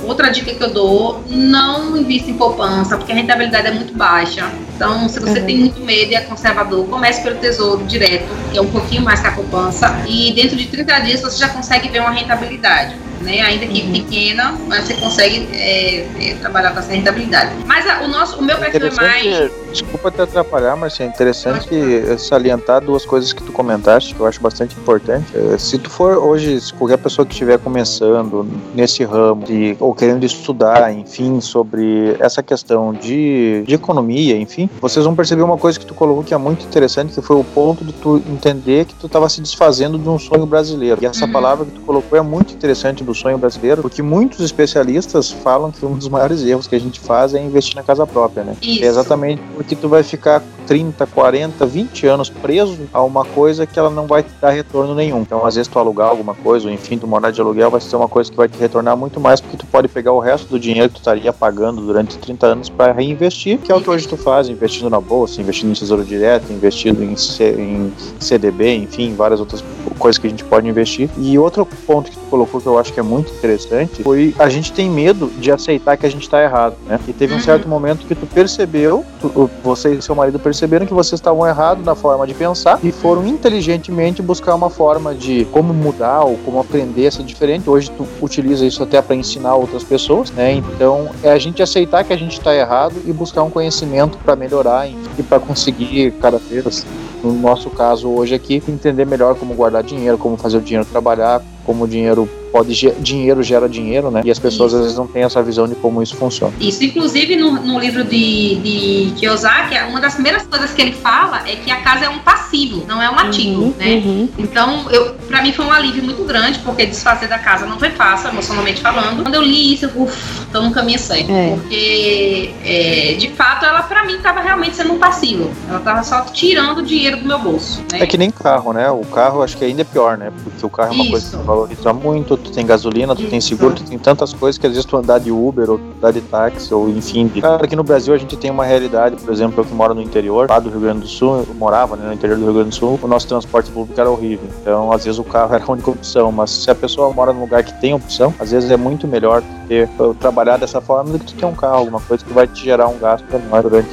outra 0.05 0.31
dica 0.31 0.55
que 0.55 0.63
eu 0.63 0.73
dou, 0.73 1.25
não 1.29 1.97
invista 1.97 2.31
em 2.31 2.35
poupança, 2.35 2.97
porque 2.97 3.13
a 3.13 3.15
rentabilidade 3.15 3.67
é 3.67 3.71
muito 3.75 3.97
baixa. 3.97 4.51
Então, 4.75 5.09
se 5.09 5.21
você 5.21 5.41
uhum. 5.41 5.47
tem 5.47 5.59
muito 5.59 5.81
medo 5.81 6.13
e 6.13 6.15
é 6.15 6.21
conservador, 6.23 6.87
comece 6.89 7.23
pelo 7.23 7.37
tesouro 7.37 7.85
direto, 7.85 8.27
que 8.51 8.59
é 8.59 8.61
um 8.61 8.71
pouquinho 8.71 9.03
mais 9.03 9.21
que 9.21 9.27
a 9.27 9.33
poupança. 9.33 10.03
E 10.07 10.33
dentro 10.33 10.57
de 10.57 10.67
30 10.67 10.99
dias 11.01 11.21
você 11.21 11.39
já 11.39 11.49
consegue 11.49 11.89
ver 11.89 12.01
uma 12.01 12.11
rentabilidade 12.11 12.97
né? 13.25 13.41
Ainda 13.41 13.67
que 13.67 13.83
uhum. 13.83 13.93
pequena, 13.93 14.55
mas 14.69 14.85
você 14.85 14.95
consegue 14.95 15.49
é, 15.53 16.07
é, 16.21 16.35
trabalhar 16.35 16.73
com 16.73 16.79
essa 16.79 16.93
rentabilidade. 16.93 17.53
Mas 17.67 17.89
a, 17.89 18.03
o 18.03 18.09
nosso, 18.09 18.39
o 18.39 18.43
meu 18.43 18.59
perfil 18.59 18.87
é 18.87 18.91
mais. 18.91 19.51
Desculpa 19.75 20.09
te 20.09 20.23
atrapalhar, 20.23 20.77
mas 20.77 21.01
é 21.01 21.05
interessante 21.05 21.75
salientar 22.17 22.81
duas 22.81 23.05
coisas 23.05 23.33
que 23.33 23.43
tu 23.43 23.51
comentaste 23.51 24.15
que 24.15 24.21
eu 24.21 24.27
acho 24.27 24.41
bastante 24.41 24.79
importante. 24.79 25.27
É, 25.37 25.59
se 25.59 25.77
tu 25.79 25.91
for 25.91 26.17
hoje, 26.17 26.61
se 26.61 26.73
qualquer 26.73 26.97
pessoa 26.97 27.27
que 27.27 27.33
estiver 27.33 27.59
começando 27.59 28.47
nesse 28.73 29.03
ramo 29.03 29.45
de, 29.45 29.77
ou 29.81 29.93
querendo 29.93 30.23
estudar, 30.25 30.93
enfim, 30.93 31.41
sobre 31.41 32.17
essa 32.21 32.41
questão 32.41 32.93
de, 32.93 33.65
de 33.67 33.75
economia, 33.75 34.37
enfim, 34.37 34.71
vocês 34.81 35.05
vão 35.05 35.17
perceber 35.17 35.43
uma 35.43 35.59
coisa 35.59 35.77
que 35.77 35.85
tu 35.85 35.93
colocou 35.93 36.23
que 36.23 36.33
é 36.33 36.39
muito 36.39 36.65
interessante, 36.65 37.13
que 37.13 37.21
foi 37.21 37.35
o 37.35 37.43
ponto 37.43 37.85
de 37.85 37.93
tu 37.93 38.23
entender 38.31 38.85
que 38.85 38.95
tu 38.95 39.07
estava 39.07 39.29
se 39.29 39.41
desfazendo 39.41 39.99
de 39.99 40.09
um 40.09 40.21
sonho 40.21 40.47
brasileiro. 40.47 41.03
E 41.03 41.07
essa 41.07 41.25
uhum. 41.25 41.33
palavra 41.33 41.65
que 41.65 41.73
tu 41.73 41.81
colocou 41.81 42.17
é 42.17 42.23
muito 42.23 42.55
interessante 42.55 43.03
do 43.03 43.13
sonho 43.13 43.39
brasileiro, 43.39 43.83
porque 43.83 44.03
muitos 44.03 44.39
especialistas 44.39 45.33
falam 45.33 45.73
que 45.73 45.85
um 45.85 45.95
dos 45.95 46.09
maiores 46.09 46.45
erros 46.45 46.69
que 46.69 46.77
a 46.77 46.81
gente 46.81 47.01
faz 47.01 47.35
é 47.35 47.43
investir 47.43 47.75
na 47.75 47.83
casa 47.83 48.07
própria, 48.07 48.45
né? 48.45 48.57
Isso. 48.63 48.85
É 48.85 48.87
exatamente 48.87 49.43
porque 49.65 49.75
tu 49.75 49.89
vai 49.89 50.03
ficar 50.03 50.43
30, 50.67 51.07
40, 51.07 51.67
20 51.67 52.07
anos 52.07 52.31
preso 52.31 52.79
a 52.93 53.03
uma 53.03 53.25
coisa 53.25 53.67
que 53.67 53.79
ela 53.79 53.91
não 53.91 54.07
vai 54.07 54.23
te 54.23 54.31
dar 54.41 54.51
retorno 54.51 54.95
nenhum. 54.95 55.21
Então, 55.21 55.45
às 55.45 55.55
vezes, 55.55 55.69
tu 55.69 55.79
alugar 55.79 56.09
alguma 56.09 56.35
coisa, 56.35 56.69
ou 56.69 56.73
enfim, 56.73 56.99
tu 56.99 57.07
morar 57.07 57.31
de 57.31 57.41
aluguel, 57.41 57.71
vai 57.71 57.81
ser 57.81 57.97
uma 57.97 58.09
coisa 58.09 58.31
que 58.31 58.37
vai 58.37 58.49
te 58.49 58.59
retornar 58.59 58.97
muito 58.97 59.19
mais, 59.19 59.41
porque 59.41 59.57
tu 59.57 59.67
pode 59.67 59.89
pegar 59.89 60.13
o 60.13 60.19
resto 60.19 60.49
do 60.49 60.59
dinheiro 60.59 60.89
que 60.89 60.97
tu 60.97 60.99
estaria 60.99 61.33
pagando 61.33 61.81
durante 61.81 62.19
30 62.19 62.47
anos 62.47 62.69
para 62.69 62.93
reinvestir, 62.93 63.59
que 63.59 63.73
é 63.73 63.75
o 63.75 63.81
que 63.81 63.91
hoje 63.91 64.07
tu 64.07 64.17
faz, 64.17 64.49
investindo 64.49 64.91
na 64.91 65.01
bolsa, 65.01 65.41
investindo 65.41 65.71
em 65.71 65.75
tesouro 65.75 66.05
direto, 66.05 66.53
investindo 66.53 67.03
em, 67.03 67.17
C, 67.17 67.51
em 67.53 67.93
CDB, 68.21 68.77
enfim, 68.77 69.15
várias 69.15 69.41
outras 69.41 69.65
coisas 69.99 70.19
que 70.19 70.27
a 70.27 70.31
gente 70.31 70.45
pode 70.45 70.69
investir. 70.69 71.09
E 71.19 71.39
outro 71.39 71.67
ponto 71.87 72.11
que 72.11 72.17
tu 72.17 72.27
colocou 72.31 72.61
que 72.61 72.67
eu 72.67 72.79
acho 72.79 72.93
que 72.93 73.01
é 73.01 73.03
muito 73.03 73.33
interessante 73.33 74.03
foi 74.03 74.35
a 74.39 74.49
gente 74.49 74.73
tem 74.73 74.91
medo 74.91 75.31
de 75.39 75.51
aceitar 75.51 75.97
que 75.97 76.07
a 76.07 76.11
gente 76.11 76.23
está 76.23 76.43
errado, 76.43 76.77
né? 76.87 76.99
E 77.07 77.13
teve 77.13 77.33
um 77.33 77.37
uhum. 77.37 77.43
certo 77.43 77.69
momento 77.69 78.07
que 78.07 78.15
tu 78.15 78.27
percebeu, 78.27 79.05
tu, 79.21 79.51
você 79.63 79.95
e 79.95 80.03
seu 80.03 80.15
marido 80.15 80.39
perceberam 80.39 80.87
que 80.87 80.95
vocês 80.95 81.19
estavam 81.19 81.47
errados 81.47 81.85
na 81.85 81.95
forma 81.95 82.27
de 82.27 82.35
pensar 82.35 82.79
e 82.83 82.93
foram 82.93 83.27
inteligentemente 83.27 84.23
buscar 84.23 84.55
uma 84.55 84.71
forma 84.71 85.15
de 85.15 85.45
como 85.47 85.73
mudar 85.73 86.25
ou 86.25 86.37
como 86.45 86.61
aprender 86.61 87.07
a 87.07 87.11
ser 87.11 87.23
diferente. 87.23 87.69
Hoje 87.69 87.91
tu 87.91 88.07
utiliza 88.21 88.67
isso 88.67 88.83
até 88.83 89.01
para 89.01 89.17
ensinar 89.17 89.55
outras 89.55 89.85
pessoas, 89.85 90.31
né? 90.31 90.53
Então 90.53 91.09
é 91.23 91.31
a 91.31 91.39
gente 91.39 91.63
aceitar 91.63 92.05
que 92.05 92.13
a 92.13 92.17
gente 92.17 92.39
está 92.39 92.55
errado 92.55 92.95
e 93.07 93.13
buscar 93.13 93.43
um 93.43 93.51
conhecimento 93.51 94.19
para 94.19 94.37
melhorar 94.37 94.89
e 94.89 95.23
para 95.23 95.41
conseguir 95.41 96.13
cada 96.21 96.39
vez, 96.39 96.87
no 97.25 97.33
nosso 97.33 97.71
caso 97.71 98.09
hoje 98.11 98.35
aqui, 98.35 98.63
entender 98.69 99.07
melhor 99.07 99.35
como 99.35 99.55
guardar 99.55 99.83
dinheiro, 99.83 100.19
como 100.19 100.37
fazer 100.37 100.59
o 100.59 100.61
dinheiro 100.61 100.87
trabalhar, 100.87 101.43
como 101.65 101.85
o 101.85 101.89
dinheiro 101.89 102.29
pode 102.55 102.73
dinheiro 103.01 103.43
gera 103.43 103.69
dinheiro, 103.69 104.13
né? 104.13 104.23
E 104.25 104.31
as 104.31 104.39
pessoas 104.39 104.71
isso. 104.71 104.77
às 104.77 104.83
vezes 104.85 104.97
não 104.97 105.09
têm 105.09 105.25
essa 105.25 105.43
visão 105.43 105.67
de 105.67 105.75
como 105.75 106.01
isso 106.01 106.15
funciona. 106.15 106.53
Isso, 106.61 106.85
inclusive 106.85 107.35
no, 107.35 107.51
no 107.51 107.81
livro 107.81 108.05
de, 108.05 108.55
de 108.55 109.13
Kiyosaki, 109.17 109.75
uma 109.89 110.01
das 110.01 110.15
primeiras 110.15 110.47
coisas 110.47 110.73
que 110.73 110.81
ele 110.81 110.93
fala 110.93 111.43
é 111.49 111.57
que 111.57 111.69
a 111.73 111.81
casa 111.81 112.05
é 112.05 112.09
um 112.09 112.21
passivo, 112.21 112.85
não 112.87 113.03
é 113.03 113.11
um 113.11 113.19
ativo, 113.19 113.63
uhum, 113.63 113.75
né? 113.77 113.95
Uhum. 113.97 114.29
Então, 114.39 114.89
eu, 114.93 115.15
para 115.27 115.43
mim 115.43 115.53
foi 115.53 115.65
um 115.65 115.73
alívio 115.73 116.05
muito 116.05 116.23
grande, 116.23 116.61
porque 116.61 116.87
desfazer 116.87 117.27
da 117.27 117.41
casa 117.41 117.67
não 117.67 117.77
foi 117.77 117.91
fácil, 117.91 118.29
emocionalmente 118.29 118.81
falando. 118.81 119.25
Quando 119.25 119.35
eu 119.35 119.43
li 119.43 119.75
isso, 119.75 119.87
eu, 119.87 120.03
uff, 120.03 120.47
tô 120.53 120.63
no 120.63 120.71
caminho 120.71 121.01
certo. 121.01 121.33
É. 121.33 121.57
Porque, 121.57 122.51
é, 122.65 123.17
de 123.19 123.31
fato, 123.31 123.65
ela 123.65 123.83
para 123.83 124.05
mim 124.05 124.19
tava 124.23 124.41
realmente 124.41 124.77
sendo 124.77 124.93
um 124.93 124.99
passivo. 124.99 125.51
Ela 125.69 125.81
tava 125.81 126.05
só 126.05 126.21
tirando 126.27 126.83
dinheiro 126.83 127.14
do 127.17 127.27
meu 127.27 127.39
bolso. 127.39 127.81
Né? 127.93 128.01
É 128.01 128.07
que 128.07 128.17
nem 128.17 128.31
carro, 128.31 128.73
né? 128.73 128.91
O 128.91 129.05
carro 129.05 129.43
acho 129.43 129.57
que 129.57 129.65
ainda 129.65 129.83
é 129.83 129.85
pior, 129.85 130.17
né? 130.17 130.33
Porque 130.43 130.65
o 130.65 130.71
carro 130.71 130.93
é 130.93 130.95
uma 130.95 131.05
isso. 131.05 131.11
coisa 131.11 131.39
que 131.39 131.45
valoriza 131.45 131.93
muito, 131.93 132.37
tu 132.37 132.51
tem 132.51 132.67
gasolina, 132.67 133.15
tu 133.15 133.23
Isso. 133.23 133.31
tem 133.31 133.41
seguro, 133.41 133.75
tu 133.75 133.85
tem 133.85 133.99
tantas 133.99 134.33
coisas 134.33 134.59
que 134.59 134.67
às 134.67 134.73
vezes 134.73 134.85
tu 134.85 134.97
andar 134.97 135.19
de 135.19 135.31
Uber 135.31 135.71
ou 135.71 135.81
andar 135.97 136.13
de 136.13 136.21
táxi 136.21 136.73
ou 136.73 136.89
enfim. 136.89 137.29
Cara, 137.41 137.65
aqui 137.65 137.77
no 137.77 137.85
Brasil 137.85 138.15
a 138.15 138.19
gente 138.19 138.37
tem 138.37 138.51
uma 138.51 138.65
realidade, 138.65 139.17
por 139.17 139.33
exemplo, 139.33 139.61
eu 139.61 139.65
que 139.65 139.75
moro 139.75 139.95
no 139.95 140.03
interior, 140.03 140.49
lá 140.49 140.59
do 140.59 140.71
Rio 140.71 140.81
Grande 140.81 141.01
do 141.01 141.07
Sul, 141.07 141.45
eu 141.49 141.55
morava 141.55 141.97
né, 141.97 142.07
no 142.07 142.13
interior 142.13 142.39
do 142.39 142.45
Rio 142.45 142.55
Grande 142.55 142.71
do 142.71 142.75
Sul, 142.75 142.99
o 143.03 143.07
nosso 143.07 143.27
transporte 143.27 143.71
público 143.71 143.99
era 144.01 144.11
horrível. 144.11 144.49
Então, 144.61 144.93
às 144.93 145.05
vezes 145.05 145.19
o 145.19 145.25
carro 145.25 145.53
era 145.55 145.65
a 145.65 145.71
única 145.71 145.91
opção, 145.91 146.31
mas 146.33 146.51
se 146.51 146.71
a 146.71 146.75
pessoa 146.75 147.13
mora 147.13 147.33
num 147.33 147.41
lugar 147.41 147.63
que 147.63 147.73
tem 147.81 147.95
opção, 147.95 148.35
às 148.39 148.51
vezes 148.51 148.71
é 148.71 148.77
muito 148.77 149.07
melhor 149.07 149.43
ter 149.69 149.89
trabalhar 150.21 150.57
dessa 150.57 150.81
forma 150.81 151.13
do 151.13 151.19
que 151.19 151.27
tu 151.27 151.35
ter 151.35 151.47
um 151.47 151.55
carro, 151.55 151.77
alguma 151.77 152.01
coisa 152.01 152.25
que 152.25 152.33
vai 152.33 152.47
te 152.47 152.65
gerar 152.65 152.89
um 152.89 152.99
gasto 152.99 153.25
menor 153.33 153.63
durante 153.63 153.89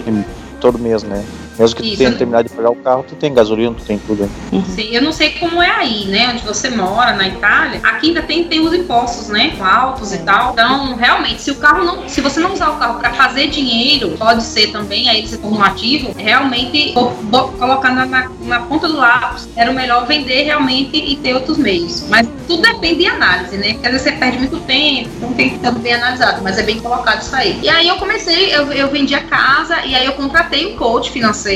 todo 0.59 0.77
mês, 0.77 1.03
né? 1.03 1.25
Mesmo 1.61 1.75
que 1.75 1.91
tu 1.91 1.97
tenha 1.97 2.11
terminado 2.11 2.49
de 2.49 2.55
pagar 2.55 2.71
o 2.71 2.75
carro, 2.75 3.05
tu 3.07 3.15
tem 3.15 3.31
gasolina, 3.31 3.75
tu 3.75 3.83
tem 3.83 3.99
tudo. 3.99 4.27
Uhum. 4.51 4.65
Sim, 4.65 4.89
eu 4.91 5.01
não 5.01 5.11
sei 5.11 5.29
como 5.31 5.61
é 5.61 5.69
aí, 5.69 6.05
né? 6.05 6.31
Onde 6.33 6.43
você 6.43 6.71
mora, 6.71 7.13
na 7.13 7.27
Itália, 7.27 7.79
aqui 7.83 8.07
ainda 8.07 8.23
tem, 8.23 8.45
tem 8.45 8.59
os 8.59 8.73
impostos, 8.73 9.27
né? 9.27 9.53
Altos 9.61 10.11
e 10.11 10.17
tal. 10.19 10.53
Então, 10.53 10.95
realmente, 10.95 11.41
se 11.41 11.51
o 11.51 11.55
carro 11.55 11.83
não. 11.83 12.09
Se 12.09 12.19
você 12.19 12.39
não 12.39 12.53
usar 12.53 12.71
o 12.71 12.77
carro 12.77 12.99
para 12.99 13.11
fazer 13.13 13.47
dinheiro, 13.47 14.09
pode 14.17 14.43
ser 14.43 14.71
também, 14.71 15.07
aí 15.07 15.25
você 15.25 15.37
torna 15.37 15.57
um 15.57 15.63
ativo, 15.63 16.13
realmente 16.17 16.93
colocar 16.93 17.91
na, 17.91 18.05
na, 18.07 18.31
na, 18.41 18.59
ponta 18.61 18.87
do 18.87 18.97
lápis, 18.97 19.47
era 19.55 19.69
o 19.69 19.73
melhor 19.73 20.07
vender 20.07 20.43
realmente 20.43 20.97
e 20.97 21.15
ter 21.15 21.35
outros 21.35 21.57
meios. 21.59 22.07
Mas 22.09 22.27
tudo 22.47 22.63
depende 22.63 23.01
de 23.01 23.07
análise, 23.07 23.55
né? 23.57 23.73
Porque 23.73 23.85
às 23.85 23.93
vezes 23.93 24.01
você 24.01 24.11
perde 24.13 24.39
muito 24.39 24.59
tempo, 24.61 25.09
então 25.17 25.33
tem 25.33 25.49
que 25.49 25.55
estar 25.57 25.71
bem 25.71 25.93
analisado, 25.93 26.41
mas 26.41 26.57
é 26.57 26.63
bem 26.63 26.79
colocado 26.79 27.21
isso 27.21 27.35
aí. 27.35 27.59
E 27.61 27.69
aí 27.69 27.87
eu 27.87 27.97
comecei, 27.97 28.53
eu, 28.55 28.71
eu 28.71 28.89
vendi 28.89 29.13
a 29.13 29.23
casa 29.23 29.85
e 29.85 29.93
aí 29.93 30.05
eu 30.05 30.13
contratei 30.13 30.73
um 30.73 30.75
coach 30.75 31.11
financeiro 31.11 31.50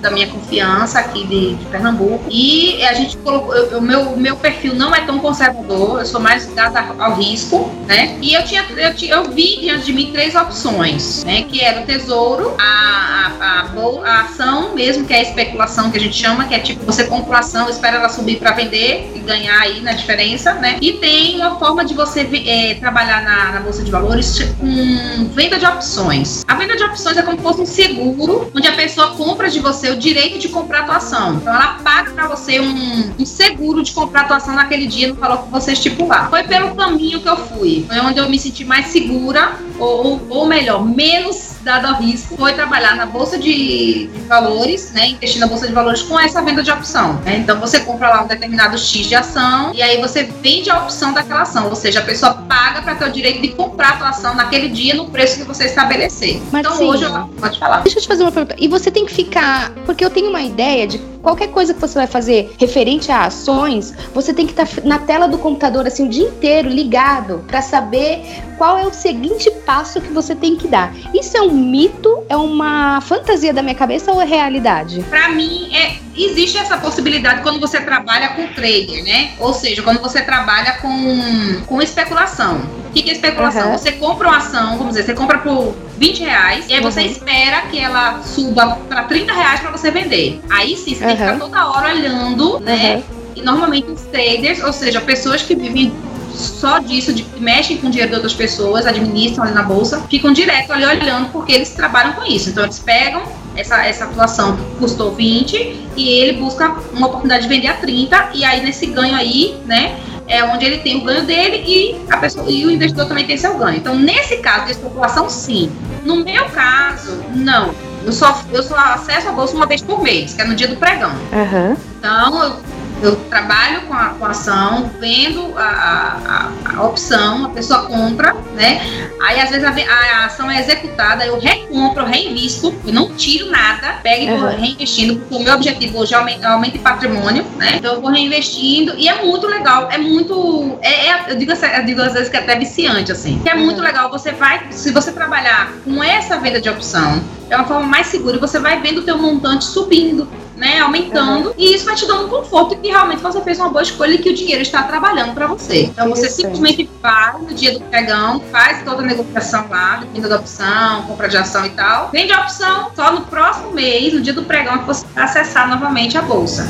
da 0.00 0.10
minha 0.10 0.26
confiança 0.26 0.98
aqui 0.98 1.26
de, 1.26 1.54
de 1.54 1.64
Pernambuco. 1.66 2.24
E 2.30 2.82
a 2.84 2.92
gente 2.94 3.16
colocou. 3.18 3.54
O 3.78 3.80
meu, 3.80 4.16
meu 4.16 4.36
perfil 4.36 4.74
não 4.74 4.94
é 4.94 5.00
tão 5.00 5.18
conservador, 5.18 6.00
eu 6.00 6.06
sou 6.06 6.20
mais 6.20 6.46
ligada 6.46 6.84
ao 6.98 7.14
risco, 7.14 7.70
né? 7.86 8.18
E 8.20 8.34
eu 8.34 8.44
tinha, 8.44 8.64
eu, 8.76 8.94
tinha, 8.94 9.14
eu 9.14 9.30
vi 9.30 9.60
diante 9.60 9.86
de 9.86 9.92
mim 9.92 10.10
três 10.12 10.34
opções, 10.34 11.24
né? 11.24 11.42
Que 11.42 11.60
era 11.60 11.80
o 11.80 11.86
tesouro, 11.86 12.54
a, 12.58 13.32
a, 13.40 13.60
a, 13.62 14.10
a 14.10 14.20
ação 14.22 14.74
mesmo, 14.74 15.06
que 15.06 15.12
é 15.12 15.18
a 15.18 15.22
especulação 15.22 15.90
que 15.90 15.98
a 15.98 16.00
gente 16.00 16.16
chama, 16.16 16.44
que 16.44 16.54
é 16.54 16.58
tipo, 16.58 16.84
você 16.84 17.04
compra 17.04 17.36
a 17.36 17.40
ação, 17.40 17.68
espera 17.68 17.96
ela 17.96 18.08
subir 18.08 18.38
para 18.38 18.52
vender 18.52 19.12
e 19.14 19.20
ganhar 19.20 19.58
aí 19.60 19.80
na 19.80 19.92
diferença, 19.92 20.54
né? 20.54 20.78
E 20.80 20.94
tem 20.94 21.36
uma 21.36 21.58
forma 21.58 21.84
de 21.84 21.94
você 21.94 22.28
é, 22.46 22.74
trabalhar 22.74 23.22
na, 23.22 23.52
na 23.52 23.60
Bolsa 23.60 23.82
de 23.82 23.90
Valores 23.90 24.38
com 24.60 25.24
venda 25.32 25.58
de 25.58 25.66
opções. 25.66 26.44
A 26.46 26.54
venda 26.54 26.76
de 26.76 26.84
opções 26.84 27.16
é 27.16 27.22
como 27.22 27.38
se 27.38 27.42
fosse 27.42 27.60
um 27.60 27.66
seguro, 27.66 28.50
onde 28.54 28.68
a 28.68 28.72
pessoa 28.72 29.14
compra 29.24 29.48
de 29.48 29.58
você 29.58 29.90
o 29.90 29.96
direito 29.96 30.38
de 30.38 30.48
comprar 30.48 30.80
a 30.80 30.82
tua 30.84 30.96
ação. 30.96 31.34
Então 31.34 31.54
ela 31.54 31.78
paga 31.82 32.12
para 32.12 32.28
você 32.28 32.60
um, 32.60 33.14
um, 33.18 33.24
seguro 33.24 33.82
de 33.82 33.92
comprar 33.92 34.22
a 34.22 34.24
tua 34.24 34.36
ação 34.36 34.54
naquele 34.54 34.86
dia 34.86 35.08
no 35.08 35.14
valor 35.14 35.44
que 35.44 35.50
você 35.50 35.72
estipular. 35.72 36.28
Foi 36.28 36.44
pelo 36.44 36.74
caminho 36.74 37.20
que 37.20 37.28
eu 37.28 37.36
fui. 37.36 37.86
Foi 37.88 37.98
onde 38.00 38.18
eu 38.18 38.28
me 38.28 38.38
senti 38.38 38.64
mais 38.64 38.88
segura, 38.88 39.54
ou, 39.78 40.20
ou 40.28 40.46
melhor, 40.46 40.84
menos 40.84 41.54
dado 41.64 41.86
ao 41.86 41.94
risco, 41.94 42.36
foi 42.36 42.52
trabalhar 42.52 42.94
na 42.94 43.06
bolsa 43.06 43.38
de, 43.38 44.06
de, 44.06 44.20
valores, 44.28 44.92
né? 44.92 45.08
Investir 45.08 45.40
na 45.40 45.46
bolsa 45.46 45.66
de 45.66 45.72
valores 45.72 46.02
com 46.02 46.20
essa 46.20 46.42
venda 46.42 46.62
de 46.62 46.70
opção. 46.70 47.14
Né? 47.24 47.38
Então 47.38 47.58
você 47.58 47.80
compra 47.80 48.10
lá 48.10 48.22
um 48.22 48.26
determinado 48.26 48.76
X 48.76 49.06
de 49.06 49.14
ação 49.14 49.72
e 49.74 49.82
aí 49.82 50.00
você 50.00 50.24
vende 50.24 50.70
a 50.70 50.78
opção 50.80 51.14
daquela 51.14 51.42
ação, 51.42 51.68
ou 51.68 51.74
seja, 51.74 52.00
a 52.00 52.02
pessoa 52.02 52.34
paga 52.34 52.82
para 52.82 52.94
ter 52.94 53.08
o 53.08 53.12
direito 53.12 53.40
de 53.40 53.48
comprar 53.48 53.90
a 53.90 53.96
tua 53.96 54.08
ação 54.10 54.34
naquele 54.34 54.68
dia 54.68 54.94
no 54.94 55.08
preço 55.08 55.38
que 55.38 55.44
você 55.44 55.64
estabelecer. 55.64 56.42
Marcinha, 56.52 56.60
então 56.60 56.86
hoje 56.86 57.04
eu... 57.04 57.28
pode 57.40 57.58
falar. 57.58 57.80
Deixa 57.80 57.98
eu 57.98 58.02
te 58.02 58.08
fazer 58.08 58.22
uma 58.22 58.32
pergunta. 58.32 58.54
E 58.58 58.68
você 58.68 58.90
tem 58.90 59.06
que 59.06 59.13
ficar, 59.14 59.70
porque 59.86 60.04
eu 60.04 60.10
tenho 60.10 60.28
uma 60.28 60.42
ideia 60.42 60.86
de 60.86 60.98
qualquer 61.22 61.48
coisa 61.48 61.72
que 61.72 61.80
você 61.80 61.94
vai 61.94 62.06
fazer 62.06 62.54
referente 62.58 63.10
a 63.10 63.24
ações, 63.24 63.94
você 64.12 64.34
tem 64.34 64.46
que 64.46 64.52
estar 64.52 64.66
tá 64.66 64.82
na 64.84 64.98
tela 64.98 65.26
do 65.26 65.38
computador 65.38 65.86
assim 65.86 66.06
o 66.06 66.08
dia 66.08 66.28
inteiro 66.28 66.68
ligado 66.68 67.42
para 67.46 67.62
saber 67.62 68.20
qual 68.58 68.76
é 68.76 68.86
o 68.86 68.92
seguinte 68.92 69.50
passo 69.64 70.00
que 70.00 70.12
você 70.12 70.34
tem 70.34 70.56
que 70.56 70.68
dar. 70.68 70.92
Isso 71.14 71.36
é 71.36 71.42
um 71.42 71.52
mito? 71.52 72.24
É 72.28 72.36
uma 72.36 73.00
fantasia 73.00 73.52
da 73.52 73.62
minha 73.62 73.74
cabeça 73.74 74.12
ou 74.12 74.20
é 74.20 74.24
realidade? 74.24 75.02
Para 75.08 75.28
mim, 75.30 75.74
é, 75.74 75.96
existe 76.16 76.58
essa 76.58 76.76
possibilidade 76.76 77.42
quando 77.42 77.58
você 77.58 77.80
trabalha 77.80 78.30
com 78.30 78.46
trader, 78.48 79.04
né? 79.04 79.32
Ou 79.38 79.54
seja, 79.54 79.82
quando 79.82 80.00
você 80.00 80.22
trabalha 80.22 80.78
com, 80.78 81.62
com 81.66 81.80
especulação. 81.80 82.83
Que, 82.94 83.02
que 83.02 83.10
é 83.10 83.12
especulação? 83.12 83.72
Uhum. 83.72 83.78
Você 83.78 83.92
compra 83.92 84.28
uma 84.28 84.36
ação, 84.38 84.78
vamos 84.78 84.94
dizer, 84.94 85.04
você 85.04 85.14
compra 85.14 85.38
por 85.38 85.74
20 85.98 86.20
reais, 86.22 86.64
e 86.68 86.74
aí 86.74 86.80
você 86.80 87.00
Uhum. 87.00 87.06
espera 87.06 87.62
que 87.62 87.78
ela 87.78 88.22
suba 88.22 88.78
para 88.88 89.02
30 89.04 89.32
reais 89.32 89.60
para 89.60 89.70
você 89.70 89.90
vender. 89.90 90.40
Aí 90.50 90.76
sim, 90.76 90.94
você 90.94 91.04
tem 91.04 91.16
que 91.16 91.22
Uhum. 91.22 91.32
ficar 91.34 91.38
toda 91.44 91.66
hora 91.66 91.94
olhando, 91.94 92.60
né? 92.60 92.96
Uhum. 92.96 93.02
E 93.36 93.42
normalmente 93.42 93.90
os 93.90 94.02
traders, 94.02 94.62
ou 94.62 94.72
seja, 94.72 95.00
pessoas 95.00 95.42
que 95.42 95.54
vivem 95.56 95.92
só 96.34 96.78
disso, 96.78 97.12
de, 97.12 97.22
que 97.22 97.40
mexem 97.40 97.76
com 97.78 97.86
o 97.86 97.90
dinheiro 97.90 98.10
de 98.10 98.14
outras 98.16 98.34
pessoas, 98.34 98.86
administram 98.86 99.44
ali 99.44 99.54
na 99.54 99.62
bolsa, 99.62 100.00
ficam 100.10 100.32
direto 100.32 100.72
ali 100.72 100.84
olhando 100.84 101.30
porque 101.30 101.52
eles 101.52 101.70
trabalham 101.70 102.12
com 102.14 102.24
isso. 102.24 102.50
Então 102.50 102.64
eles 102.64 102.78
pegam 102.78 103.22
essa, 103.56 103.84
essa 103.86 104.04
atuação 104.04 104.56
que 104.56 104.62
custou 104.78 105.12
20 105.12 105.56
e 105.96 106.08
ele 106.08 106.32
busca 106.38 106.74
uma 106.92 107.06
oportunidade 107.06 107.44
de 107.44 107.48
vender 107.48 107.68
a 107.68 107.74
30 107.74 108.30
e 108.34 108.44
aí 108.44 108.62
nesse 108.64 108.86
ganho 108.86 109.14
aí, 109.14 109.56
né, 109.64 109.96
é 110.26 110.42
onde 110.44 110.64
ele 110.64 110.78
tem 110.78 110.96
o 110.96 111.04
ganho 111.04 111.24
dele 111.24 111.64
e 111.66 112.04
a 112.10 112.16
pessoa 112.16 112.50
e 112.50 112.64
o 112.64 112.70
investidor 112.70 113.06
também 113.06 113.26
tem 113.26 113.36
seu 113.36 113.56
ganho. 113.58 113.76
Então 113.76 113.94
nesse 113.94 114.38
caso 114.38 114.66
de 114.66 114.72
especulação, 114.72 115.28
sim. 115.28 115.70
No 116.04 116.16
meu 116.16 116.44
caso, 116.50 117.22
não. 117.34 117.74
Eu 118.04 118.12
só, 118.12 118.38
eu 118.52 118.62
só 118.62 118.76
acesso 118.76 119.28
a 119.28 119.32
bolsa 119.32 119.56
uma 119.56 119.66
vez 119.66 119.80
por 119.80 120.02
mês, 120.02 120.34
que 120.34 120.42
é 120.42 120.44
no 120.44 120.54
dia 120.54 120.68
do 120.68 120.76
pregão. 120.76 121.12
Aham. 121.32 121.76
Então, 121.98 122.44
eu, 122.44 122.56
eu 123.04 123.16
trabalho 123.28 123.82
com 123.82 123.94
a, 123.94 124.06
com 124.10 124.24
a 124.24 124.30
ação, 124.30 124.90
vendo 124.98 125.52
a, 125.56 126.50
a, 126.72 126.76
a 126.78 126.82
opção, 126.84 127.44
a 127.44 127.48
pessoa 127.50 127.82
compra, 127.82 128.34
né? 128.54 128.80
Aí, 129.22 129.40
às 129.40 129.50
vezes, 129.50 129.64
a, 129.64 130.24
ação 130.24 130.50
é 130.50 130.58
executada, 130.60 131.24
eu 131.26 131.38
recompro, 131.38 132.02
eu 132.02 132.06
reinvisto, 132.06 132.74
eu 132.86 132.92
não 132.92 133.14
tiro 133.14 133.50
nada, 133.50 134.00
pego 134.02 134.22
e 134.24 134.36
vou 134.36 134.48
Uhum. 134.48 134.56
reinvestindo, 134.60 135.16
porque 135.16 135.34
o 135.34 135.38
meu 135.40 135.54
objetivo 135.54 135.98
hoje 135.98 136.14
é 136.14 136.16
aumentar, 136.16 136.52
aumento 136.52 136.72
de 136.72 136.78
patrimônio, 136.78 137.44
né? 137.56 137.74
Então, 137.76 137.94
eu 137.94 138.00
vou 138.00 138.10
reinvestindo 138.10 138.94
e 138.96 139.08
é 139.08 139.22
muito 139.22 139.46
legal, 139.46 139.88
é 139.90 139.98
muito. 139.98 140.78
É, 140.80 141.08
é- 141.08 141.24
eu, 141.28 141.36
digo, 141.36 141.52
eu 141.52 141.84
digo 141.84 142.02
às 142.02 142.12
vezes 142.12 142.28
que 142.28 142.36
é 142.36 142.40
até 142.40 142.58
viciante, 142.58 143.12
assim. 143.12 143.38
Que 143.42 143.50
é 143.50 143.54
muito 143.54 143.78
Uhum. 143.78 143.84
legal, 143.84 144.10
você 144.10 144.32
vai, 144.32 144.66
se 144.70 144.90
você 144.92 145.12
trabalhar 145.12 145.72
com 145.84 146.02
essa 146.02 146.38
venda 146.38 146.60
de 146.60 146.68
opção, 146.68 147.22
é 147.50 147.56
uma 147.56 147.66
forma 147.66 147.86
mais 147.86 148.06
segura, 148.08 148.36
e 148.36 148.40
você 148.40 148.58
vai 148.58 148.80
vendo 148.80 148.98
o 148.98 149.02
teu 149.02 149.18
montante 149.18 149.64
subindo 149.64 150.26
né, 150.56 150.80
aumentando, 150.80 151.54
e 151.56 151.74
isso 151.74 151.84
vai 151.84 151.94
te 151.94 152.06
dando 152.06 152.26
um 152.26 152.28
conforto 152.28 152.76
que 152.76 152.88
realmente 152.88 153.22
você 153.22 153.40
fez 153.40 153.58
uma 153.58 153.68
boa 153.68 153.82
escolha 153.82 154.14
e 154.14 154.18
que 154.18 154.30
o 154.30 154.34
dinheiro 154.34 154.62
está 154.62 154.82
trabalhando 154.82 155.34
para 155.34 155.46
você. 155.46 155.84
Então 155.84 156.08
você 156.08 156.28
simplesmente 156.28 156.88
vai 157.02 157.38
no 157.38 157.54
dia 157.54 157.72
do 157.72 157.80
pregão, 157.80 158.40
faz 158.52 158.82
toda 158.84 159.02
a 159.02 159.06
negociação 159.06 159.66
lá, 159.68 159.96
dependendo 159.96 160.28
da 160.28 160.36
opção, 160.36 161.02
compra 161.02 161.28
de 161.28 161.36
ação 161.36 161.66
e 161.66 161.70
tal, 161.70 162.10
vende 162.10 162.32
a 162.32 162.42
opção, 162.42 162.90
só 162.94 163.12
no 163.12 163.22
próximo 163.22 163.72
mês, 163.72 164.12
no 164.12 164.20
dia 164.20 164.32
do 164.32 164.44
pregão, 164.44 164.78
que 164.78 164.86
você 164.86 165.04
vai 165.14 165.24
acessar 165.24 165.68
novamente 165.68 166.16
a 166.16 166.22
bolsa. 166.22 166.66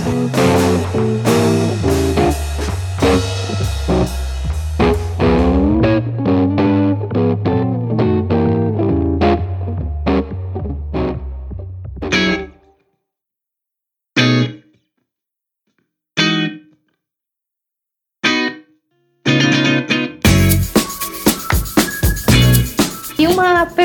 E 0.94 1.23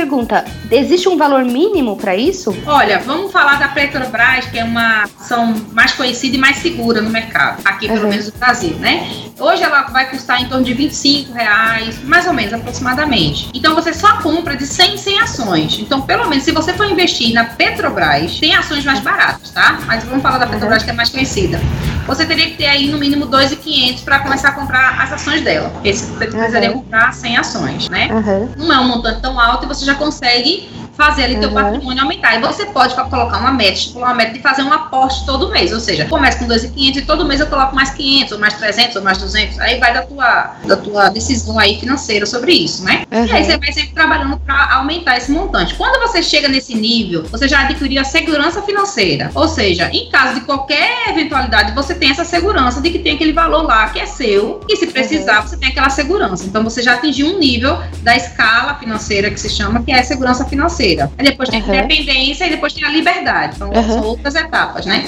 pergunta: 0.09 0.43
existe 0.71 1.07
um 1.07 1.17
valor 1.17 1.45
mínimo 1.45 1.95
para 1.95 2.15
isso? 2.15 2.55
Olha, 2.65 2.99
vamos 2.99 3.31
falar 3.31 3.59
da 3.59 3.67
Petrobras, 3.69 4.45
que 4.47 4.57
é 4.57 4.63
uma 4.63 5.03
ação 5.03 5.55
mais 5.71 5.93
conhecida 5.93 6.35
e 6.35 6.39
mais 6.39 6.57
segura 6.57 7.01
no 7.01 7.09
mercado, 7.09 7.61
aqui 7.63 7.87
pelo 7.87 8.03
Uhum. 8.03 8.09
menos 8.09 8.25
no 8.31 8.39
Brasil, 8.39 8.75
né? 8.77 9.07
Hoje 9.39 9.63
ela 9.63 9.83
vai 9.83 10.09
custar 10.09 10.41
em 10.41 10.49
torno 10.49 10.65
de 10.65 10.73
25 10.73 11.31
reais, 11.33 12.03
mais 12.03 12.27
ou 12.27 12.33
menos, 12.33 12.53
aproximadamente. 12.53 13.49
Então 13.53 13.73
você 13.73 13.93
só 13.93 14.17
compra 14.21 14.55
de 14.57 14.65
100 14.65 14.95
em 14.95 14.97
100 14.97 15.19
ações. 15.21 15.79
Então, 15.79 16.01
pelo 16.01 16.27
menos, 16.27 16.43
se 16.43 16.51
você 16.51 16.73
for 16.73 16.85
investir 16.89 17.33
na 17.33 17.45
Petrobras, 17.45 18.37
tem 18.39 18.53
ações 18.55 18.83
mais 18.83 18.99
baratas, 18.99 19.51
tá? 19.51 19.79
Mas 19.85 20.03
vamos 20.03 20.21
falar 20.21 20.39
da 20.39 20.47
Petrobras, 20.47 20.83
que 20.83 20.89
é 20.89 20.93
mais 20.93 21.09
conhecida. 21.09 21.59
Você 22.05 22.25
teria 22.25 22.47
que 22.49 22.57
ter 22.57 22.65
aí 22.65 22.89
no 22.89 22.97
mínimo 22.97 23.27
2.500 23.27 24.03
para 24.03 24.19
começar 24.19 24.49
a 24.49 24.51
comprar 24.53 24.99
as 25.01 25.13
ações 25.13 25.41
dela. 25.41 25.69
Porque 25.69 25.93
você 25.93 26.25
precisaria 26.25 26.71
Uhum. 26.71 26.79
comprar 26.81 27.13
100 27.13 27.37
ações, 27.37 27.87
né? 27.89 28.09
Aham. 28.11 28.49
não 28.57 28.73
é 28.73 28.79
um 28.79 28.87
montante 28.87 29.21
tão 29.21 29.39
alto 29.39 29.65
e 29.65 29.67
você 29.67 29.85
já 29.85 29.95
consegue 29.95 30.69
fazer 30.99 31.23
ali 31.23 31.37
teu 31.39 31.47
Uhum. 31.47 31.55
patrimônio 31.55 32.01
aumentar. 32.03 32.35
E 32.35 32.41
você 32.41 32.65
pode 32.65 32.93
colocar 32.93 33.37
uma 33.37 33.51
meta, 33.53 33.71
estipular 33.71 34.09
uma 34.09 34.15
meta 34.15 34.33
de 34.33 34.41
fazer 34.41 34.63
um 34.63 34.73
aporte 34.73 35.25
todo 35.25 35.49
mês. 35.49 35.71
Ou 35.71 35.79
seja, 35.79 36.03
começa 36.05 36.37
com 36.39 36.45
2.500 36.45 36.97
e 36.97 37.01
todo 37.03 37.25
mês 37.25 37.39
eu 37.39 37.47
coloco 37.47 37.73
mais 37.73 37.91
500, 37.91 38.33
ou 38.33 38.39
mais 38.39 38.53
300, 38.55 38.97
ou 38.97 39.01
mais 39.01 39.17
200. 39.17 39.57
Aí 39.61 39.79
vai 39.79 39.93
da 39.93 40.01
tua, 40.01 40.55
da 40.65 40.75
tua 40.75 41.07
decisão 41.09 41.57
aí 41.57 41.79
financeira 41.79 42.25
sobre 42.25 42.51
isso, 42.51 42.83
né? 42.83 43.03
E 43.09 43.15
aí 43.15 43.29
Uhum. 43.31 43.43
você 43.45 43.57
vai 43.57 43.71
sempre 43.71 43.91
trabalhando 43.93 44.37
para 44.39 44.73
aumentar 44.75 45.17
esse 45.17 45.31
montante. 45.31 45.73
Quando 45.75 46.01
você 46.05 46.21
chega 46.21 46.49
nesse 46.49 46.75
nível, 46.75 47.23
você 47.31 47.47
já 47.47 47.61
adquiriu 47.61 48.01
a 48.01 48.03
segurança 48.03 48.61
financeira. 48.61 49.31
Ou 49.33 49.47
seja, 49.47 49.89
em 49.93 50.09
caso 50.09 50.35
de 50.35 50.41
qualquer 50.41 51.09
eventualidade, 51.09 51.71
você 51.73 51.95
tem 51.95 52.09
essa 52.11 52.25
segurança 52.25 52.81
de 52.81 52.89
que 52.89 52.99
tem 52.99 53.15
aquele 53.15 53.31
valor 53.31 53.63
lá 53.63 53.87
que 53.89 53.99
é 53.99 54.05
seu, 54.05 54.59
e 54.67 54.75
se 54.75 54.87
precisar, 54.87 55.41
você 55.47 55.55
tem 55.55 55.69
aquela 55.69 55.89
segurança. 55.89 56.43
Então 56.45 56.61
você 56.61 56.81
já 56.83 56.95
atingiu 56.95 57.27
um 57.27 57.39
nível 57.39 57.79
da 58.01 58.17
escala 58.17 58.75
financeira 58.75 59.29
que 59.31 59.39
se 59.39 59.49
chama, 59.49 59.81
que 59.81 59.91
é 59.93 59.99
a 59.99 60.03
segurança 60.03 60.43
financeira. 60.45 60.88
Aí 61.17 61.25
depois 61.25 61.49
tem 61.49 61.61
a 61.61 61.65
Uhum. 61.65 61.73
independência 61.75 62.45
e 62.45 62.49
depois 62.49 62.73
tem 62.73 62.83
a 62.85 62.89
liberdade. 62.89 63.55
Então 63.55 63.69
Uhum. 63.69 63.83
são 63.87 64.03
outras 64.03 64.35
etapas, 64.35 64.85
né? 64.85 65.05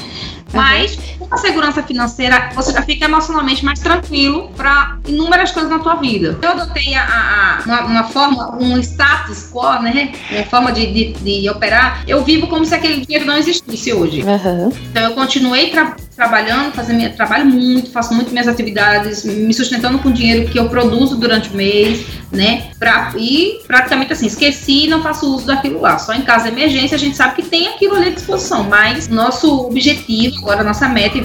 Mas 0.53 0.97
com 1.17 1.34
a 1.34 1.38
segurança 1.38 1.82
financeira, 1.82 2.49
você 2.53 2.73
já 2.73 2.82
fica 2.82 3.05
emocionalmente 3.05 3.63
mais 3.63 3.79
tranquilo 3.79 4.49
para 4.57 4.97
inúmeras 5.07 5.51
coisas 5.51 5.71
na 5.71 5.79
tua 5.79 5.95
vida. 5.95 6.38
Eu 6.41 6.49
adotei 6.51 6.93
a, 6.93 7.03
a- 7.03 7.63
uma, 7.65 7.82
uma 7.86 8.03
forma, 8.03 8.57
um 8.61 8.77
status 8.79 9.49
quo, 9.49 9.82
né? 9.82 10.11
Uma 10.29 10.43
forma 10.43 10.71
de, 10.73 11.13
de, 11.13 11.39
de 11.41 11.49
operar. 11.49 12.03
Eu 12.05 12.21
vivo 12.25 12.47
como 12.47 12.65
se 12.65 12.75
aquele 12.75 13.05
dinheiro 13.05 13.25
não 13.25 13.38
existisse 13.38 13.93
hoje. 13.93 14.23
Aham. 14.23 14.71
Então 14.91 15.03
eu 15.03 15.11
continuei 15.11 15.69
tra- 15.69 15.95
trabalhando, 16.22 16.72
fazendo 16.74 16.97
minha, 16.97 17.09
trabalho 17.09 17.45
muito, 17.45 17.89
faço 17.89 18.13
muito 18.13 18.32
minhas 18.32 18.47
atividades, 18.47 19.26
me 19.26 19.51
sustentando 19.51 19.97
com 19.97 20.09
o 20.09 20.13
dinheiro 20.13 20.47
que 20.47 20.59
eu 20.59 20.69
produzo 20.69 21.15
durante 21.15 21.49
o 21.49 21.55
mês, 21.55 22.05
né? 22.32 22.67
Pra, 22.78 23.11
e 23.17 23.59
praticamente 23.65 24.13
assim, 24.13 24.28
esqueci 24.28 24.86
e 24.86 24.88
não 24.88 25.01
faço 25.01 25.34
uso 25.34 25.47
daquilo 25.47 25.82
lá. 25.82 25.97
Só 25.97 26.13
em 26.13 26.22
caso 26.22 26.43
de 26.43 26.51
emergência 26.51 26.95
a 26.95 26.99
gente 26.99 27.17
sabe 27.17 27.38
que 27.38 27.41
tem 27.41 27.69
aquilo 27.69 27.95
ali 27.95 28.09
à 28.09 28.11
disposição, 28.11 28.63
mas 28.65 29.07
nosso 29.07 29.65
objetivo, 29.65 30.38
agora 30.38 30.63
nossa 30.63 30.88
meta, 30.88 31.17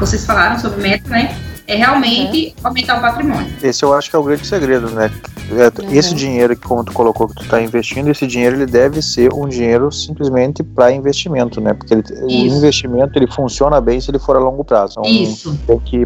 vocês 0.00 0.26
falaram 0.26 0.58
sobre 0.58 0.82
meta, 0.82 1.08
né? 1.08 1.32
É 1.70 1.76
realmente 1.76 2.52
aumentar 2.64 2.98
o 2.98 3.00
patrimônio. 3.00 3.46
Esse 3.62 3.84
eu 3.84 3.94
acho 3.94 4.10
que 4.10 4.16
é 4.16 4.18
o 4.18 4.22
grande 4.24 4.44
segredo, 4.46 4.90
né? 4.90 5.10
É, 5.52 5.82
Uhum. 5.82 5.90
Esse 5.92 6.14
dinheiro 6.14 6.56
que, 6.56 6.66
como 6.66 6.84
tu 6.84 6.92
colocou, 6.92 7.26
que 7.28 7.34
tu 7.34 7.42
está 7.42 7.60
investindo, 7.60 8.08
esse 8.08 8.24
dinheiro 8.26 8.56
ele 8.56 8.66
deve 8.66 9.02
ser 9.02 9.32
um 9.32 9.48
dinheiro 9.48 9.90
simplesmente 9.90 10.62
para 10.62 10.92
investimento, 10.92 11.60
né? 11.60 11.74
Porque 11.74 11.94
ele- 11.94 12.04
o 12.22 12.30
investimento 12.30 13.18
ele 13.18 13.26
funciona 13.26 13.80
bem 13.80 14.00
se 14.00 14.10
ele 14.10 14.18
for 14.20 14.36
a 14.36 14.38
longo 14.38 14.62
prazo. 14.64 14.94
Então, 15.00 15.10
Isso. 15.10 15.58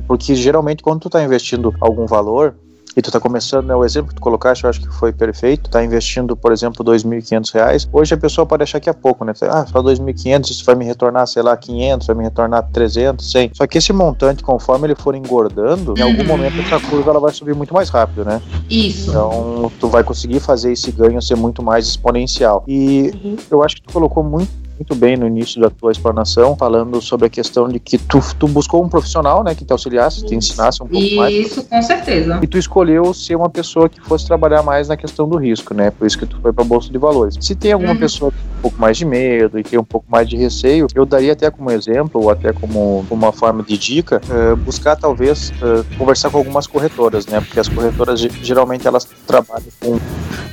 porque 0.07 0.35
geralmente 0.35 0.83
quando 0.83 1.01
tu 1.01 1.09
está 1.09 1.23
investindo 1.23 1.75
algum 1.81 2.07
valor 2.07 2.55
e 2.97 3.03
tu 3.03 3.09
está 3.09 3.19
começando, 3.21 3.67
né, 3.67 3.75
o 3.75 3.85
exemplo 3.85 4.09
que 4.09 4.15
tu 4.15 4.21
colocaste, 4.21 4.65
eu 4.65 4.71
acho 4.71 4.81
que 4.81 4.89
foi 4.89 5.13
perfeito, 5.13 5.69
tá 5.71 5.83
investindo, 5.85 6.37
por 6.37 6.53
exemplo, 6.53 6.85
2.500 6.85 7.51
reais, 7.51 7.89
hoje 7.93 8.15
a 8.15 8.17
pessoa 8.17 8.47
pode 8.47 8.63
achar 8.63 8.79
que 8.81 8.89
é 8.89 8.93
pouco, 8.93 9.25
né? 9.25 9.33
Ah, 9.43 9.67
só 9.67 9.81
2.500, 9.83 10.51
isso 10.51 10.65
vai 10.65 10.75
me 10.75 10.85
retornar, 10.85 11.27
sei 11.27 11.43
lá, 11.43 11.57
500, 11.57 12.07
vai 12.07 12.17
me 12.17 12.25
retornar 12.25 12.63
300, 12.73 13.31
100. 13.31 13.51
Só 13.55 13.67
que 13.67 13.79
esse 13.79 13.93
montante, 13.93 14.43
conforme 14.43 14.87
ele 14.87 14.95
for 14.95 15.15
engordando, 15.15 15.95
em 15.99 16.03
algum 16.03 16.21
Uhum. 16.23 16.27
momento 16.29 16.61
essa 16.61 16.79
curva 16.81 17.11
ela 17.11 17.21
vai 17.21 17.33
subir 17.33 17.55
muito 17.55 17.75
mais 17.75 17.89
rápido, 17.91 18.25
né? 18.25 18.41
Isso. 18.71 19.11
Então, 19.11 19.73
tu 19.79 19.89
vai 19.89 20.03
conseguir 20.05 20.41
fazer 20.41 20.73
esse 20.73 20.91
ganho 20.93 21.21
ser 21.21 21.37
muito 21.37 21.63
mais 21.63 21.87
exponencial. 21.87 22.65
E 22.69 23.13
Uhum. 23.25 23.37
eu 23.51 23.63
acho 23.63 23.77
que 23.77 23.83
tu 23.83 23.93
colocou 23.93 24.23
muito 24.23 24.64
muito 24.77 24.95
bem 24.95 25.17
no 25.17 25.27
início 25.27 25.61
da 25.61 25.71
tua 25.71 25.93
explanação, 25.93 26.57
falando 26.57 27.01
sobre 27.01 27.27
a 27.27 27.31
questão 27.31 27.69
de 27.69 27.79
que 27.79 27.97
tu, 27.97 28.21
tu 28.39 28.49
buscou 28.49 28.83
um 28.85 28.89
profissional, 28.89 29.45
né, 29.45 29.55
que 29.55 29.65
te 29.65 29.73
auxiliasse, 29.73 30.25
te 30.25 30.35
ensinasse 30.35 30.83
um 30.83 30.89
pouco 30.89 31.15
mais. 31.15 31.33
Isso, 31.33 31.65
com 31.65 31.81
certeza. 31.81 32.41
E 32.43 32.47
tu 32.47 32.59
escolheu 32.59 33.15
ser 33.15 33.37
uma 33.37 33.49
pessoa 33.49 33.89
que 33.89 34.01
fosse 34.01 34.27
trabalhar 34.27 34.63
mais 34.63 34.89
na 34.89 34.97
questão 34.97 35.29
do 35.29 35.37
risco, 35.37 35.73
né? 35.75 35.91
Por 35.91 36.07
isso 36.07 36.19
que 36.19 36.27
tu 36.27 36.39
foi 36.41 36.53
para 36.53 36.65
a 36.65 36.67
bolsa 36.67 36.91
de 36.91 36.99
valores. 36.99 37.37
Se 37.41 37.55
tem 37.55 37.73
alguma 37.73 37.93
Uhum. 37.93 37.99
pessoa 37.99 38.31
que 38.33 38.37
tem 38.37 38.45
um 38.59 38.63
pouco 38.63 38.81
mais 38.81 38.97
de 38.97 39.05
medo 39.05 39.59
e 39.59 39.63
tem 39.63 39.79
um 39.79 39.85
pouco 39.85 40.07
mais 40.11 40.29
de 40.29 40.37
receio, 40.37 40.87
eu 40.95 41.07
daria 41.07 41.33
até 41.35 41.51
como 41.51 41.71
exemplo 41.71 42.23
ou 42.23 42.31
até 42.31 42.53
como 42.53 43.05
uma 43.11 43.31
forma 43.33 43.63
de 43.63 43.79
dica, 43.79 44.21
eh, 44.29 44.55
buscar 44.57 44.97
talvez 44.97 45.53
eh, 45.63 45.85
conversar 45.97 46.31
com 46.31 46.39
algumas 46.39 46.67
corretoras, 46.67 47.27
né? 47.27 47.41
Porque 47.41 47.61
as 47.61 47.69
corretoras 47.69 48.21
ge- 48.21 48.31
geralmente 48.43 48.87
elas 48.87 49.07
trabalham 49.27 49.67
com 49.81 49.99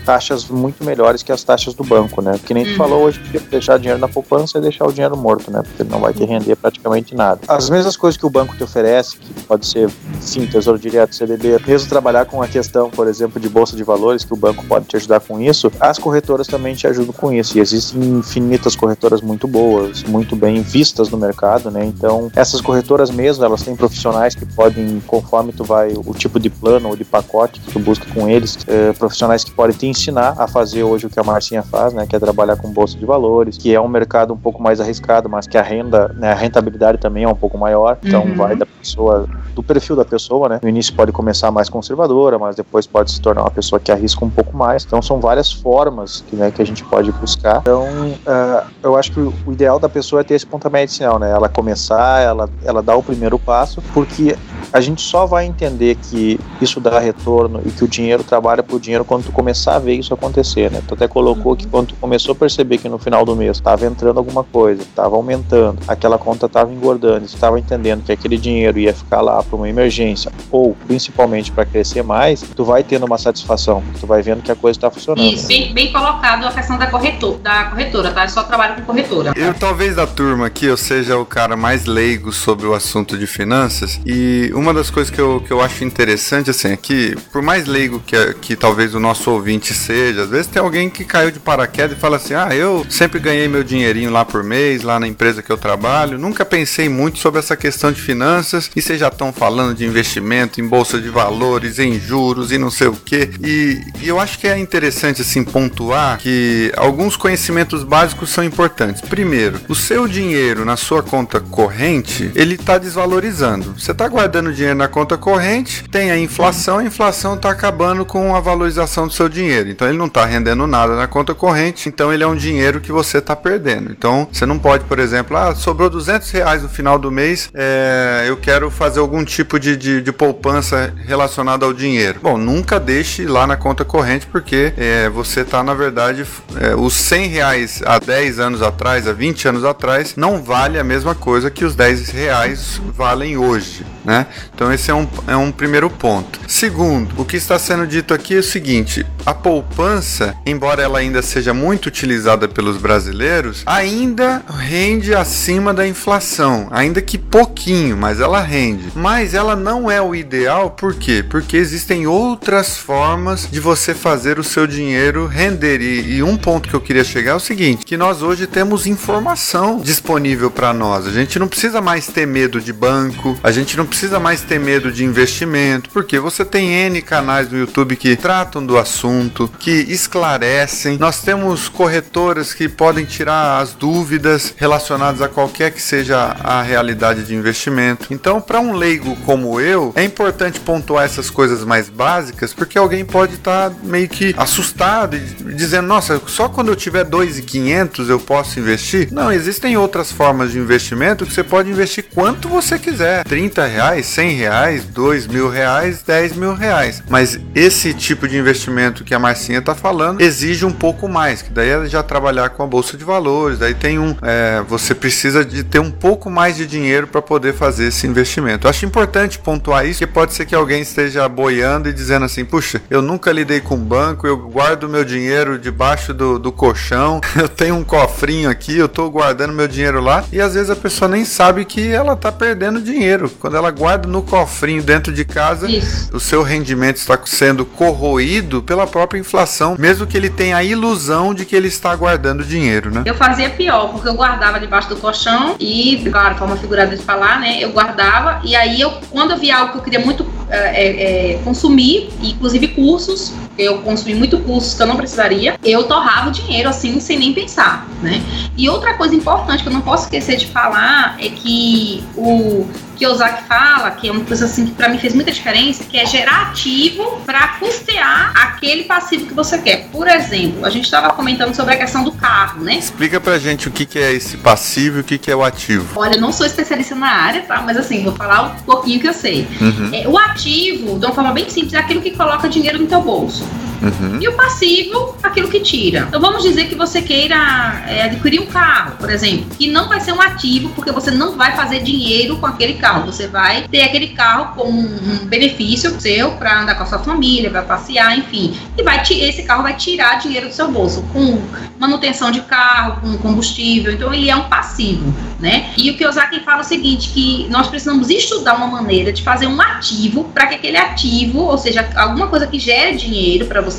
taxas 0.05 0.47
muito 0.47 0.83
melhores 0.83 1.23
que 1.23 1.31
as 1.31 1.43
taxas 1.43 1.73
do 1.73 1.83
banco, 1.83 2.21
né? 2.21 2.39
Que 2.45 2.53
nem 2.53 2.65
tu 2.65 2.71
Uhum. 2.71 2.77
falou 2.77 3.03
hoje, 3.05 3.19
deixar 3.49 3.77
dinheiro 3.77 3.99
na 3.99 4.07
poupança 4.11 4.57
e 4.57 4.61
deixar 4.61 4.85
o 4.85 4.91
dinheiro 4.91 5.15
morto, 5.17 5.51
né? 5.51 5.61
Porque 5.63 5.83
não 5.83 5.99
vai 5.99 6.13
te 6.13 6.23
render 6.25 6.55
praticamente 6.55 7.15
nada. 7.15 7.41
As 7.47 7.69
mesmas 7.69 7.95
coisas 7.95 8.17
que 8.17 8.25
o 8.25 8.29
banco 8.29 8.55
te 8.55 8.63
oferece, 8.63 9.17
que 9.17 9.43
pode 9.43 9.65
ser 9.65 9.89
Sim, 10.19 10.45
Tesouro 10.45 10.79
Direto, 10.79 11.15
CDB. 11.15 11.59
Mesmo 11.65 11.89
trabalhar 11.89 12.25
com 12.25 12.41
a 12.41 12.47
questão, 12.47 12.89
por 12.89 13.07
exemplo, 13.07 13.39
de 13.39 13.49
bolsa 13.49 13.75
de 13.75 13.83
valores, 13.83 14.23
que 14.23 14.33
o 14.33 14.37
banco 14.37 14.65
pode 14.65 14.85
te 14.85 14.95
ajudar 14.97 15.19
com 15.19 15.39
isso, 15.39 15.71
as 15.79 15.97
corretoras 15.97 16.47
também 16.47 16.75
te 16.75 16.87
ajudam 16.87 17.13
com 17.13 17.31
isso. 17.31 17.57
E 17.57 17.61
existem 17.61 18.01
infinitas 18.01 18.75
corretoras 18.75 19.21
muito 19.21 19.47
boas, 19.47 20.03
muito 20.03 20.35
bem 20.35 20.61
vistas 20.61 21.09
no 21.09 21.17
mercado, 21.17 21.71
né? 21.71 21.85
Então, 21.85 22.31
essas 22.35 22.61
corretoras 22.61 23.09
mesmo, 23.09 23.43
elas 23.43 23.63
têm 23.63 23.75
profissionais 23.75 24.35
que 24.35 24.45
podem, 24.45 25.01
conforme 25.07 25.51
tu 25.51 25.63
vai, 25.63 25.93
o 25.93 26.13
tipo 26.13 26.39
de 26.39 26.49
plano 26.49 26.89
ou 26.89 26.95
de 26.95 27.03
pacote 27.03 27.59
que 27.59 27.71
tu 27.71 27.79
busca 27.79 28.05
com 28.13 28.29
eles, 28.29 28.57
é, 28.67 28.93
profissionais 28.93 29.43
que 29.43 29.51
podem 29.51 29.75
te 29.75 29.87
ensinar 29.87 30.35
a 30.37 30.47
fazer 30.47 30.83
hoje 30.83 31.05
o 31.07 31.09
que 31.09 31.19
a 31.19 31.23
Marcinha 31.23 31.63
faz, 31.63 31.93
né? 31.93 32.05
Que 32.05 32.15
é 32.15 32.19
trabalhar 32.19 32.57
com 32.57 32.69
bolsa 32.69 32.97
de 32.97 33.05
valores, 33.05 33.57
que 33.57 33.73
é 33.73 33.79
um 33.79 33.87
mercado 33.87 34.00
um 34.33 34.37
pouco 34.37 34.61
mais 34.61 34.79
arriscado, 34.79 35.29
mas 35.29 35.47
que 35.47 35.57
a 35.57 35.61
renda, 35.61 36.13
né, 36.17 36.31
a 36.31 36.35
rentabilidade 36.35 36.97
também 36.97 37.23
é 37.23 37.27
um 37.27 37.35
pouco 37.35 37.57
maior. 37.57 37.97
Então, 38.03 38.23
uhum. 38.23 38.35
vai 38.35 38.55
da 38.55 38.65
pessoa, 38.65 39.27
do 39.53 39.63
perfil 39.63 39.95
da 39.95 40.05
pessoa, 40.05 40.49
né? 40.49 40.59
No 40.61 40.69
início 40.69 40.93
pode 40.93 41.11
começar 41.11 41.51
mais 41.51 41.69
conservadora, 41.69 42.37
mas 42.37 42.55
depois 42.55 42.87
pode 42.87 43.11
se 43.11 43.21
tornar 43.21 43.41
uma 43.41 43.51
pessoa 43.51 43.79
que 43.79 43.91
arrisca 43.91 44.23
um 44.23 44.29
pouco 44.29 44.55
mais. 44.55 44.83
Então, 44.83 45.01
são 45.01 45.19
várias 45.19 45.51
formas 45.51 46.23
que, 46.29 46.35
né, 46.35 46.51
que 46.51 46.61
a 46.61 46.65
gente 46.65 46.83
pode 46.83 47.11
buscar. 47.11 47.59
Então, 47.61 47.85
uh, 47.85 48.67
eu 48.83 48.95
acho 48.95 49.11
que 49.11 49.19
o 49.19 49.33
ideal 49.47 49.79
da 49.79 49.89
pessoa 49.89 50.21
é 50.21 50.23
ter 50.23 50.35
esse 50.35 50.45
pontapé 50.45 50.79
inicial, 50.79 51.19
né? 51.19 51.31
Ela 51.31 51.49
começar, 51.49 52.21
ela, 52.21 52.49
ela 52.63 52.81
dar 52.81 52.95
o 52.95 53.03
primeiro 53.03 53.37
passo, 53.37 53.81
porque 53.93 54.35
a 54.71 54.79
gente 54.79 55.01
só 55.01 55.25
vai 55.25 55.45
entender 55.45 55.95
que 55.95 56.39
isso 56.61 56.79
dá 56.79 56.99
retorno 56.99 57.61
e 57.65 57.71
que 57.71 57.83
o 57.83 57.87
dinheiro 57.87 58.23
trabalha 58.23 58.63
por 58.63 58.79
dinheiro 58.79 59.03
quando 59.03 59.25
tu 59.25 59.31
começar 59.31 59.75
a 59.75 59.79
ver 59.79 59.95
isso 59.95 60.13
acontecer, 60.13 60.71
né? 60.71 60.81
Tu 60.87 60.93
até 60.93 61.07
colocou 61.07 61.55
que 61.55 61.67
quando 61.67 61.87
tu 61.87 61.95
começou 61.95 62.33
a 62.33 62.35
perceber 62.35 62.77
que 62.77 62.87
no 62.87 62.97
final 62.97 63.25
do 63.25 63.35
mês 63.35 63.57
estava 63.57 63.85
entrando 63.91 64.17
alguma 64.17 64.43
coisa, 64.43 64.81
estava 64.81 65.15
aumentando, 65.15 65.79
aquela 65.87 66.17
conta 66.17 66.45
estava 66.45 66.71
engordando, 66.71 67.27
tu 67.27 67.35
estava 67.35 67.59
entendendo 67.59 68.03
que 68.03 68.11
aquele 68.11 68.37
dinheiro 68.37 68.79
ia 68.79 68.93
ficar 68.93 69.21
lá 69.21 69.43
para 69.43 69.55
uma 69.55 69.69
emergência 69.69 70.31
ou 70.49 70.75
principalmente 70.87 71.51
para 71.51 71.65
crescer 71.65 72.03
mais, 72.03 72.41
tu 72.41 72.63
vai 72.63 72.83
tendo 72.83 73.05
uma 73.05 73.17
satisfação, 73.17 73.83
tu 73.99 74.07
vai 74.07 74.21
vendo 74.21 74.41
que 74.41 74.51
a 74.51 74.55
coisa 74.55 74.77
está 74.77 74.89
funcionando. 74.89 75.33
Isso, 75.33 75.47
bem, 75.47 75.73
bem 75.73 75.91
colocado 75.91 76.45
a 76.45 76.51
questão 76.51 76.77
da, 76.77 76.87
corretor, 76.87 77.37
da 77.39 77.65
corretora, 77.65 78.11
tá? 78.11 78.25
Eu 78.25 78.29
só 78.29 78.43
trabalho 78.43 78.75
com 78.75 78.81
corretora. 78.83 79.33
Eu 79.35 79.53
talvez 79.53 79.95
da 79.95 80.07
turma 80.07 80.47
aqui 80.47 80.65
eu 80.65 80.77
seja 80.77 81.17
o 81.17 81.25
cara 81.25 81.55
mais 81.55 81.85
leigo 81.85 82.31
sobre 82.31 82.65
o 82.65 82.73
assunto 82.73 83.17
de 83.17 83.27
finanças 83.27 83.99
e 84.05 84.51
uma 84.53 84.73
das 84.73 84.89
coisas 84.89 85.13
que 85.13 85.19
eu, 85.19 85.41
que 85.45 85.51
eu 85.51 85.61
acho 85.61 85.83
interessante 85.83 86.49
assim 86.49 86.69
é 86.69 86.77
que 86.77 87.15
por 87.31 87.41
mais 87.41 87.67
leigo 87.67 87.99
que, 87.99 88.33
que 88.35 88.55
talvez 88.55 88.95
o 88.95 88.99
nosso 88.99 89.29
ouvinte 89.31 89.73
seja, 89.73 90.23
às 90.23 90.29
vezes 90.29 90.47
tem 90.47 90.61
alguém 90.61 90.89
que 90.89 91.03
caiu 91.03 91.31
de 91.31 91.39
paraquedas 91.39 91.97
e 91.97 91.99
fala 91.99 92.17
assim: 92.17 92.33
"Ah, 92.33 92.55
eu 92.55 92.85
sempre 92.89 93.19
ganhei 93.19 93.47
meu 93.47 93.63
dinheirinho 93.81 94.11
lá 94.11 94.23
por 94.23 94.43
mês, 94.43 94.83
lá 94.83 94.99
na 94.99 95.07
empresa 95.07 95.41
que 95.41 95.51
eu 95.51 95.57
trabalho, 95.57 96.17
nunca 96.17 96.45
pensei 96.45 96.87
muito 96.87 97.17
sobre 97.17 97.39
essa 97.39 97.57
questão 97.57 97.91
de 97.91 97.99
finanças 97.99 98.69
e 98.75 98.81
vocês 98.81 98.99
já 98.99 99.07
estão 99.07 99.33
falando 99.33 99.75
de 99.75 99.85
investimento 99.85 100.61
em 100.61 100.67
bolsa 100.67 101.01
de 101.01 101.09
valores, 101.09 101.79
em 101.79 101.99
juros 101.99 102.51
e 102.51 102.57
não 102.57 102.69
sei 102.69 102.87
o 102.87 102.93
que. 102.93 103.31
E, 103.43 103.81
e 104.01 104.07
eu 104.07 104.19
acho 104.19 104.37
que 104.37 104.47
é 104.47 104.57
interessante 104.57 105.21
assim 105.21 105.43
pontuar 105.43 106.19
que 106.19 106.71
alguns 106.77 107.17
conhecimentos 107.17 107.83
básicos 107.83 108.29
são 108.29 108.43
importantes. 108.43 109.01
Primeiro, 109.01 109.59
o 109.67 109.73
seu 109.73 110.07
dinheiro 110.07 110.63
na 110.63 110.77
sua 110.77 111.01
conta 111.01 111.39
corrente, 111.39 112.31
ele 112.35 112.55
está 112.55 112.77
desvalorizando. 112.77 113.73
Você 113.77 113.91
está 113.91 114.07
guardando 114.07 114.53
dinheiro 114.53 114.77
na 114.77 114.87
conta 114.87 115.17
corrente, 115.17 115.89
tem 115.89 116.11
a 116.11 116.17
inflação, 116.17 116.77
a 116.77 116.83
inflação 116.83 117.33
está 117.33 117.49
acabando 117.49 118.05
com 118.05 118.35
a 118.35 118.39
valorização 118.39 119.07
do 119.07 119.13
seu 119.13 119.27
dinheiro. 119.27 119.69
Então 119.69 119.87
ele 119.87 119.97
não 119.97 120.05
está 120.05 120.23
rendendo 120.25 120.67
nada 120.67 120.95
na 120.95 121.07
conta 121.07 121.33
corrente, 121.33 121.89
então 121.89 122.13
ele 122.13 122.23
é 122.23 122.27
um 122.27 122.35
dinheiro 122.35 122.79
que 122.79 122.91
você 122.91 123.17
está 123.17 123.35
perdendo. 123.35 123.70
Então 123.73 124.27
você 124.31 124.45
não 124.45 124.57
pode, 124.57 124.83
por 124.85 124.99
exemplo, 124.99 125.37
ah, 125.37 125.55
sobrou 125.55 125.89
200 125.89 126.29
reais 126.31 126.63
no 126.63 126.69
final 126.69 126.97
do 126.97 127.11
mês, 127.11 127.49
é, 127.53 128.25
eu 128.27 128.37
quero 128.37 128.69
fazer 128.71 128.99
algum 128.99 129.23
tipo 129.23 129.59
de, 129.59 129.75
de, 129.75 130.01
de 130.01 130.11
poupança 130.11 130.93
relacionada 131.05 131.65
ao 131.65 131.73
dinheiro. 131.73 132.19
Bom, 132.21 132.37
nunca 132.37 132.79
deixe 132.79 133.25
lá 133.25 133.45
na 133.45 133.55
conta 133.55 133.85
corrente 133.85 134.27
porque 134.27 134.73
é, 134.77 135.09
você 135.09 135.41
está, 135.41 135.63
na 135.63 135.73
verdade, 135.73 136.25
é, 136.59 136.75
os 136.75 136.93
100 136.93 137.27
reais 137.27 137.81
há 137.85 137.99
10 137.99 138.39
anos 138.39 138.61
atrás, 138.61 139.07
há 139.07 139.13
20 139.13 139.47
anos 139.47 139.65
atrás, 139.65 140.15
não 140.15 140.41
vale 140.41 140.79
a 140.79 140.83
mesma 140.83 141.15
coisa 141.15 141.49
que 141.49 141.65
os 141.65 141.75
10 141.75 142.09
reais 142.09 142.81
valem 142.95 143.37
hoje. 143.37 143.85
Né? 144.03 144.25
Então 144.53 144.71
esse 144.73 144.89
é 144.89 144.95
um, 144.95 145.07
é 145.27 145.35
um 145.35 145.51
primeiro 145.51 145.89
ponto. 145.89 146.39
Segundo, 146.47 147.19
o 147.21 147.25
que 147.25 147.37
está 147.37 147.59
sendo 147.59 147.85
dito 147.85 148.13
aqui 148.13 148.35
é 148.35 148.39
o 148.39 148.43
seguinte: 148.43 149.05
a 149.25 149.33
poupança, 149.33 150.35
embora 150.45 150.81
ela 150.81 150.99
ainda 150.99 151.21
seja 151.21 151.53
muito 151.53 151.85
utilizada 151.85 152.47
pelos 152.47 152.77
brasileiros, 152.77 153.63
ainda 153.65 154.41
rende 154.49 155.13
acima 155.13 155.73
da 155.73 155.87
inflação, 155.87 156.67
ainda 156.71 157.01
que 157.01 157.17
pouquinho, 157.17 157.95
mas 157.95 158.19
ela 158.19 158.41
rende. 158.41 158.91
Mas 158.95 159.33
ela 159.33 159.55
não 159.55 159.89
é 159.89 160.01
o 160.01 160.15
ideal, 160.15 160.71
por 160.71 160.95
quê? 160.95 161.23
Porque 161.27 161.55
existem 161.57 162.07
outras 162.07 162.77
formas 162.77 163.47
de 163.49 163.59
você 163.59 163.93
fazer 163.93 164.39
o 164.39 164.43
seu 164.43 164.65
dinheiro 164.65 165.27
render. 165.27 165.79
E, 165.81 166.15
e 166.15 166.23
um 166.23 166.37
ponto 166.37 166.67
que 166.67 166.75
eu 166.75 166.81
queria 166.81 167.03
chegar 167.03 167.31
é 167.31 167.35
o 167.35 167.39
seguinte: 167.39 167.85
que 167.85 167.97
nós 167.97 168.21
hoje 168.21 168.47
temos 168.47 168.87
informação 168.87 169.79
disponível 169.79 170.49
para 170.49 170.73
nós. 170.73 171.05
A 171.05 171.11
gente 171.11 171.37
não 171.37 171.47
precisa 171.47 171.81
mais 171.81 172.07
ter 172.07 172.25
medo 172.25 172.59
de 172.59 172.73
banco, 172.73 173.37
a 173.43 173.51
gente 173.51 173.77
não 173.77 173.85
precisa 173.91 174.21
mais 174.21 174.41
ter 174.41 174.57
medo 174.57 174.89
de 174.89 175.03
investimento, 175.03 175.89
porque 175.89 176.17
você 176.17 176.45
tem 176.45 176.71
N 176.71 177.01
canais 177.01 177.51
no 177.51 177.59
YouTube 177.59 177.97
que 177.97 178.15
tratam 178.15 178.65
do 178.65 178.77
assunto, 178.77 179.51
que 179.59 179.69
esclarecem. 179.69 180.97
Nós 180.97 181.21
temos 181.21 181.67
corretoras 181.67 182.53
que 182.53 182.69
podem 182.69 183.03
tirar 183.03 183.59
as 183.59 183.73
dúvidas 183.73 184.53
relacionadas 184.55 185.21
a 185.21 185.27
qualquer 185.27 185.71
que 185.71 185.81
seja 185.81 186.17
a 186.41 186.61
realidade 186.61 187.25
de 187.25 187.35
investimento. 187.35 188.07
Então, 188.09 188.39
para 188.39 188.61
um 188.61 188.73
leigo 188.73 189.13
como 189.25 189.59
eu, 189.59 189.91
é 189.93 190.05
importante 190.05 190.61
pontuar 190.61 191.03
essas 191.03 191.29
coisas 191.29 191.65
mais 191.65 191.89
básicas, 191.89 192.53
porque 192.53 192.77
alguém 192.77 193.03
pode 193.03 193.35
estar 193.35 193.71
tá 193.71 193.75
meio 193.83 194.07
que 194.07 194.33
assustado 194.37 195.17
e 195.17 195.19
dizendo: 195.53 195.87
"Nossa, 195.87 196.21
só 196.27 196.47
quando 196.47 196.69
eu 196.69 196.77
tiver 196.77 197.03
2.500 197.03 198.07
eu 198.07 198.19
posso 198.19 198.57
investir?". 198.57 199.09
Não, 199.11 199.29
existem 199.29 199.75
outras 199.75 200.13
formas 200.13 200.53
de 200.53 200.59
investimento 200.59 201.25
que 201.25 201.33
você 201.33 201.43
pode 201.43 201.69
investir 201.69 202.05
quanto 202.13 202.47
você 202.47 202.79
quiser, 202.79 203.25
30 203.25 203.65
reais, 203.65 203.80
100 204.05 204.35
reais, 204.35 204.85
2 204.85 205.27
mil 205.27 205.49
reais, 205.49 206.03
10 206.03 206.35
mil 206.35 206.53
reais. 206.53 207.01
Mas 207.09 207.39
esse 207.55 207.93
tipo 207.93 208.27
de 208.27 208.37
investimento 208.37 209.03
que 209.03 209.13
a 209.13 209.19
Marcinha 209.19 209.59
está 209.59 209.73
falando 209.73 210.21
exige 210.21 210.65
um 210.65 210.71
pouco 210.71 211.07
mais, 211.07 211.41
que 211.41 211.49
daí 211.49 211.69
é 211.69 211.85
já 211.85 212.03
trabalhar 212.03 212.49
com 212.49 212.63
a 212.63 212.67
bolsa 212.67 212.95
de 212.95 213.03
valores, 213.03 213.59
daí 213.59 213.73
tem 213.73 213.97
um, 213.97 214.15
é, 214.21 214.61
você 214.67 214.93
precisa 214.93 215.43
de 215.43 215.63
ter 215.63 215.79
um 215.79 215.91
pouco 215.91 216.29
mais 216.29 216.55
de 216.55 216.67
dinheiro 216.67 217.07
para 217.07 217.21
poder 217.21 217.53
fazer 217.53 217.85
esse 217.85 218.05
investimento. 218.05 218.67
Eu 218.67 218.69
acho 218.69 218.85
importante 218.85 219.39
pontuar 219.39 219.85
isso, 219.85 219.99
porque 219.99 220.13
pode 220.13 220.33
ser 220.33 220.45
que 220.45 220.53
alguém 220.53 220.81
esteja 220.81 221.27
boiando 221.27 221.89
e 221.89 221.93
dizendo 221.93 222.25
assim, 222.25 222.45
puxa, 222.45 222.81
eu 222.89 223.01
nunca 223.01 223.31
lidei 223.31 223.61
com 223.61 223.77
banco, 223.77 224.27
eu 224.27 224.37
guardo 224.37 224.87
meu 224.87 225.03
dinheiro 225.03 225.57
debaixo 225.57 226.13
do, 226.13 226.37
do 226.37 226.51
colchão, 226.51 227.19
eu 227.35 227.49
tenho 227.49 227.75
um 227.75 227.83
cofrinho 227.83 228.49
aqui, 228.49 228.77
eu 228.77 228.85
estou 228.85 229.09
guardando 229.09 229.53
meu 229.53 229.67
dinheiro 229.67 229.99
lá, 230.01 230.23
e 230.31 230.39
às 230.39 230.53
vezes 230.53 230.69
a 230.69 230.75
pessoa 230.75 231.09
nem 231.09 231.25
sabe 231.25 231.65
que 231.65 231.89
ela 231.89 232.13
está 232.13 232.31
perdendo 232.31 232.81
dinheiro. 232.81 233.29
Quando 233.39 233.57
ela 233.57 233.70
guarda 233.71 234.07
no 234.07 234.21
cofrinho 234.21 234.83
dentro 234.83 235.13
de 235.13 235.25
casa, 235.25 235.69
Isso. 235.69 236.15
o 236.15 236.19
seu 236.19 236.43
rendimento 236.43 236.97
está 236.97 237.19
sendo 237.25 237.65
corroído 237.65 238.61
pela 238.61 238.85
própria 238.85 239.19
inflação, 239.19 239.75
mesmo 239.77 240.05
que 240.05 240.17
ele 240.17 240.29
tenha 240.29 240.57
a 240.57 240.63
ilusão 240.63 241.33
de 241.33 241.45
que 241.45 241.55
ele 241.55 241.67
está 241.67 241.95
guardando 241.95 242.43
dinheiro, 242.43 242.91
né? 242.91 243.03
Eu 243.05 243.15
fazia 243.15 243.49
pior, 243.49 243.89
porque 243.89 244.07
eu 244.07 244.13
guardava 244.13 244.59
debaixo 244.59 244.89
do 244.89 244.95
colchão 244.97 245.55
e, 245.59 246.01
claro, 246.11 246.35
forma 246.35 246.55
figurada 246.55 246.95
de 246.95 247.03
falar, 247.03 247.39
né? 247.39 247.57
Eu 247.63 247.71
guardava 247.71 248.41
e 248.43 248.55
aí 248.55 248.81
eu, 248.81 248.91
quando 249.09 249.31
eu 249.31 249.37
via 249.37 249.57
algo 249.57 249.71
que 249.73 249.77
eu 249.79 249.83
queria 249.83 249.99
muito 249.99 250.25
é, 250.49 251.33
é, 251.33 251.37
consumir, 251.43 252.09
inclusive 252.21 252.67
cursos, 252.69 253.33
eu 253.57 253.79
consumi 253.79 254.15
muito 254.15 254.39
cursos 254.39 254.73
que 254.73 254.81
eu 254.81 254.87
não 254.87 254.95
precisaria, 254.95 255.57
eu 255.63 255.83
torrava 255.83 256.29
o 256.29 256.31
dinheiro 256.31 256.69
assim, 256.69 256.99
sem 256.99 257.17
nem 257.17 257.33
pensar, 257.33 257.87
né? 258.01 258.21
E 258.57 258.69
outra 258.69 258.93
coisa 258.95 259.15
importante 259.15 259.63
que 259.63 259.69
eu 259.69 259.73
não 259.73 259.81
posso 259.81 260.03
esquecer 260.05 260.37
de 260.37 260.47
falar 260.47 261.15
é 261.19 261.29
que 261.29 262.03
o 262.15 262.67
Kiyosaki 263.01 263.47
fala, 263.47 263.89
que 263.89 264.07
é 264.07 264.11
uma 264.11 264.23
coisa 264.23 264.45
assim 264.45 264.67
que 264.67 264.73
para 264.73 264.87
mim 264.87 264.99
fez 264.99 265.15
muita 265.15 265.31
diferença, 265.31 265.83
que 265.83 265.97
é 265.97 266.05
gerar 266.05 266.49
ativo 266.49 267.19
para 267.25 267.47
custear 267.59 268.31
aquele 268.35 268.83
passivo 268.83 269.25
que 269.25 269.33
você 269.33 269.57
quer. 269.57 269.87
Por 269.91 270.07
exemplo, 270.07 270.63
a 270.63 270.69
gente 270.69 270.83
estava 270.85 271.11
comentando 271.13 271.55
sobre 271.55 271.73
a 271.73 271.77
questão 271.77 272.03
do 272.03 272.11
carro, 272.11 272.63
né? 272.63 272.75
Explica 272.75 273.19
pra 273.19 273.39
gente 273.39 273.67
o 273.67 273.71
que, 273.71 273.87
que 273.87 273.97
é 273.97 274.13
esse 274.13 274.37
passivo 274.37 274.99
e 274.99 275.01
o 275.01 275.03
que, 275.03 275.17
que 275.17 275.31
é 275.31 275.35
o 275.35 275.43
ativo. 275.43 275.99
Olha, 275.99 276.13
eu 276.13 276.21
não 276.21 276.31
sou 276.31 276.45
especialista 276.45 276.93
na 276.93 277.07
área, 277.07 277.41
tá? 277.41 277.63
Mas 277.65 277.75
assim, 277.75 278.03
vou 278.03 278.13
falar 278.13 278.43
um 278.43 278.55
pouquinho 278.57 278.99
que 278.99 279.07
eu 279.07 279.13
sei. 279.13 279.47
Uhum. 279.59 279.89
É, 279.91 280.07
o 280.07 280.15
ativo, 280.15 280.99
de 280.99 281.05
uma 281.07 281.15
forma 281.15 281.33
bem 281.33 281.49
simples, 281.49 281.73
é 281.73 281.79
aquilo 281.79 282.01
que 282.01 282.11
coloca 282.11 282.47
dinheiro 282.47 282.77
no 282.77 282.85
teu 282.85 283.01
bolso. 283.01 283.43
Uhum. 283.81 284.19
E 284.21 284.27
o 284.27 284.33
passivo, 284.33 285.17
aquilo 285.23 285.47
que 285.47 285.59
tira. 285.59 286.05
Então 286.07 286.21
vamos 286.21 286.43
dizer 286.43 286.65
que 286.65 286.75
você 286.75 287.01
queira 287.01 287.83
é, 287.87 288.03
adquirir 288.03 288.39
um 288.39 288.45
carro, 288.45 288.95
por 288.97 289.09
exemplo, 289.09 289.45
que 289.57 289.67
não 289.67 289.89
vai 289.89 289.99
ser 289.99 290.13
um 290.13 290.21
ativo, 290.21 290.69
porque 290.69 290.91
você 290.91 291.11
não 291.11 291.35
vai 291.35 291.55
fazer 291.55 291.81
dinheiro 291.81 292.37
com 292.37 292.45
aquele 292.45 292.75
carro. 292.75 293.05
Você 293.05 293.27
vai 293.27 293.67
ter 293.67 293.81
aquele 293.83 294.09
carro 294.09 294.55
como 294.55 294.79
um 294.79 295.25
benefício 295.25 295.99
seu 295.99 296.31
para 296.31 296.61
andar 296.61 296.75
com 296.75 296.83
a 296.83 296.85
sua 296.85 296.99
família, 296.99 297.49
para 297.49 297.63
passear, 297.63 298.17
enfim. 298.17 298.55
E 298.77 298.83
vai 298.83 299.01
esse 299.01 299.43
carro 299.43 299.63
vai 299.63 299.75
tirar 299.75 300.19
dinheiro 300.19 300.47
do 300.47 300.53
seu 300.53 300.71
bolso 300.71 301.03
com 301.11 301.41
manutenção 301.79 302.31
de 302.31 302.41
carro, 302.41 303.01
com 303.01 303.17
combustível. 303.17 303.91
Então 303.91 304.13
ele 304.13 304.29
é 304.29 304.35
um 304.35 304.43
passivo, 304.43 305.13
né? 305.39 305.71
E 305.75 305.89
o 305.89 305.97
que 305.97 306.05
o 306.05 306.11
Zaki 306.11 306.41
fala 306.41 306.61
o 306.61 306.63
seguinte, 306.63 307.09
que 307.09 307.47
nós 307.49 307.67
precisamos 307.67 308.09
estudar 308.09 308.55
uma 308.55 308.67
maneira 308.67 309.11
de 309.11 309.23
fazer 309.23 309.47
um 309.47 309.59
ativo 309.59 310.25
para 310.25 310.47
que 310.47 310.55
aquele 310.55 310.77
ativo, 310.77 311.39
ou 311.39 311.57
seja, 311.57 311.89
alguma 311.95 312.27
coisa 312.27 312.45
que 312.45 312.59
gere 312.59 312.95
dinheiro 312.95 313.45
para 313.47 313.61
você, 313.61 313.70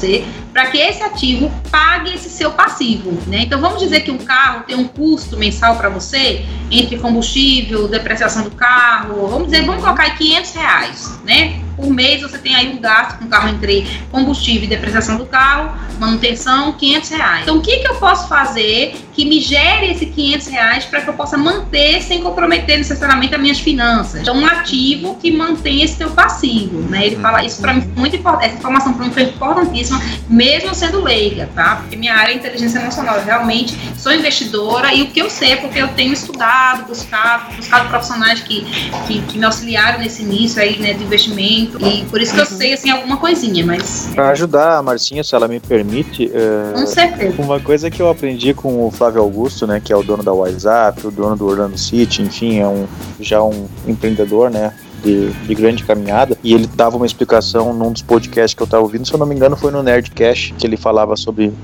para 0.52 0.66
que 0.66 0.78
esse 0.78 1.02
ativo 1.02 1.50
pague 1.70 2.14
esse 2.14 2.28
seu 2.28 2.50
passivo, 2.50 3.10
né? 3.26 3.42
Então 3.42 3.60
vamos 3.60 3.80
dizer 3.80 4.00
que 4.00 4.10
um 4.10 4.18
carro 4.18 4.64
tem 4.66 4.76
um 4.76 4.86
custo 4.86 5.36
mensal 5.36 5.76
para 5.76 5.88
você 5.88 6.44
entre 6.70 6.98
combustível, 6.98 7.88
depreciação 7.88 8.44
do 8.44 8.50
carro, 8.50 9.28
vamos 9.28 9.50
dizer, 9.50 9.64
vamos 9.64 9.82
colocar 9.82 10.04
aí 10.04 10.14
500 10.16 10.54
reais, 10.54 11.20
né? 11.24 11.61
Por 11.82 11.90
mês 11.90 12.22
você 12.22 12.38
tem 12.38 12.54
aí 12.54 12.68
um 12.68 12.80
gasto 12.80 13.18
com 13.18 13.26
carro 13.26 13.48
entre 13.48 13.84
combustível 14.12 14.62
e 14.62 14.66
depreciação 14.68 15.16
do 15.16 15.26
carro, 15.26 15.76
manutenção, 15.98 16.72
500 16.74 17.10
reais. 17.10 17.42
Então 17.42 17.56
o 17.56 17.60
que, 17.60 17.78
que 17.78 17.88
eu 17.88 17.96
posso 17.96 18.28
fazer 18.28 18.94
que 19.12 19.24
me 19.24 19.40
gere 19.40 19.90
esse 19.90 20.06
500 20.06 20.46
reais 20.46 20.84
para 20.84 21.00
que 21.00 21.10
eu 21.10 21.14
possa 21.14 21.36
manter 21.36 22.00
sem 22.00 22.22
comprometer 22.22 22.78
necessariamente 22.78 23.34
as 23.34 23.40
minhas 23.40 23.58
finanças? 23.58 24.20
Então 24.20 24.36
um 24.36 24.46
ativo 24.46 25.16
que 25.16 25.32
mantém 25.32 25.82
esse 25.82 25.96
teu 25.96 26.10
passivo, 26.10 26.78
né? 26.88 27.08
Ele 27.08 27.16
fala 27.16 27.44
isso 27.44 27.60
para 27.60 27.74
mim 27.74 27.92
muito 27.96 28.14
importante, 28.14 28.46
essa 28.46 28.58
informação 28.58 28.92
para 28.92 29.04
mim 29.04 29.12
foi 29.12 29.24
importantíssima, 29.24 30.00
mesmo 30.28 30.72
sendo 30.76 31.02
leiga, 31.02 31.50
tá? 31.52 31.76
Porque 31.80 31.96
minha 31.96 32.14
área 32.14 32.30
é 32.30 32.36
inteligência 32.36 32.78
emocional, 32.78 33.16
eu 33.16 33.24
realmente 33.24 33.76
sou 33.98 34.12
investidora 34.12 34.94
e 34.94 35.02
o 35.02 35.08
que 35.08 35.20
eu 35.20 35.28
sei 35.28 35.54
é 35.54 35.56
porque 35.56 35.80
eu 35.80 35.88
tenho 35.88 36.12
estudado, 36.12 36.86
buscado, 36.86 37.56
buscado 37.56 37.88
profissionais 37.88 38.40
que, 38.40 38.64
que, 39.08 39.20
que 39.22 39.36
me 39.36 39.44
auxiliaram 39.44 39.98
nesse 39.98 40.22
início 40.22 40.62
aí, 40.62 40.78
né, 40.78 40.92
de 40.92 41.02
investimento 41.02 41.71
e 41.80 42.04
por 42.06 42.20
isso 42.20 42.34
que 42.34 42.40
eu 42.40 42.46
sei, 42.46 42.72
assim, 42.72 42.90
alguma 42.90 43.16
coisinha, 43.16 43.64
mas... 43.64 44.08
Para 44.14 44.30
ajudar 44.30 44.78
a 44.78 44.82
Marcinha, 44.82 45.24
se 45.24 45.34
ela 45.34 45.48
me 45.48 45.60
permite... 45.60 46.30
É, 46.32 46.72
com 46.74 46.86
certeza. 46.86 47.42
Uma 47.42 47.60
coisa 47.60 47.90
que 47.90 48.00
eu 48.00 48.08
aprendi 48.08 48.54
com 48.54 48.86
o 48.86 48.90
Flávio 48.90 49.20
Augusto, 49.20 49.66
né, 49.66 49.80
que 49.82 49.92
é 49.92 49.96
o 49.96 50.02
dono 50.02 50.22
da 50.22 50.32
WhatsApp, 50.32 51.06
o 51.06 51.10
dono 51.10 51.36
do 51.36 51.46
Orlando 51.46 51.78
City, 51.78 52.22
enfim, 52.22 52.58
é 52.58 52.66
um, 52.66 52.86
já 53.20 53.42
um 53.42 53.66
empreendedor, 53.86 54.50
né, 54.50 54.72
de, 55.02 55.30
de, 55.30 55.54
grande 55.54 55.84
caminhada, 55.84 56.36
e 56.42 56.54
ele 56.54 56.66
dava 56.66 56.96
uma 56.96 57.06
explicação 57.06 57.72
num 57.72 57.92
dos 57.92 58.02
podcasts 58.02 58.54
que 58.54 58.62
eu 58.62 58.64
estava 58.64 58.82
ouvindo, 58.82 59.06
se 59.06 59.12
eu 59.12 59.18
não 59.18 59.26
me 59.26 59.34
engano, 59.34 59.56
foi 59.56 59.70
no 59.70 59.82
Nerdcast, 59.82 60.54
que 60.54 60.66
ele 60.66 60.76
falava 60.76 61.16
sobre 61.16 61.46
uh, 61.48 61.54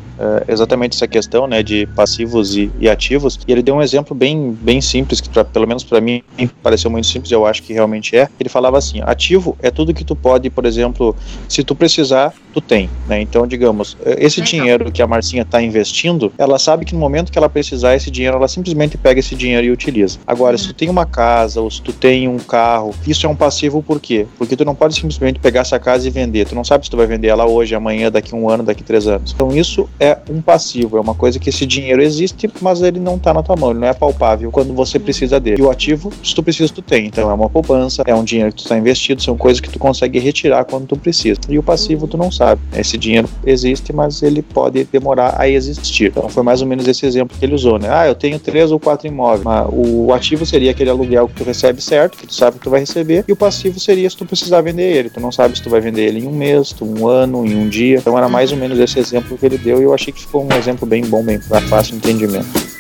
exatamente 0.47 0.97
essa 0.97 1.07
questão 1.07 1.47
né, 1.47 1.63
de 1.63 1.87
passivos 1.95 2.57
e, 2.57 2.71
e, 2.79 2.89
ativos, 2.89 3.39
e 3.47 3.53
ele 3.53 3.63
deu 3.63 3.75
um 3.75 3.83
exemplo 3.83 4.15
bem, 4.15 4.57
bem 4.61 4.81
simples, 4.81 5.21
que 5.21 5.29
pra, 5.29 5.45
pelo 5.45 5.67
menos 5.67 5.85
para 5.85 6.01
mim 6.01 6.23
pareceu 6.63 6.91
muito 6.91 7.07
simples, 7.07 7.31
eu 7.31 7.47
acho 7.47 7.63
que 7.63 7.73
realmente 7.73 8.17
é. 8.17 8.29
Ele 8.39 8.49
falava 8.49 8.79
assim: 8.79 9.01
ativo 9.03 9.57
é 9.63 9.71
tudo 9.71 9.95
que 9.95 10.05
tu 10.05 10.15
pode, 10.15 10.51
por 10.51 10.65
exemplo, 10.65 11.15
se 11.49 11.63
tu 11.63 11.75
precisar, 11.75 12.33
tu 12.53 12.61
tem. 12.61 12.89
Né? 13.07 13.21
Então, 13.21 13.47
digamos, 13.47 13.97
eh, 14.05 14.17
esse 14.19 14.41
dinheiro 14.41 14.91
que 14.91 15.03
a 15.03 15.07
Marcinha 15.07 15.43
está 15.43 15.63
investindo, 15.63 16.33
ela 16.39 16.59
sabe 16.59 16.85
que 16.85 16.95
no 16.95 17.01
momento 17.01 17.31
que 17.31 17.39
ela 17.39 17.49
precisar 17.49 17.95
esse 17.95 18.11
dinheiro, 18.11 18.37
ela 18.37 18.49
simplesmente 18.49 18.97
pega 18.97 19.21
esse 19.21 19.35
dinheiro 19.35 19.67
e 19.67 19.71
utiliza. 19.71 20.19
Agora, 20.27 20.57
se 20.57 20.69
tu 20.69 20.75
tem 20.75 20.89
uma 20.89 21.07
casa 21.07 21.61
ou 21.61 21.71
se 21.71 21.81
tu 21.81 21.93
tem 21.93 22.29
um 22.29 22.39
carro, 22.39 22.95
isso 23.07 23.27
é 23.27 23.28
um 23.29 23.37
passivo 23.37 23.83
por 23.83 24.01
quê? 24.01 24.27
Porque 24.37 24.57
tu 24.57 24.65
não 24.65 24.75
pode 24.75 24.95
simplesmente 24.95 25.39
pegar 25.39 25.61
essa 25.61 25.79
casa 25.79 26.07
e 26.07 26.11
vender. 26.11 26.47
Tu 26.47 26.55
não 26.55 26.65
sabe 26.65 26.85
se 26.85 26.91
tu 26.91 26.97
vai 26.97 27.07
vender 27.07 27.29
ela 27.29 27.47
hoje, 27.47 27.75
amanhã, 27.75 28.11
daqui 28.11 28.35
um 28.35 28.49
ano, 28.49 28.63
daqui 28.63 28.83
três 28.83 29.07
anos. 29.07 29.33
Então 29.35 29.55
isso 29.55 29.89
é 29.99 30.19
um 30.31 30.41
passivo, 30.41 30.97
é 30.97 31.01
uma 31.01 31.15
coisa 31.15 31.39
que 31.39 31.51
esse 31.51 31.67
dinheiro 31.67 32.03
existe, 32.03 32.51
mas 32.61 32.83
ele 32.83 33.01
não 33.01 33.17
está 33.17 33.33
na 33.33 33.43
tua 33.43 33.57
mão, 33.57 33.71
ele 33.71 33.81
não 33.81 33.89
é 33.89 33.95
palpável 33.95 34.51
quando 34.51 34.75
você 34.75 34.99
precisa 34.99 35.39
dele. 35.39 35.61
E 35.61 35.65
o 35.65 35.71
ativo, 35.71 36.13
se 36.23 36.35
tu 36.35 36.43
precisa, 36.43 36.73
tu 36.73 36.83
tem. 36.83 37.07
Então 37.07 37.31
é 37.31 37.35
uma 37.35 37.49
poupança, 37.49 38.03
é 38.07 38.15
um 38.15 38.25
dinheiro 38.25 38.51
que 38.51 38.59
tu 38.59 38.65
está 38.65 38.79
investido, 38.79 39.23
são 39.23 39.37
coisas 39.37 39.61
que 39.61 39.71
tu 39.71 39.79
consegue 39.79 40.19
retirar 40.19 40.65
quando 40.65 40.87
tu 40.87 40.97
precisa. 40.97 41.39
E 41.49 41.59
o 41.59 41.63
passivo 41.63 42.07
tu 42.07 42.17
não 42.17 42.31
sabe. 42.31 42.61
Esse 42.77 42.97
dinheiro 42.97 43.29
existe, 43.45 43.93
mas 43.93 44.23
ele 44.23 44.43
pode 44.43 44.85
demorar 44.85 45.35
a 45.39 45.49
existir. 45.49 46.11
Então 46.11 46.29
foi 46.29 46.43
mais 46.43 46.63
ou 46.63 46.69
menos 46.69 46.87
esse 46.87 47.07
exemplo 47.07 47.37
que 47.39 47.45
ele 47.45 47.55
usou, 47.55 47.79
né? 47.79 47.89
Ah, 47.91 48.07
eu 48.07 48.15
tenho 48.15 48.39
três 48.39 48.71
ou 48.71 48.79
quatro 48.79 49.07
imóveis. 49.07 49.45
O 49.73 50.13
ativo 50.13 50.45
seria 50.45 50.71
aquele 50.71 50.91
aluguel 50.91 51.29
que 51.29 51.35
tu 51.35 51.45
recebe 51.45 51.81
certo, 51.81 52.17
que 52.17 52.27
tu 52.27 52.35
sabe 52.35 52.59
que 52.59 52.65
tu 52.65 52.71
vai 52.71 52.81
receber, 52.81 53.18
e 53.27 53.33
o 53.33 53.37
passivo 53.37 53.81
seria 53.81 54.09
se 54.09 54.17
tu 54.17 54.25
precisar 54.25 54.61
vender 54.61 54.97
ele. 54.97 55.11
Tu 55.11 55.21
não 55.21 55.33
sabe 55.33 55.57
se 55.57 55.63
tu 55.63 55.71
vai 55.71 55.81
vender 55.81 56.07
ele 56.07 56.21
em 56.21 56.27
um 56.27 56.35
mês, 56.35 56.75
um 56.81 57.07
ano, 57.09 57.47
em 57.47 57.57
um 57.57 57.69
dia. 57.69 57.99
Então 57.99 58.17
era 58.17 58.29
mais 58.29 58.53
ou 58.53 58.59
menos 58.59 58.79
esse 58.79 58.99
exemplo 58.99 59.37
que 59.37 59.47
ele 59.47 59.59
deu 59.59 59.81
e 59.81 59.85
eu 59.85 59.95
achei 59.95 60.13
que 60.13 60.21
ficou 60.21 60.45
um 60.45 60.57
exemplo 60.57 60.87
bem 60.87 61.05
bom, 61.05 61.23
bem 61.23 61.39
para 61.39 61.61
fácil 61.63 61.97
entendimento. 61.97 62.78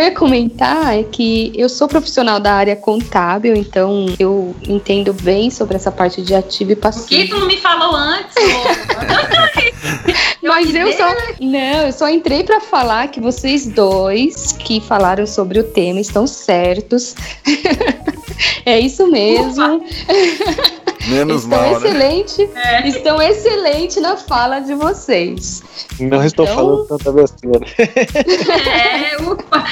Eu 0.00 0.04
ia 0.04 0.12
comentar 0.12 0.98
é 0.98 1.02
que 1.02 1.52
eu 1.54 1.68
sou 1.68 1.86
profissional 1.86 2.40
da 2.40 2.54
área 2.54 2.74
contábil, 2.74 3.54
então 3.54 4.06
eu 4.18 4.56
entendo 4.66 5.12
bem 5.12 5.50
sobre 5.50 5.76
essa 5.76 5.92
parte 5.92 6.22
de 6.22 6.34
ativo 6.34 6.72
e 6.72 6.76
passivo. 6.76 7.08
Por 7.08 7.16
que 7.16 7.28
tu 7.28 7.38
não 7.38 7.46
me 7.46 7.58
falou 7.58 7.94
antes? 7.94 8.34
Mas 10.42 10.74
eu 10.74 10.90
só. 10.94 11.14
Não, 11.40 11.86
eu 11.86 11.92
só 11.92 12.08
entrei 12.08 12.42
para 12.42 12.60
falar 12.60 13.08
que 13.08 13.20
vocês 13.20 13.66
dois 13.66 14.52
que 14.52 14.80
falaram 14.80 15.26
sobre 15.26 15.60
o 15.60 15.64
tema 15.64 16.00
estão 16.00 16.26
certos. 16.26 17.14
é 18.64 18.80
isso 18.80 19.06
mesmo. 19.10 19.84
Menos 21.06 21.44
estão 21.44 21.58
mal, 21.58 21.80
né? 21.80 21.88
excelente, 21.88 22.46
né? 22.46 22.88
Estão 22.88 23.22
excelente 23.22 24.00
na 24.00 24.16
fala 24.16 24.60
de 24.60 24.74
vocês. 24.74 25.62
Não 25.98 26.24
estou 26.24 26.44
então... 26.44 26.56
falando 26.56 26.84
tanta 26.86 27.12
besteira. 27.12 27.66
É, 28.70 29.16
ufa. 29.22 29.64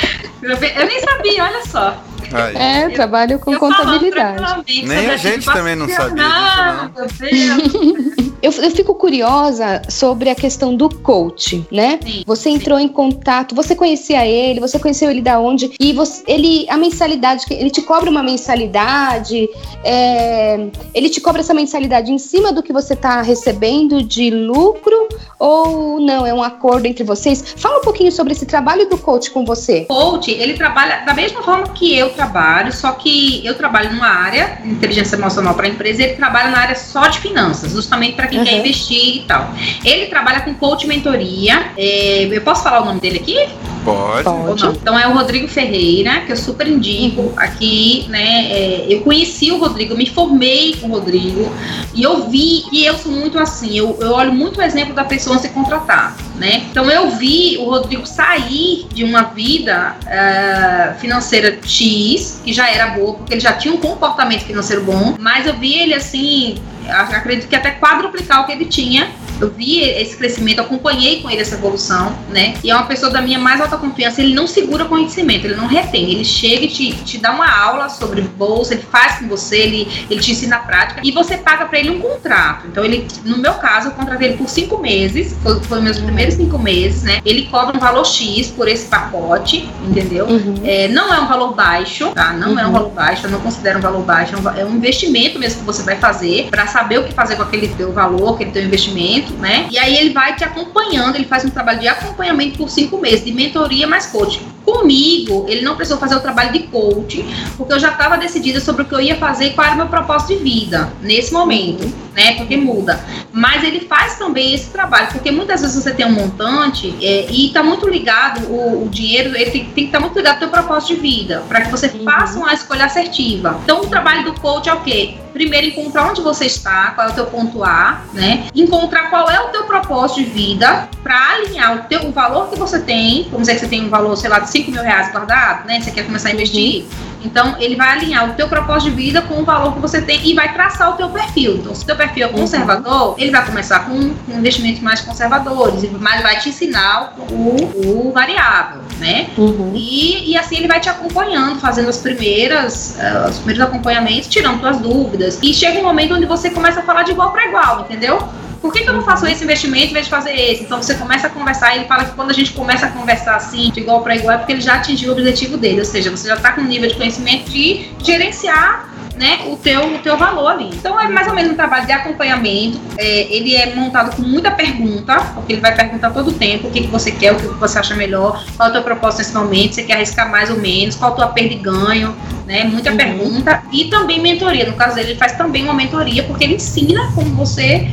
Eu 0.43 0.87
nem 0.87 1.01
sabia, 1.01 1.45
olha 1.45 1.67
só. 1.67 1.97
Aí. 2.33 2.57
É, 2.57 2.85
eu, 2.87 2.95
trabalho 2.95 3.39
com 3.39 3.57
contabilidade. 3.57 4.63
Nem 4.85 5.11
a 5.11 5.17
gente 5.17 5.45
também 5.47 5.75
não 5.75 5.89
sabia 5.89 6.25
disso, 6.25 7.79
não. 7.79 8.29
eu, 8.43 8.53
eu 8.53 8.71
fico 8.71 8.95
curiosa 8.95 9.83
sobre 9.89 10.31
a 10.31 10.35
questão 10.35 10.75
do 10.75 10.89
coach, 10.89 11.67
né? 11.71 11.99
Sim, 12.03 12.23
você 12.27 12.51
entrou 12.51 12.79
sim. 12.79 12.85
em 12.85 12.89
contato, 12.89 13.55
você 13.55 13.75
conhecia 13.75 14.27
ele, 14.27 14.61
você 14.61 14.79
conheceu 14.79 15.11
ele 15.11 15.23
da 15.23 15.39
onde? 15.39 15.73
E 15.79 15.93
você, 15.93 16.23
ele, 16.27 16.67
a 16.69 16.77
mensalidade, 16.77 17.45
ele 17.51 17.71
te 17.71 17.83
cobra 17.83 18.11
uma 18.11 18.23
mensalidade, 18.23 19.49
é, 19.85 20.69
ele 20.95 21.09
te 21.09 21.21
cobra 21.21 21.41
essa 21.41 21.55
mensalidade 21.55 22.13
em 22.13 22.19
cima 22.19 22.53
do 22.53 22.63
que 22.63 22.73
você 22.73 22.95
está 22.95 23.23
recebendo 23.23 24.03
de 24.03 24.31
lucro 24.31 25.09
ou 25.39 26.01
não? 26.01 26.27
É 26.27 26.35
um 26.35 26.43
acordo 26.43 26.87
entre 26.87 27.05
vocês? 27.05 27.55
Fala 27.57 27.79
um 27.79 27.83
pouquinho 27.83 28.13
sobre 28.13 28.33
esse 28.33 28.47
trabalho 28.47 28.89
do 28.89 28.99
coach 28.99 29.31
com 29.31 29.45
você. 29.45 29.87
O 29.89 29.95
coach, 29.95 30.31
ele 30.31 30.55
trabalha 30.55 31.05
da 31.05 31.15
mesma 31.15 31.43
forma 31.43 31.69
que 31.69 31.97
eu 31.97 32.11
trabalho, 32.19 32.73
só 32.73 32.91
que 32.93 33.47
eu 33.47 33.55
trabalho 33.55 33.93
numa 33.93 34.09
área 34.09 34.59
de 34.61 34.71
inteligência 34.71 35.15
emocional 35.15 35.55
para 35.55 35.67
a 35.67 35.69
empresa, 35.69 36.03
ele 36.03 36.15
trabalha 36.15 36.51
na 36.51 36.59
área 36.59 36.75
só 36.75 37.07
de 37.07 37.21
finanças, 37.21 37.71
justamente 37.71 38.17
para 38.17 38.27
quem 38.27 38.41
uhum. 38.41 38.45
quer 38.45 38.59
investir 38.59 39.19
e 39.19 39.25
tal. 39.27 39.55
Ele 39.85 40.07
trabalha 40.07 40.41
com 40.41 40.53
coach 40.55 40.85
mentoria. 40.89 41.71
É, 41.77 42.29
eu 42.31 42.41
posso 42.43 42.65
falar 42.65 42.83
o 42.83 42.85
nome 42.85 43.01
dele 43.01 43.19
aqui? 43.19 43.49
Pode. 43.85 44.25
Pode. 44.25 44.67
Então 44.77 44.99
é 44.99 45.07
o 45.07 45.13
Rodrigo 45.13 45.47
Ferreira, 45.47 46.23
que 46.27 46.33
eu 46.33 46.37
super 46.37 46.67
indico 46.67 47.23
uhum. 47.23 47.33
aqui, 47.37 48.07
né? 48.09 48.51
É, 48.51 48.87
eu 48.89 49.03
conheci 49.03 49.53
o 49.53 49.59
Rodrigo, 49.59 49.97
me 49.97 50.07
formei 50.07 50.75
com 50.75 50.89
o 50.89 50.91
Rodrigo 50.91 51.53
e 51.95 52.03
eu 52.03 52.29
vi, 52.29 52.65
e 52.73 52.85
eu 52.85 52.99
sou 52.99 53.13
muito 53.13 53.39
assim, 53.39 53.79
eu, 53.79 53.97
eu 54.01 54.11
olho 54.11 54.33
muito 54.33 54.59
o 54.59 54.63
exemplo 54.63 54.93
da 54.93 55.05
pessoa 55.05 55.39
se 55.39 55.51
contratar, 55.51 56.17
né? 56.39 56.67
Então 56.71 56.91
eu 56.91 57.11
vi 57.11 57.57
o 57.59 57.65
Rodrigo 57.65 58.07
sair 58.07 58.87
de 58.93 59.05
uma 59.05 59.23
vida 59.23 59.97
uh, 60.05 60.99
financeira 60.99 61.59
X, 61.65 62.41
que 62.45 62.53
já 62.53 62.71
era 62.71 62.89
boa, 62.89 63.15
porque 63.15 63.35
ele 63.35 63.41
já 63.41 63.53
tinha 63.53 63.75
um 63.75 63.79
comportamento 63.79 64.45
financeiro 64.45 64.85
bom, 64.85 65.17
mas 65.19 65.47
eu 65.47 65.55
vi 65.55 65.75
ele 65.75 65.95
assim, 65.95 66.57
acredito 66.89 67.49
que 67.49 67.57
até 67.57 67.73
quadruplicar 67.73 68.43
o 68.43 68.47
que 68.47 68.53
ele 68.53 68.67
tinha 68.67 69.11
Eu 69.41 69.51
vi 69.51 69.81
esse 69.81 70.17
crescimento, 70.17 70.61
acompanhei 70.61 71.23
com 71.23 71.31
ele 71.31 71.41
essa 71.41 71.55
evolução, 71.55 72.17
né? 72.31 72.55
E 72.63 72.71
é 72.71 72.75
uma 72.75 72.87
pessoa 72.87 73.11
da 73.11 73.21
minha 73.21 73.39
mais 73.39 73.61
alta 73.61 73.77
confiança. 73.77 74.21
Ele 74.21 74.35
não 74.35 74.47
segura 74.47 74.85
conhecimento, 74.85 75.47
ele 75.47 75.55
não 75.55 75.67
retém. 75.67 76.11
Ele 76.11 76.25
chega 76.25 76.65
e 76.65 76.69
te, 76.69 76.93
te 77.05 77.19
dá 77.19 77.33
uma 77.33 77.49
aula 77.49 77.89
sobre 77.89 78.23
bolsa, 78.23 78.75
ele 78.75 78.83
faz 78.91 79.19
com 79.19 79.29
você, 79.29 79.59
ele, 79.59 79.89
ele 80.11 80.21
te 80.21 80.33
ensina 80.33 80.57
a 80.57 80.59
prática 80.61 81.01
e 81.05 81.11
você 81.13 81.37
paga 81.37 81.67
para 81.67 81.79
ele 81.79 81.91
um 81.91 82.01
contrato. 82.01 82.67
Então, 82.67 82.85
ele, 82.85 83.07
no 83.25 83.39
meu 83.39 83.55
caso, 83.55 83.89
eu 83.89 83.93
contratei 83.93 84.29
ele 84.29 84.37
por 84.37 84.49
cinco 84.49 84.79
meses, 84.79 85.37
foi, 85.43 85.61
foi 85.63 85.81
meus 85.81 85.99
primeiros 85.99 86.35
cinco 86.35 86.59
meses, 86.59 87.03
né? 87.03 87.21
Ele 87.25 87.47
cobra 87.47 87.77
um 87.77 87.81
valor 87.81 88.05
X 88.05 88.49
por 88.49 88.69
esse 88.69 88.87
pacote, 88.87 89.69
entendeu? 89.89 90.27
Uhum. 90.27 90.55
É, 90.65 90.89
não 90.89 91.13
é 91.13 91.21
um 91.21 91.27
valor 91.27 91.55
baixo, 91.55 92.11
tá? 92.11 92.33
Não 92.33 92.53
uhum. 92.53 92.59
é 92.59 92.67
um 92.67 92.73
valor 92.73 92.91
baixo, 92.91 93.27
eu 93.27 93.31
não 93.31 93.41
considero 93.41 93.79
um 93.79 93.83
valor 93.83 94.03
baixo, 94.03 94.35
é 94.35 94.39
um, 94.65 94.69
é 94.69 94.71
investimento 94.71 95.39
mesmo 95.39 95.61
que 95.61 95.67
você 95.67 95.83
vai 95.83 95.97
fazer 95.97 96.49
para 96.51 96.67
saber 96.67 96.99
o 96.99 97.05
que 97.05 97.13
fazer 97.13 97.37
com 97.37 97.43
aquele 97.43 97.69
teu 97.69 97.93
valor, 97.93 98.35
aquele 98.35 98.51
teu 98.51 98.63
investimento, 98.63 99.28
né? 99.35 99.69
E 99.71 99.79
aí 99.79 99.97
ele 99.97 100.13
vai 100.13 100.35
te 100.35 100.45
acompanhando, 100.45 101.17
ele 101.17 101.27
faz 101.27 101.45
um 101.45 101.51
trabalho 101.51 101.81
de 101.81 101.89
acompanhamento 101.89 102.59
por 102.59 102.69
cinco 102.69 102.99
meses, 102.99 103.25
de 103.25 103.33
mentoria 103.33 103.87
mais 103.87 104.07
coaching. 104.07 104.47
Comigo, 104.69 105.47
ele 105.49 105.63
não 105.63 105.77
precisou 105.77 105.99
fazer 105.99 106.15
o 106.15 106.21
trabalho 106.21 106.53
de 106.53 106.65
coaching, 106.65 107.27
porque 107.57 107.73
eu 107.73 107.79
já 107.79 107.89
estava 107.89 108.19
decidida 108.19 108.61
sobre 108.61 108.83
o 108.83 108.85
que 108.85 108.95
eu 108.95 109.01
ia 109.01 109.17
fazer 109.17 109.47
e 109.47 109.51
qual 109.55 109.67
era 109.67 109.75
o 109.75 109.79
meu 109.79 109.87
propósito 109.87 110.37
de 110.37 110.45
vida 110.45 110.93
nesse 111.01 111.33
momento, 111.33 111.91
né? 112.15 112.35
Porque 112.35 112.55
muda. 112.55 113.03
Mas 113.33 113.65
ele 113.65 113.81
faz 113.81 114.19
também 114.19 114.53
esse 114.53 114.69
trabalho, 114.69 115.09
porque 115.11 115.31
muitas 115.31 115.63
vezes 115.63 115.83
você 115.83 115.91
tem 115.95 116.05
um 116.05 116.13
montante 116.13 116.95
é, 117.01 117.31
e 117.31 117.47
está 117.47 117.63
muito 117.63 117.89
ligado, 117.89 118.47
o, 118.47 118.85
o, 118.85 118.89
dinheiro 118.91 119.35
ele 119.35 119.51
tem, 119.51 119.65
tem 119.65 119.73
que 119.73 119.81
estar 119.85 120.01
tá 120.01 120.05
muito 120.05 120.19
ligado 120.19 120.35
ao 120.35 120.41
teu 120.41 120.49
propósito 120.51 120.97
de 120.97 121.01
vida, 121.01 121.43
para 121.49 121.63
que 121.63 121.71
você 121.71 121.87
uhum. 121.87 122.05
faça 122.05 122.39
uma 122.39 122.53
escolha 122.53 122.85
assertiva. 122.85 123.59
Então, 123.65 123.81
o 123.81 123.87
trabalho 123.87 124.23
do 124.25 124.39
coach 124.39 124.69
é 124.69 124.75
o 124.75 124.81
quê? 124.81 125.15
Primeiro, 125.33 125.69
encontrar 125.69 126.11
onde 126.11 126.21
você 126.21 126.47
está, 126.47 126.91
qual 126.91 127.09
é 127.09 127.11
o 127.11 127.15
teu 127.15 127.27
ponto 127.27 127.63
A, 127.63 128.03
né? 128.13 128.49
Encontrar 128.55 129.09
qual 129.09 129.31
é 129.31 129.41
o 129.41 129.49
teu 129.49 129.65
propósito 129.65 130.25
de 130.25 130.25
vida 130.25 130.89
para 131.03 131.35
alinhar 131.35 131.77
o, 131.77 131.89
teu, 131.89 132.07
o 132.07 132.13
valor 132.13 132.51
que 132.51 132.59
você 132.59 132.81
tem. 132.81 133.23
Vamos 133.31 133.47
dizer 133.47 133.55
que 133.55 133.61
você 133.61 133.69
tem 133.69 133.87
um 133.87 133.89
valor, 133.89 134.17
sei 134.17 134.29
lá, 134.29 134.41
de 134.41 134.51
5 134.59 134.71
mil 134.71 134.83
reais 134.83 135.11
guardado, 135.13 135.67
né? 135.67 135.81
Você 135.81 135.91
quer 135.91 136.05
começar 136.05 136.29
a 136.29 136.33
investir. 136.33 136.85
Então, 137.25 137.57
ele 137.59 137.75
vai 137.75 137.91
alinhar 137.91 138.31
o 138.31 138.35
teu 138.35 138.49
propósito 138.49 138.91
de 138.91 138.97
vida 138.97 139.23
com 139.23 139.41
o 139.41 139.45
valor 139.45 139.75
que 139.75 139.81
você 139.81 140.01
tem 140.01 140.25
e 140.25 140.35
vai 140.35 140.53
traçar 140.53 140.91
o 140.91 140.93
teu 140.93 141.09
perfil. 141.09 141.57
Então, 141.57 141.75
se 141.75 141.83
o 141.83 141.87
teu 141.87 141.97
perfil 141.97 142.27
é 142.27 142.29
conservador, 142.29 143.17
ele 143.19 143.31
vai 143.31 143.45
começar 143.45 143.87
com, 143.87 144.15
investimentos 144.29 144.81
mais 144.81 145.01
conservadores, 145.01 145.83
mas 145.99 146.23
vai 146.23 146.39
te 146.39 146.51
ensinar 146.51 147.15
o, 147.19 148.09
o 148.09 148.13
variável, 148.13 148.83
né? 148.99 149.31
Uhum. 149.37 149.73
E, 149.75 150.31
e 150.31 150.37
assim 150.37 150.59
ele 150.59 150.69
vai 150.69 150.81
te 150.81 150.89
acompanhando, 150.89 151.59
fazendo 151.59 151.89
as 151.89 151.99
primeiras, 151.99 152.97
uh, 152.99 153.29
os 153.29 153.39
primeiros 153.39 153.63
acompanhamentos, 153.63 154.29
tirando 154.29 154.61
suas 154.61 154.79
dúvidas. 154.79 155.39
E 155.43 155.53
chega 155.53 155.81
um 155.81 155.85
momento 155.85 156.15
onde 156.15 156.27
você 156.27 156.51
começa 156.51 156.81
a 156.81 156.83
falar 156.85 157.03
de 157.03 157.11
igual 157.11 157.33
para 157.33 157.47
igual, 157.47 157.81
entendeu? 157.81 158.29
Por 158.61 158.73
que, 158.73 158.83
que 158.83 158.89
eu 158.89 158.95
não 158.95 159.03
faço 159.03 159.27
esse 159.27 159.45
investimento 159.45 159.91
em 159.91 159.93
vez 159.93 160.07
de 160.07 160.11
fazer 160.11 160.35
esse? 160.35 160.65
Então 160.65 160.83
você 160.83 160.95
começa 160.95 161.27
a 161.27 161.31
conversar 161.31 161.75
e 161.75 161.81
ele 161.81 161.85
fala 161.87 162.05
que 162.05 162.13
quando 162.13 162.31
a 162.31 162.35
gente 162.35 162.53
começa 162.53 162.87
a 162.87 162.91
conversar 162.91 163.37
assim, 163.37 163.71
de 163.71 163.81
igual 163.81 164.03
para 164.03 164.17
igual, 164.17 164.35
é 164.35 164.39
porque 164.39 164.53
ele 164.53 164.61
já 164.61 164.75
atingiu 164.75 165.11
o 165.11 165.13
objetivo 165.13 165.57
dele, 165.57 165.79
ou 165.79 165.85
seja, 165.85 166.11
você 166.11 166.29
já 166.29 166.35
está 166.35 166.53
com 166.53 166.61
um 166.61 166.67
nível 166.67 166.89
de 166.89 166.97
conhecimento 166.97 167.51
de 167.51 167.91
gerenciar 168.03 168.89
né, 169.19 169.41
o 169.47 169.57
teu, 169.57 169.95
o 169.95 169.99
teu 169.99 170.17
valor 170.17 170.47
ali. 170.47 170.71
Então 170.73 170.99
é 170.99 171.09
mais 171.09 171.27
ou 171.27 171.35
menos 171.35 171.53
um 171.53 171.55
trabalho 171.55 171.87
de 171.87 171.93
acompanhamento. 171.93 172.81
É, 172.97 173.35
ele 173.35 173.55
é 173.55 173.75
montado 173.75 174.15
com 174.15 174.23
muita 174.23 174.51
pergunta, 174.51 175.17
porque 175.35 175.55
ele 175.55 175.61
vai 175.61 175.75
perguntar 175.75 176.11
todo 176.11 176.29
o 176.29 176.33
tempo 176.33 176.69
o 176.69 176.71
que, 176.71 176.83
que 176.83 176.87
você 176.87 177.11
quer, 177.11 177.33
o 177.33 177.37
que 177.37 177.47
você 177.47 177.79
acha 177.79 177.95
melhor, 177.95 178.45
qual 178.57 178.69
é 178.69 178.71
o 178.71 178.73
teu 178.73 178.83
propósito 178.83 179.19
nesse 179.19 179.35
momento, 179.35 179.75
você 179.75 179.83
quer 179.83 179.95
arriscar 179.95 180.31
mais 180.31 180.51
ou 180.51 180.59
menos, 180.59 180.95
qual 180.95 181.13
a 181.13 181.15
tua 181.17 181.27
perda 181.29 181.53
e 181.53 181.59
ganho, 181.59 182.17
né? 182.47 182.65
Muita 182.65 182.91
uhum. 182.91 182.97
pergunta. 182.97 183.63
E 183.73 183.87
também 183.87 184.21
mentoria. 184.21 184.67
No 184.67 184.75
caso 184.75 184.95
dele, 184.95 185.11
ele 185.11 185.19
faz 185.19 185.33
também 185.33 185.65
uma 185.65 185.75
mentoria, 185.75 186.23
porque 186.23 186.45
ele 186.45 186.55
ensina 186.55 187.11
como 187.15 187.35
você 187.35 187.89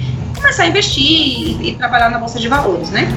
começar 0.45 0.63
a 0.63 0.67
investir 0.67 1.03
e, 1.03 1.69
e 1.69 1.75
trabalhar 1.75 2.11
na 2.11 2.19
bolsa 2.19 2.39
de 2.39 2.47
valores, 2.47 2.91
né? 2.91 3.07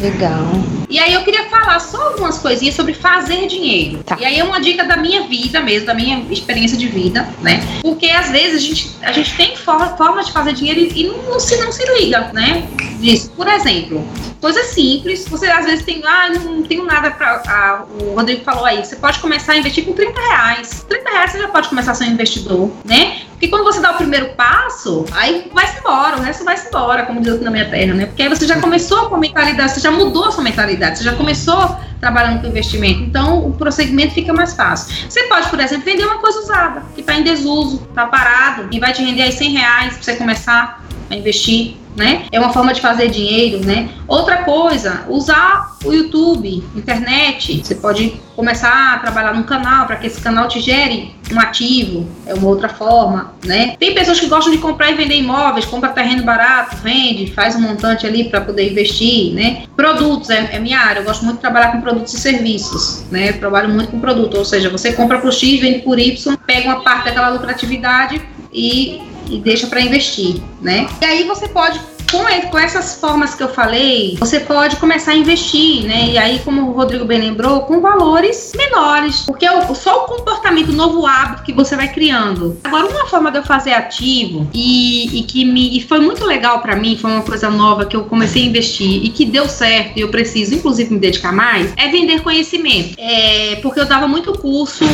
Legal. 0.00 0.79
E 0.90 0.98
aí 0.98 1.14
eu 1.14 1.22
queria 1.22 1.48
falar 1.48 1.78
só 1.78 2.08
algumas 2.08 2.38
coisinhas 2.38 2.74
sobre 2.74 2.94
fazer 2.94 3.46
dinheiro. 3.46 4.02
Tá. 4.02 4.16
E 4.18 4.24
aí 4.24 4.40
é 4.40 4.44
uma 4.44 4.60
dica 4.60 4.82
da 4.84 4.96
minha 4.96 5.22
vida 5.22 5.60
mesmo, 5.60 5.86
da 5.86 5.94
minha 5.94 6.26
experiência 6.30 6.76
de 6.76 6.88
vida, 6.88 7.28
né? 7.40 7.62
Porque 7.80 8.10
às 8.10 8.30
vezes 8.30 8.56
a 8.56 8.66
gente, 8.66 8.96
a 9.02 9.12
gente 9.12 9.36
tem 9.36 9.56
forma, 9.56 9.96
forma 9.96 10.24
de 10.24 10.32
fazer 10.32 10.52
dinheiro 10.52 10.80
e, 10.80 11.04
não, 11.04 11.22
não, 11.22 11.38
se, 11.38 11.56
não 11.58 11.70
se 11.70 11.84
liga, 11.94 12.32
né? 12.32 12.68
Disso. 12.98 13.30
Por 13.36 13.46
exemplo, 13.46 14.04
coisa 14.40 14.62
simples, 14.64 15.26
você 15.28 15.46
às 15.46 15.64
vezes 15.64 15.84
tem, 15.84 16.02
ah, 16.04 16.28
não 16.30 16.62
tenho 16.62 16.84
nada 16.84 17.10
para. 17.10 17.42
Ah, 17.46 17.84
o 18.00 18.14
Rodrigo 18.14 18.42
falou 18.42 18.64
aí, 18.64 18.84
você 18.84 18.96
pode 18.96 19.20
começar 19.20 19.52
a 19.52 19.56
investir 19.58 19.84
com 19.84 19.92
30 19.92 20.20
reais. 20.20 20.84
30 20.88 21.10
reais 21.10 21.32
você 21.32 21.38
já 21.38 21.48
pode 21.48 21.68
começar 21.68 21.92
a 21.92 21.94
ser 21.94 22.04
um 22.04 22.08
investidor, 22.08 22.70
né? 22.84 23.22
Porque 23.40 23.48
quando 23.48 23.64
você 23.64 23.80
dá 23.80 23.92
o 23.92 23.96
primeiro 23.96 24.34
passo, 24.34 25.06
aí 25.12 25.50
vai-se 25.50 25.78
embora, 25.78 26.18
o 26.18 26.20
resto 26.20 26.44
vai-se 26.44 26.68
embora, 26.68 27.06
como 27.06 27.22
diz 27.22 27.32
aqui 27.32 27.44
na 27.44 27.50
minha 27.50 27.70
terra, 27.70 27.94
né? 27.94 28.04
Porque 28.04 28.22
aí 28.22 28.28
você 28.28 28.46
já 28.46 28.60
começou 28.60 29.08
com 29.08 29.14
a 29.14 29.18
mentalidade, 29.18 29.72
você 29.72 29.80
já 29.80 29.90
mudou 29.90 30.26
a 30.26 30.30
sua 30.30 30.44
mentalidade, 30.44 30.70
você 30.98 31.04
já 31.04 31.14
começou 31.14 31.76
trabalhando 32.00 32.40
com 32.40 32.46
investimento. 32.48 33.00
Então, 33.02 33.46
o 33.46 33.52
procedimento 33.52 34.14
fica 34.14 34.32
mais 34.32 34.54
fácil. 34.54 35.08
Você 35.08 35.24
pode, 35.24 35.48
por 35.48 35.60
exemplo, 35.60 35.84
vender 35.84 36.04
uma 36.04 36.18
coisa 36.18 36.40
usada, 36.40 36.82
que 36.94 37.02
está 37.02 37.14
em 37.14 37.22
desuso, 37.22 37.82
está 37.88 38.06
parado, 38.06 38.68
e 38.70 38.80
vai 38.80 38.92
te 38.92 39.02
render 39.02 39.22
aí 39.22 39.32
100 39.32 39.50
reais 39.52 39.94
para 39.94 40.02
você 40.02 40.16
começar 40.16 40.82
a 41.10 41.14
investir 41.14 41.76
né? 41.96 42.24
É 42.30 42.38
uma 42.38 42.52
forma 42.52 42.72
de 42.72 42.80
fazer 42.80 43.08
dinheiro, 43.08 43.64
né? 43.64 43.88
Outra 44.06 44.38
coisa, 44.38 45.04
usar 45.08 45.76
o 45.84 45.92
YouTube, 45.92 46.64
internet. 46.76 47.62
Você 47.64 47.74
pode 47.74 48.20
começar 48.36 48.94
a 48.94 48.98
trabalhar 48.98 49.34
num 49.34 49.42
canal 49.42 49.86
para 49.86 49.96
que 49.96 50.06
esse 50.06 50.20
canal 50.20 50.48
te 50.48 50.60
gere 50.60 51.14
um 51.32 51.38
ativo, 51.38 52.08
é 52.26 52.34
uma 52.34 52.48
outra 52.48 52.68
forma, 52.68 53.34
né? 53.44 53.76
Tem 53.78 53.94
pessoas 53.94 54.18
que 54.18 54.26
gostam 54.26 54.52
de 54.52 54.58
comprar 54.58 54.90
e 54.90 54.94
vender 54.94 55.16
imóveis, 55.16 55.64
compra 55.64 55.90
terreno 55.90 56.24
barato, 56.24 56.76
vende, 56.78 57.32
faz 57.32 57.54
um 57.54 57.60
montante 57.60 58.06
ali 58.06 58.28
para 58.28 58.40
poder 58.40 58.70
investir, 58.70 59.32
né? 59.34 59.64
Produtos 59.76 60.30
é, 60.30 60.50
é, 60.52 60.58
minha 60.58 60.80
área, 60.80 61.00
eu 61.00 61.04
gosto 61.04 61.24
muito 61.24 61.36
de 61.36 61.42
trabalhar 61.42 61.72
com 61.72 61.80
produtos 61.80 62.14
e 62.14 62.20
serviços, 62.20 63.04
né? 63.10 63.30
Eu 63.30 63.38
trabalho 63.38 63.68
muito 63.68 63.90
com 63.90 64.00
produto, 64.00 64.36
ou 64.36 64.44
seja, 64.44 64.68
você 64.68 64.92
compra 64.92 65.18
por 65.18 65.32
X, 65.32 65.60
vende 65.60 65.80
por 65.80 65.98
Y, 65.98 66.36
pega 66.46 66.68
uma 66.68 66.82
parte 66.82 67.04
daquela 67.04 67.28
lucratividade 67.28 68.20
e 68.52 69.00
e 69.30 69.38
deixa 69.38 69.66
para 69.66 69.80
investir, 69.80 70.42
né? 70.60 70.88
E 71.00 71.04
aí 71.04 71.24
você 71.24 71.48
pode 71.48 71.80
com, 72.10 72.50
com, 72.50 72.58
essas 72.58 72.96
formas 72.96 73.34
que 73.34 73.42
eu 73.42 73.48
falei, 73.48 74.16
você 74.18 74.40
pode 74.40 74.76
começar 74.76 75.12
a 75.12 75.16
investir, 75.16 75.84
né? 75.84 76.10
E 76.10 76.18
aí, 76.18 76.40
como 76.40 76.70
o 76.70 76.72
Rodrigo 76.72 77.04
bem 77.04 77.20
lembrou, 77.20 77.60
com 77.60 77.80
valores 77.80 78.52
menores, 78.56 79.22
porque 79.26 79.46
é 79.46 79.74
só 79.74 80.04
o 80.04 80.06
comportamento, 80.06 80.70
o 80.70 80.74
novo 80.74 81.06
hábito 81.06 81.42
que 81.42 81.52
você 81.52 81.76
vai 81.76 81.88
criando. 81.88 82.58
Agora, 82.64 82.86
uma 82.86 83.06
forma 83.06 83.30
de 83.30 83.38
eu 83.38 83.42
fazer 83.42 83.72
ativo 83.72 84.48
e, 84.52 85.20
e 85.20 85.22
que 85.22 85.44
me 85.44 85.76
e 85.76 85.82
foi 85.82 86.00
muito 86.00 86.24
legal 86.24 86.60
para 86.60 86.76
mim, 86.76 86.96
foi 86.96 87.10
uma 87.10 87.22
coisa 87.22 87.48
nova 87.50 87.84
que 87.84 87.96
eu 87.96 88.04
comecei 88.04 88.42
a 88.42 88.46
investir 88.46 89.04
e 89.04 89.08
que 89.08 89.24
deu 89.24 89.48
certo 89.48 89.96
e 89.96 90.00
eu 90.00 90.08
preciso, 90.08 90.54
inclusive, 90.54 90.92
me 90.92 90.98
dedicar 90.98 91.32
mais, 91.32 91.72
é 91.76 91.88
vender 91.88 92.22
conhecimento. 92.22 92.94
É, 92.98 93.56
porque 93.62 93.80
eu 93.80 93.86
dava 93.86 94.08
muito 94.08 94.32
curso 94.32 94.84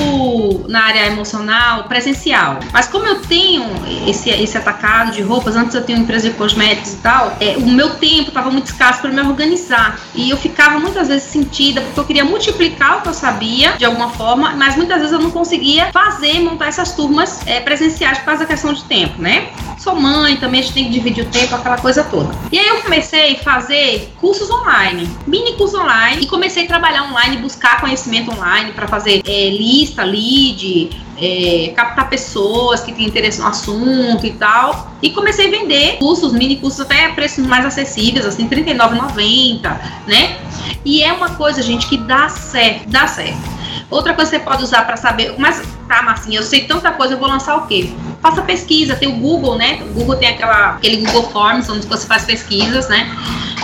na 0.68 0.84
área 0.84 1.06
emocional 1.06 1.84
presencial. 1.84 2.60
Mas 2.72 2.86
como 2.86 3.06
eu 3.06 3.20
tenho 3.22 3.64
esse, 4.06 4.30
esse 4.30 4.56
atacado 4.56 5.12
de 5.12 5.22
roupas, 5.22 5.56
antes 5.56 5.74
eu 5.74 5.82
tenho 5.82 6.00
empresa 6.00 6.28
de 6.28 6.36
cosméticos 6.36 6.92
e 6.94 6.96
tal, 7.06 7.36
é, 7.40 7.56
o 7.56 7.68
meu 7.68 7.90
tempo 7.90 8.30
estava 8.30 8.50
muito 8.50 8.66
escasso 8.66 9.00
para 9.00 9.12
me 9.12 9.20
organizar. 9.20 10.00
E 10.12 10.28
eu 10.28 10.36
ficava 10.36 10.80
muitas 10.80 11.06
vezes 11.06 11.22
sentida, 11.22 11.80
porque 11.80 12.00
eu 12.00 12.04
queria 12.04 12.24
multiplicar 12.24 12.98
o 12.98 13.02
que 13.02 13.08
eu 13.08 13.14
sabia 13.14 13.74
de 13.78 13.84
alguma 13.84 14.10
forma, 14.10 14.56
mas 14.56 14.74
muitas 14.74 14.98
vezes 14.98 15.12
eu 15.12 15.20
não 15.20 15.30
conseguia 15.30 15.92
fazer, 15.92 16.40
montar 16.40 16.66
essas 16.66 16.92
turmas 16.96 17.46
é, 17.46 17.60
presenciais 17.60 18.18
por 18.18 18.24
causa 18.24 18.40
da 18.40 18.46
questão 18.46 18.72
de 18.72 18.82
tempo, 18.82 19.22
né? 19.22 19.50
Sou 19.86 19.94
mãe, 19.94 20.36
também 20.36 20.58
a 20.58 20.62
gente 20.64 20.74
tem 20.74 20.84
que 20.86 20.90
dividir 20.90 21.24
o 21.24 21.28
tempo, 21.28 21.54
aquela 21.54 21.78
coisa 21.78 22.02
toda. 22.02 22.34
E 22.50 22.58
aí 22.58 22.66
eu 22.66 22.82
comecei 22.82 23.36
a 23.36 23.38
fazer 23.38 24.12
cursos 24.20 24.50
online, 24.50 25.08
mini 25.28 25.52
cursos 25.52 25.78
online, 25.78 26.24
e 26.24 26.26
comecei 26.26 26.64
a 26.64 26.66
trabalhar 26.66 27.04
online, 27.04 27.36
buscar 27.36 27.80
conhecimento 27.80 28.32
online 28.32 28.72
para 28.72 28.88
fazer 28.88 29.22
é, 29.24 29.50
lista, 29.50 30.02
lead, 30.02 30.90
é, 31.16 31.72
captar 31.76 32.10
pessoas 32.10 32.80
que 32.80 32.90
têm 32.90 33.06
interesse 33.06 33.40
no 33.40 33.46
assunto 33.46 34.26
e 34.26 34.32
tal. 34.32 34.90
E 35.00 35.10
comecei 35.10 35.46
a 35.46 35.50
vender 35.52 35.98
cursos, 35.98 36.32
mini 36.32 36.56
cursos 36.56 36.80
até 36.80 37.06
a 37.06 37.12
preços 37.12 37.46
mais 37.46 37.64
acessíveis, 37.64 38.26
assim, 38.26 38.48
R$ 38.48 38.64
39,90, 38.64 39.80
né? 40.08 40.36
E 40.84 41.04
é 41.04 41.12
uma 41.12 41.36
coisa, 41.36 41.62
gente, 41.62 41.86
que 41.86 41.96
dá 41.96 42.28
certo, 42.28 42.88
dá 42.88 43.06
certo. 43.06 43.38
Outra 43.88 44.14
coisa 44.14 44.32
que 44.32 44.38
você 44.38 44.42
pode 44.42 44.64
usar 44.64 44.84
para 44.84 44.96
saber, 44.96 45.36
mas 45.38 45.62
tá, 45.86 46.02
Marcinha, 46.02 46.40
eu 46.40 46.42
sei 46.42 46.64
tanta 46.64 46.90
coisa, 46.90 47.14
eu 47.14 47.18
vou 47.18 47.28
lançar 47.28 47.56
o 47.56 47.68
quê? 47.68 47.92
Faça 48.26 48.42
pesquisa, 48.42 48.96
tem 48.96 49.08
o 49.08 49.12
Google, 49.12 49.56
né? 49.56 49.80
O 49.82 49.94
Google 49.94 50.16
tem 50.16 50.30
aquela, 50.30 50.70
aquele 50.70 50.96
Google 50.96 51.30
Forms, 51.30 51.70
onde 51.70 51.86
você 51.86 52.08
faz 52.08 52.24
pesquisas, 52.24 52.88
né? 52.88 53.08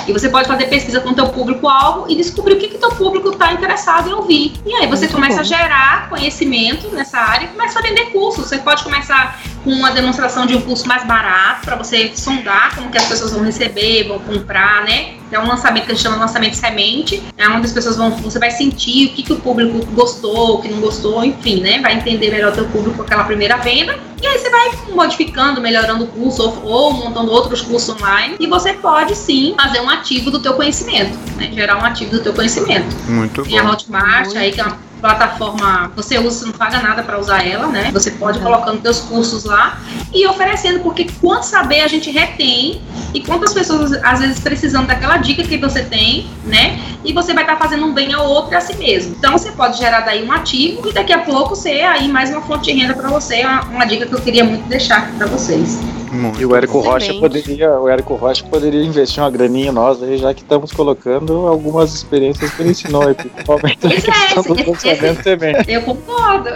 E 0.07 0.13
você 0.13 0.29
pode 0.29 0.47
fazer 0.47 0.67
pesquisa 0.67 1.01
com 1.01 1.11
o 1.11 1.15
teu 1.15 1.27
público-alvo 1.31 2.07
e 2.09 2.15
descobrir 2.15 2.55
o 2.55 2.59
que, 2.59 2.69
que 2.69 2.79
teu 2.79 2.91
público 2.91 3.31
está 3.31 3.53
interessado 3.53 4.09
em 4.09 4.13
ouvir. 4.13 4.53
E 4.65 4.73
aí 4.73 4.87
você 4.87 5.07
Muito 5.07 5.15
começa 5.15 5.35
bom. 5.35 5.41
a 5.41 5.43
gerar 5.43 6.09
conhecimento 6.09 6.89
nessa 6.91 7.19
área 7.19 7.47
e 7.47 7.49
começa 7.49 7.77
a 7.77 7.83
vender 7.83 8.07
cursos. 8.13 8.47
Você 8.47 8.59
pode 8.59 8.85
começar 8.85 9.41
com 9.65 9.71
uma 9.71 9.91
demonstração 9.91 10.47
de 10.47 10.57
um 10.57 10.61
curso 10.61 10.87
mais 10.87 11.05
barato 11.05 11.65
para 11.65 11.75
você 11.75 12.13
sondar 12.15 12.73
como 12.77 12.89
que 12.89 12.99
as 12.99 13.07
pessoas 13.07 13.33
vão 13.33 13.43
receber, 13.43 14.07
vão 14.07 14.21
comprar, 14.21 14.85
né? 14.85 15.15
É 15.33 15.41
um 15.41 15.47
lançamento 15.49 15.87
que 15.87 15.93
a 15.93 15.95
gente 15.95 16.05
chama 16.05 16.17
de 16.17 16.23
lançamento 16.23 16.55
semente, 16.55 17.21
é 17.37 17.49
onde 17.49 17.67
as 17.67 17.73
pessoas 17.73 17.97
vão, 17.97 18.11
você 18.11 18.39
vai 18.39 18.51
sentir 18.53 19.09
o 19.09 19.11
que, 19.15 19.23
que 19.25 19.33
o 19.33 19.37
público 19.37 19.85
gostou, 19.93 20.59
o 20.59 20.63
que 20.63 20.69
não 20.69 20.81
gostou, 20.81 21.25
enfim, 21.25 21.61
né? 21.61 21.81
Vai 21.81 21.95
entender 21.95 22.31
melhor 22.31 22.53
o 22.53 22.55
teu 22.55 22.67
público 22.67 22.99
com 22.99 23.03
aquela 23.03 23.25
primeira 23.25 23.57
venda. 23.57 24.12
E 24.23 24.27
aí 24.27 24.39
você 24.39 24.49
vai 24.49 24.71
modificando, 24.95 25.61
melhorando 25.61 26.05
o 26.05 26.07
curso 26.07 26.43
ou, 26.43 26.65
ou 26.65 26.93
montando 26.93 27.31
outros 27.33 27.61
cursos 27.61 27.89
online. 27.97 28.37
E 28.39 28.47
você 28.47 28.73
pode 28.75 29.17
sim 29.17 29.55
fazer 29.61 29.81
um 29.81 29.91
ativo 29.91 30.31
do 30.31 30.39
teu 30.41 30.55
conhecimento, 30.55 31.19
né? 31.37 31.51
Gerar 31.53 31.77
um 31.79 31.85
ativo 31.85 32.13
do 32.13 32.23
teu 32.23 32.33
conhecimento. 32.33 32.95
Muito 33.09 33.43
Tem 33.43 33.61
bom. 33.61 33.67
a 33.67 33.73
Hotmart 33.73 34.27
Muito. 34.27 34.39
aí 34.39 34.53
que 34.53 34.61
é 34.61 34.65
uma 34.65 34.79
plataforma, 35.03 35.91
você 35.97 36.17
usa, 36.19 36.39
você 36.39 36.47
não 36.47 36.53
paga 36.53 36.81
nada 36.81 37.03
para 37.03 37.19
usar 37.19 37.45
ela, 37.45 37.67
né? 37.67 37.91
Você 37.93 38.13
pode 38.13 38.39
ir 38.39 38.43
colocando 38.43 38.81
teus 38.81 39.01
cursos 39.01 39.45
lá 39.45 39.81
e 40.15 40.25
oferecendo, 40.29 40.81
porque 40.81 41.09
quanto 41.21 41.43
saber 41.43 41.81
a 41.81 41.89
gente 41.89 42.11
retém 42.11 42.81
e 43.13 43.21
quantas 43.21 43.53
pessoas 43.53 43.93
às 44.03 44.21
vezes 44.21 44.39
precisando 44.39 44.87
daquela 44.87 45.17
dica 45.17 45.43
que 45.43 45.59
você 45.59 45.83
tem, 45.83 46.31
né? 46.45 46.81
E 47.05 47.13
você 47.13 47.35
vai 47.35 47.43
estar 47.43 47.57
fazendo 47.57 47.85
um 47.85 47.93
bem 47.93 48.15
ao 48.15 48.27
outro 48.27 48.53
e 48.53 48.57
a 48.57 48.61
si 48.61 48.77
mesmo. 48.77 49.17
Então 49.19 49.33
você 49.33 49.51
pode 49.51 49.77
gerar 49.77 50.01
daí 50.01 50.25
um 50.25 50.31
ativo 50.31 50.89
e 50.89 50.93
daqui 50.93 51.13
a 51.13 51.19
pouco 51.19 51.57
ser 51.57 51.83
aí 51.83 52.07
mais 52.09 52.31
uma 52.31 52.41
fonte 52.41 52.73
de 52.73 52.81
renda 52.81 52.95
para 52.95 53.09
você, 53.09 53.45
uma, 53.45 53.63
uma 53.65 53.85
dica 53.85 54.07
que 54.07 54.15
eu 54.15 54.21
queria 54.21 54.45
muito 54.45 54.69
deixar 54.69 54.99
aqui 54.99 55.17
para 55.17 55.27
vocês. 55.27 55.81
Muito 56.13 56.41
E 56.41 56.47
o 56.47 56.55
Érico 56.55 56.81
Rocha 56.81 57.07
Excelente. 57.07 57.21
poderia, 57.21 57.71
o 57.81 57.89
Érico 57.89 58.15
Rocha 58.15 58.45
poderia 58.45 58.85
investir 58.85 59.23
uma 59.23 59.31
graninha 59.31 59.71
em 59.71 59.73
nós 59.73 60.03
aí, 60.03 60.19
já 60.19 60.35
que 60.35 60.43
estamos 60.43 60.71
colocando 60.71 61.47
algumas 61.47 61.95
experiências 61.95 62.53
que 62.53 62.63
ele 62.63 62.71
ensinou 62.71 63.09
aí, 63.09 63.15
principalmente 63.15 63.79
questão 63.79 64.43
do 64.43 64.71
lançamento 64.71 65.23
semente. 65.23 65.73
Eu 65.73 65.83
concordo. 65.83 66.51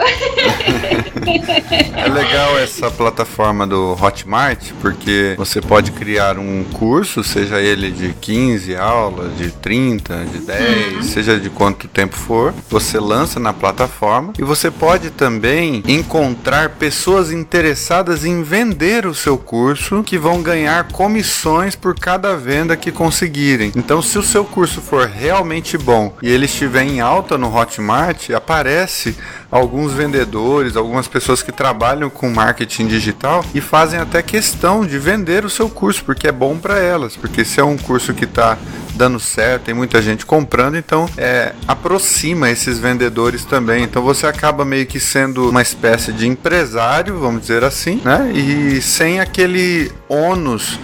É 1.97 2.09
legal 2.09 2.59
essa 2.59 2.91
plataforma 2.91 3.67
do 3.67 3.97
Hotmart, 4.01 4.73
porque 4.81 5.35
você 5.37 5.61
pode 5.61 5.93
criar 5.93 6.39
um 6.39 6.65
curso, 6.75 7.25
seja 7.25 7.61
ele 7.61 7.91
de 7.91 8.13
15 8.13 8.77
aulas, 8.77 9.37
de 9.37 9.51
30, 9.51 10.25
de 10.27 10.39
10, 10.39 11.07
seja 11.07 11.41
de 11.41 11.49
quanto 11.49 11.89
tempo 11.89 12.15
for, 12.15 12.53
você 12.69 12.99
lança 12.99 13.41
na 13.41 13.53
plataforma 13.53 14.33
e 14.39 14.43
você 14.43 14.71
pode 14.71 15.11
também 15.11 15.83
encontrar 15.87 16.71
pessoas 16.71 17.33
interessadas 17.33 18.25
em 18.25 18.43
vender 18.43 19.07
o 19.07 19.15
seu 19.15 19.39
curso 19.47 20.03
que 20.03 20.19
vão 20.19 20.43
ganhar 20.43 20.89
comissões 20.89 21.77
por 21.77 21.99
cada 21.99 22.37
venda 22.37 22.77
que 22.77 22.91
conseguirem. 22.91 23.73
Então, 23.77 24.03
se 24.03 24.19
o 24.19 24.23
seu 24.23 24.45
curso 24.45 24.81
for 24.81 25.07
realmente 25.07 25.79
bom 25.79 26.13
e 26.21 26.29
ele 26.29 26.47
estiver 26.47 26.83
em 26.83 27.01
alta 27.01 27.39
no 27.39 27.55
Hotmart, 27.55 28.31
aparece 28.31 29.17
alguns 29.51 29.93
vendedores, 29.93 30.77
algumas 30.77 31.07
pessoas 31.07 31.43
que 31.43 31.53
trabalham 31.53 32.11
com 32.11 32.29
marketing 32.29 32.89
digital 32.89 33.45
e 33.55 33.61
fazem 33.61 34.01
até 34.01 34.21
questão 34.21 34.85
de 34.85 34.99
vender 34.99 35.45
o 35.45 35.51
seu 35.51 35.71
curso, 35.71 36.05
porque 36.05 36.27
é 36.27 36.33
bom 36.33 36.59
para 36.59 36.79
elas, 36.79 37.17
porque 37.17 37.45
se 37.45 37.61
é 37.61 37.65
um 37.65 37.79
curso 37.79 38.13
que 38.13 38.25
está 38.25 38.59
dando 38.97 39.21
certo, 39.21 39.65
tem 39.65 39.75
muita 39.75 40.01
gente 40.01 40.25
comprando, 40.25 40.77
então 40.77 41.09
é, 41.17 41.53
aproxima 41.69 42.51
esses 42.51 42.79
vendedores 42.79 43.45
também. 43.45 43.85
Então 43.85 44.03
você 44.03 44.27
acaba 44.27 44.65
meio 44.65 44.87
que 44.87 44.99
sendo 44.99 45.51
uma 45.51 45.63
espécie 45.63 46.13
de 46.13 46.27
empresário, 46.27 47.19
vamos 47.19 47.43
dizer 47.43 47.63
assim, 47.63 48.01
né? 48.05 48.33
E 48.35 48.81
sem 48.81 49.21
aquele 49.21 49.93
ônus 50.09 50.79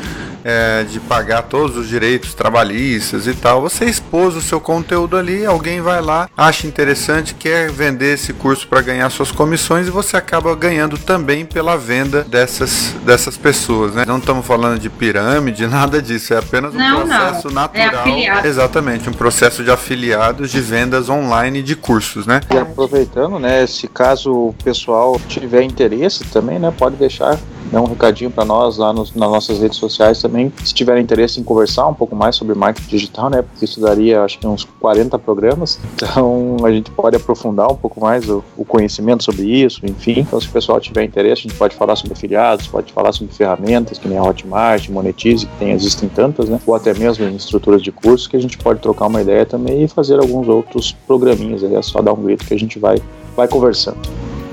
é, 0.44 0.84
de 0.84 1.00
pagar 1.00 1.42
todos 1.42 1.76
os 1.76 1.88
direitos 1.88 2.34
trabalhistas 2.34 3.26
e 3.26 3.34
tal. 3.34 3.60
Você 3.62 3.84
expôs 3.84 4.34
o 4.36 4.40
seu 4.40 4.60
conteúdo 4.60 5.16
ali, 5.16 5.44
alguém 5.44 5.80
vai 5.80 6.00
lá, 6.00 6.28
acha 6.36 6.66
interessante, 6.66 7.34
quer 7.34 7.70
vender 7.70 8.14
esse 8.14 8.32
curso 8.32 8.66
para 8.68 8.80
ganhar 8.80 9.08
suas 9.10 9.30
comissões 9.30 9.86
e 9.86 9.90
você 9.90 10.16
acaba 10.16 10.54
ganhando 10.54 10.98
também 10.98 11.44
pela 11.44 11.76
venda 11.76 12.22
dessas, 12.24 12.94
dessas 13.04 13.36
pessoas, 13.36 13.94
né? 13.94 14.04
Não 14.06 14.18
estamos 14.18 14.46
falando 14.46 14.78
de 14.78 14.88
pirâmide, 14.90 15.66
nada 15.68 16.00
disso, 16.00 16.34
é 16.34 16.38
apenas 16.38 16.74
um 16.74 16.78
Não, 16.78 17.06
não. 17.06 17.06
processo 17.06 17.48
É 17.48 17.52
natural. 17.52 18.00
afiliado. 18.00 18.46
Exatamente, 18.46 19.08
um 19.08 19.12
processo 19.12 19.62
de 19.64 19.70
afiliados 19.70 20.50
de 20.50 20.60
vendas 20.60 21.08
online 21.08 21.62
de 21.62 21.76
cursos, 21.76 22.26
né? 22.26 22.40
E 22.52 22.56
aproveitando, 22.56 23.38
né, 23.38 23.66
se 23.66 23.88
caso 23.88 24.32
o 24.32 24.54
pessoal 24.64 25.20
tiver 25.28 25.62
interesse 25.62 26.24
também, 26.24 26.58
né, 26.58 26.72
pode 26.76 26.96
deixar 26.96 27.38
né, 27.70 27.78
um 27.80 27.84
recadinho 27.84 28.30
para 28.30 28.44
nós 28.44 28.76
lá 28.76 28.92
nos- 28.92 29.14
nas 29.14 29.30
nossas 29.30 29.58
redes 29.60 29.78
sociais 29.78 30.20
também, 30.20 30.52
se 30.64 30.72
tiverem 30.74 31.02
interesse 31.02 31.38
em 31.40 31.44
conversar 31.44 31.86
um 31.86 31.94
pouco 31.94 32.14
mais 32.16 32.34
sobre 32.36 32.54
marketing 32.54 32.88
digital, 32.88 33.30
né, 33.30 33.42
porque 33.42 33.64
isso 33.64 33.80
daria 33.80 34.22
acho 34.22 34.38
que 34.38 34.46
uns 34.46 34.64
40 34.80 35.18
programas, 35.18 35.78
então 35.94 36.56
a 36.64 36.70
gente 36.70 36.90
pode 36.90 37.16
aprofundar 37.16 37.70
um 37.70 37.76
pouco 37.76 38.00
mais 38.00 38.28
o, 38.28 38.42
o 38.56 38.64
conhecimento 38.64 39.22
sobre 39.24 39.42
isso, 39.44 39.80
enfim. 39.84 40.20
Então 40.20 40.40
se 40.40 40.46
o 40.48 40.50
pessoal 40.50 40.80
tiver 40.80 41.04
interesse, 41.04 41.40
a 41.40 41.48
gente 41.48 41.54
pode 41.54 41.74
falar 41.74 41.96
sobre 41.96 42.12
afiliados, 42.14 42.66
pode 42.66 42.92
falar 42.92 43.12
sobre 43.12 43.32
ferramentas, 43.34 43.98
que 43.98 44.08
nem 44.08 44.18
a 44.18 44.22
Hotmart, 44.22 44.88
Monetize, 44.88 45.46
que 45.46 45.56
tem, 45.58 45.72
existem 45.72 46.08
tantas, 46.08 46.48
né, 46.48 46.60
ou 46.66 46.74
até 46.74 46.92
mesmo 46.94 47.24
em 47.24 47.36
estruturas 47.36 47.82
de 47.82 47.92
cursos, 47.92 48.26
que 48.26 48.36
a 48.36 48.40
gente 48.40 48.58
pode 48.58 48.80
trocar 48.80 49.06
uma 49.06 49.20
ideia 49.20 49.44
também 49.46 49.82
e 49.84 49.88
fazer 49.88 50.18
alguns 50.18 50.48
outros 50.48 50.92
programinhas 51.06 51.62
aí, 51.64 51.74
é 51.74 51.82
só 51.82 52.00
dar 52.00 52.12
um 52.12 52.22
grito 52.22 52.44
que 52.44 52.54
a 52.54 52.58
gente 52.58 52.78
vai, 52.78 52.96
vai 53.36 53.48
conversando. 53.48 53.98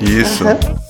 Isso. 0.01 0.43
Aham. 0.47 0.88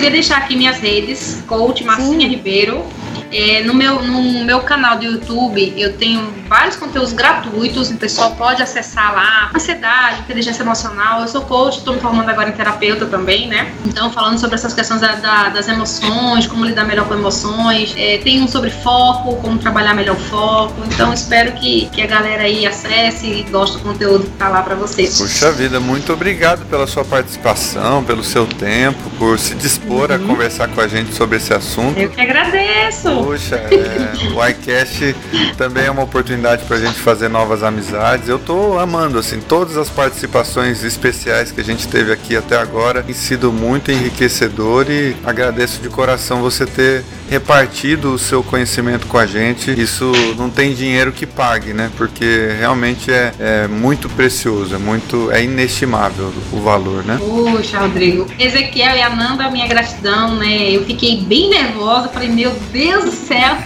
Queria 0.00 0.12
deixar 0.12 0.38
aqui 0.38 0.56
minhas 0.56 0.78
redes, 0.78 1.44
coach 1.46 1.84
Marcinha 1.84 2.26
Ribeiro. 2.26 2.86
É, 3.32 3.62
no, 3.62 3.72
meu, 3.74 4.02
no 4.02 4.44
meu 4.44 4.60
canal 4.60 4.98
do 4.98 5.04
YouTube 5.04 5.72
eu 5.76 5.92
tenho 5.96 6.28
vários 6.48 6.76
conteúdos 6.76 7.12
gratuitos, 7.12 7.90
o 7.90 7.96
pessoal 7.96 8.32
pode 8.32 8.62
acessar 8.62 9.14
lá. 9.14 9.50
Ansiedade, 9.54 10.20
inteligência 10.20 10.62
emocional. 10.62 11.20
Eu 11.22 11.28
sou 11.28 11.42
coach, 11.42 11.78
estou 11.78 11.94
me 11.94 12.00
formando 12.00 12.28
agora 12.28 12.48
em 12.48 12.52
terapeuta 12.52 13.06
também, 13.06 13.46
né? 13.48 13.72
Então, 13.86 14.10
falando 14.12 14.38
sobre 14.38 14.56
essas 14.56 14.74
questões 14.74 15.00
da- 15.00 15.14
da- 15.16 15.48
das 15.50 15.68
emoções, 15.68 16.46
como 16.46 16.64
lidar 16.64 16.84
melhor 16.84 17.06
com 17.06 17.14
emoções. 17.14 17.94
É, 17.96 18.18
tem 18.18 18.42
um 18.42 18.48
sobre 18.48 18.70
foco, 18.70 19.36
como 19.36 19.58
trabalhar 19.58 19.94
melhor 19.94 20.16
o 20.16 20.20
foco. 20.20 20.74
Então, 20.92 21.12
espero 21.12 21.52
que, 21.52 21.88
que 21.92 22.02
a 22.02 22.06
galera 22.06 22.42
aí 22.42 22.66
acesse 22.66 23.26
e 23.26 23.42
goste 23.50 23.76
do 23.76 23.82
conteúdo 23.82 24.24
que 24.24 24.30
tá 24.30 24.48
lá 24.48 24.62
para 24.62 24.74
vocês. 24.74 25.18
Puxa 25.18 25.52
vida, 25.52 25.78
muito 25.78 26.12
obrigado 26.12 26.64
pela 26.66 26.86
sua 26.86 27.04
participação, 27.04 28.02
pelo 28.02 28.24
seu 28.24 28.46
tempo, 28.46 29.08
por 29.18 29.38
se 29.38 29.54
dispor 29.54 30.10
a 30.10 30.18
conversar 30.18 30.68
com 30.68 30.80
a 30.80 30.88
gente 30.88 31.14
sobre 31.14 31.36
esse 31.36 31.54
assunto. 31.54 31.98
Eu 31.98 32.10
que 32.10 32.20
agradeço. 32.20 33.19
Puxa, 33.24 33.56
é, 33.56 34.34
o 34.34 34.48
iCast 34.48 35.14
também 35.56 35.84
é 35.84 35.90
uma 35.90 36.02
oportunidade 36.02 36.64
para 36.64 36.76
a 36.76 36.80
gente 36.80 36.98
fazer 36.98 37.28
novas 37.28 37.62
amizades. 37.62 38.28
Eu 38.28 38.38
tô 38.38 38.78
amando, 38.78 39.18
assim, 39.18 39.40
todas 39.40 39.76
as 39.76 39.88
participações 39.88 40.82
especiais 40.82 41.52
que 41.52 41.60
a 41.60 41.64
gente 41.64 41.86
teve 41.88 42.12
aqui 42.12 42.36
até 42.36 42.56
agora 42.56 43.02
tem 43.02 43.14
sido 43.14 43.52
muito 43.52 43.90
enriquecedor 43.90 44.90
e 44.90 45.16
agradeço 45.24 45.80
de 45.80 45.88
coração 45.88 46.40
você 46.40 46.66
ter 46.66 47.04
repartido 47.30 48.12
o 48.12 48.18
seu 48.18 48.42
conhecimento 48.42 49.06
com 49.06 49.16
a 49.16 49.24
gente. 49.24 49.70
Isso 49.70 50.10
não 50.36 50.50
tem 50.50 50.74
dinheiro 50.74 51.12
que 51.12 51.24
pague, 51.24 51.72
né? 51.72 51.88
Porque 51.96 52.48
realmente 52.58 53.08
é, 53.10 53.32
é 53.38 53.68
muito 53.68 54.08
precioso, 54.08 54.74
é 54.74 54.78
muito, 54.78 55.30
é 55.30 55.44
inestimável 55.44 56.32
o 56.52 56.60
valor, 56.60 57.04
né? 57.04 57.18
Puxa, 57.18 57.78
Rodrigo. 57.78 58.26
Ezequiel 58.36 58.96
e 58.96 59.02
Ananda, 59.02 59.48
minha 59.48 59.68
gratidão, 59.68 60.34
né? 60.34 60.70
Eu 60.72 60.84
fiquei 60.84 61.20
bem 61.20 61.48
nervosa, 61.50 62.08
falei, 62.08 62.28
meu 62.28 62.50
Deus 62.72 63.04
do 63.04 63.12
céu. 63.12 63.56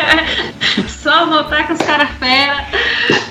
Só 0.88 1.26
voltar 1.26 1.66
com 1.66 1.74
os 1.74 1.80
caras 1.80 2.08
fera. 2.18 2.66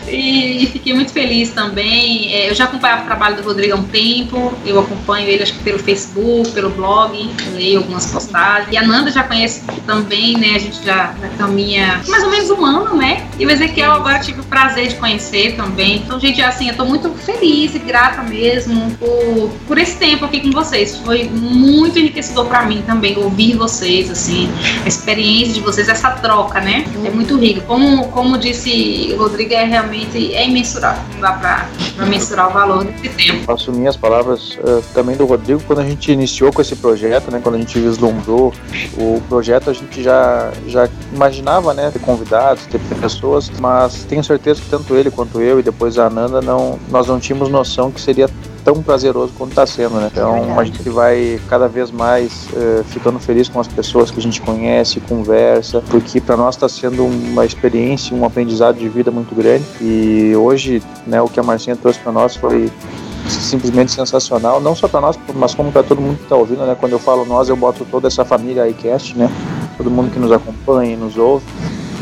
E, 0.08 0.64
e 0.64 0.68
fiquei 0.68 0.94
muito 0.94 1.12
feliz 1.12 1.50
também. 1.52 2.34
É, 2.34 2.50
eu 2.50 2.56
já 2.56 2.66
acompanhava 2.66 3.04
o 3.04 3.06
trabalho 3.06 3.36
do 3.38 3.44
Rodrigo 3.44 3.74
há 3.74 3.78
um 3.78 3.84
tempo. 3.84 4.54
Eu 4.66 4.80
acompanho 4.80 5.28
ele, 5.28 5.44
acho 5.44 5.54
que 5.54 5.64
pelo 5.64 5.80
Facebook, 5.80 6.52
pelo 6.52 6.70
blog, 6.70 7.30
leio 7.54 7.80
algumas 7.80 8.06
postagens. 8.08 8.72
E 8.72 8.78
a 8.78 8.84
Nanda 8.84 9.12
já 9.12 9.24
conhece 9.24 9.64
também, 9.86 10.38
né? 10.38 10.56
A 10.56 10.60
gente 10.60 10.84
já, 10.84 11.14
já 11.20 11.30
caminha 11.38 12.02
mais 12.08 12.24
ou 12.24 12.30
menos 12.30 12.50
um 12.50 12.66
ano, 12.66 12.96
né? 12.96 13.28
E 13.40 13.46
o 13.46 13.50
Ezequiel 13.50 13.92
agora 13.92 14.20
tive 14.20 14.42
o 14.42 14.44
prazer 14.44 14.88
de 14.88 14.96
conhecer 14.96 15.56
também. 15.56 15.98
Então, 15.98 16.20
gente, 16.20 16.42
assim, 16.42 16.70
eu 16.70 16.76
tô 16.76 16.86
muito 16.86 17.10
feliz 17.16 17.76
e 17.76 17.80
grata 17.80 18.24
mesmo 18.24 18.92
por, 18.98 19.52
por 19.68 19.78
esse 19.78 19.98
tempo 19.98 20.26
aqui 20.26 20.42
com 20.42 20.52
vocês. 20.52 20.98
Foi 20.98 21.26
muito 21.26 22.00
enriquecedor 22.00 22.46
pra 22.46 22.64
mim 22.64 22.84
também 22.86 23.18
ouvir 23.18 23.56
vocês, 23.56 24.10
assim, 24.10 24.50
a 24.84 24.88
experiência 24.88 25.54
de 25.54 25.60
vocês, 25.60 25.90
essa 25.90 26.12
troca, 26.12 26.60
né? 26.62 26.86
É 27.04 27.10
muito 27.10 27.38
rico. 27.38 27.62
Como, 27.62 28.08
como 28.10 28.38
disse 28.38 29.14
o 29.14 29.18
Rodrigo, 29.18 29.54
é 29.54 29.64
realmente 29.64 29.97
é 30.34 30.48
imensurável. 30.48 31.02
Não 31.14 31.22
dá 31.22 31.34
pra 31.34 32.06
mensurar 32.06 32.50
o 32.50 32.54
valor 32.54 32.86
desse 32.86 33.10
tempo. 33.10 33.52
Assumir 33.52 33.88
as 33.88 33.98
palavras 33.98 34.56
uh, 34.56 34.84
também 34.94 35.16
do 35.16 35.26
Rodrigo, 35.26 35.62
quando 35.66 35.80
a 35.80 35.86
gente 35.86 36.12
iniciou 36.12 36.52
com 36.52 36.62
esse 36.62 36.76
projeto, 36.76 37.32
né, 37.32 37.40
quando 37.42 37.56
a 37.56 37.58
gente 37.58 37.80
vislumbrou 37.80 38.54
o 38.98 39.22
projeto, 39.28 39.70
a 39.70 39.74
gente 39.74 40.04
já, 40.04 40.52
já 40.68 40.90
imaginava 41.14 41.74
né, 41.74 41.90
ter 41.92 42.00
convidados, 42.00 42.66
ter 42.66 42.80
pessoas, 43.00 43.50
mas 43.60 44.04
tenho 44.04 44.24
certeza 44.24 44.62
que 44.62 44.70
tanto 44.70 44.96
ele 44.96 45.10
quanto 45.10 45.42
eu 45.42 45.60
e 45.60 45.64
depois 45.64 45.98
a 45.98 46.08
Ananda, 46.08 46.42
não, 46.42 46.80
nós 46.90 47.08
não 47.08 47.20
tínhamos 47.20 47.50
noção 47.50 47.92
que 47.92 48.00
seria 48.00 48.30
tão 48.68 48.84
prazeroso 48.84 49.32
quanto 49.38 49.52
está 49.52 49.66
sendo, 49.66 49.96
né? 49.96 50.10
Então 50.12 50.60
a 50.60 50.64
gente 50.66 50.90
vai 50.90 51.40
cada 51.48 51.70
vez 51.70 51.90
mais 51.90 52.50
uh, 52.52 52.84
ficando 52.84 53.18
feliz 53.18 53.48
com 53.48 53.62
as 53.62 53.68
pessoas 53.68 54.12
que 54.12 54.20
a 54.20 54.22
gente 54.22 54.42
conhece, 54.42 55.00
conversa, 55.00 55.82
porque 55.90 56.20
para 56.20 56.36
nós 56.36 56.56
está 56.56 56.68
sendo 56.68 57.06
uma 57.06 57.46
experiência, 57.46 58.14
um 58.14 58.26
aprendizado 58.26 58.78
de 58.78 58.90
vida 58.90 59.10
muito 59.10 59.34
grande. 59.34 59.64
E 59.80 60.36
hoje, 60.36 60.84
né, 61.06 61.22
o 61.22 61.30
que 61.30 61.40
a 61.40 61.44
Marcinha 61.44 61.78
trouxe 61.78 61.98
para 62.00 62.12
nós 62.12 62.36
foi 62.36 62.70
simplesmente 63.30 63.94
sensacional, 63.94 64.60
não 64.60 64.76
só 64.76 64.90
para 64.90 65.00
nós, 65.00 65.18
mas 65.34 65.56
como 65.56 65.72
para 65.72 65.84
todo 65.84 66.02
mundo 66.02 66.18
que 66.18 66.24
está 66.24 66.36
ouvindo, 66.36 66.66
né? 66.66 66.76
Quando 66.78 66.92
eu 66.92 67.00
falo 67.00 67.24
nós, 67.24 67.48
eu 67.48 67.56
boto 67.56 67.88
toda 67.90 68.10
essa 68.10 68.26
família 68.26 68.68
iCast, 68.68 69.18
né? 69.18 69.32
Todo 69.78 69.90
mundo 69.90 70.12
que 70.12 70.20
nos 70.20 70.32
acompanha 70.34 70.92
e 70.92 70.98
nos 70.98 71.18
ouve. 71.18 71.46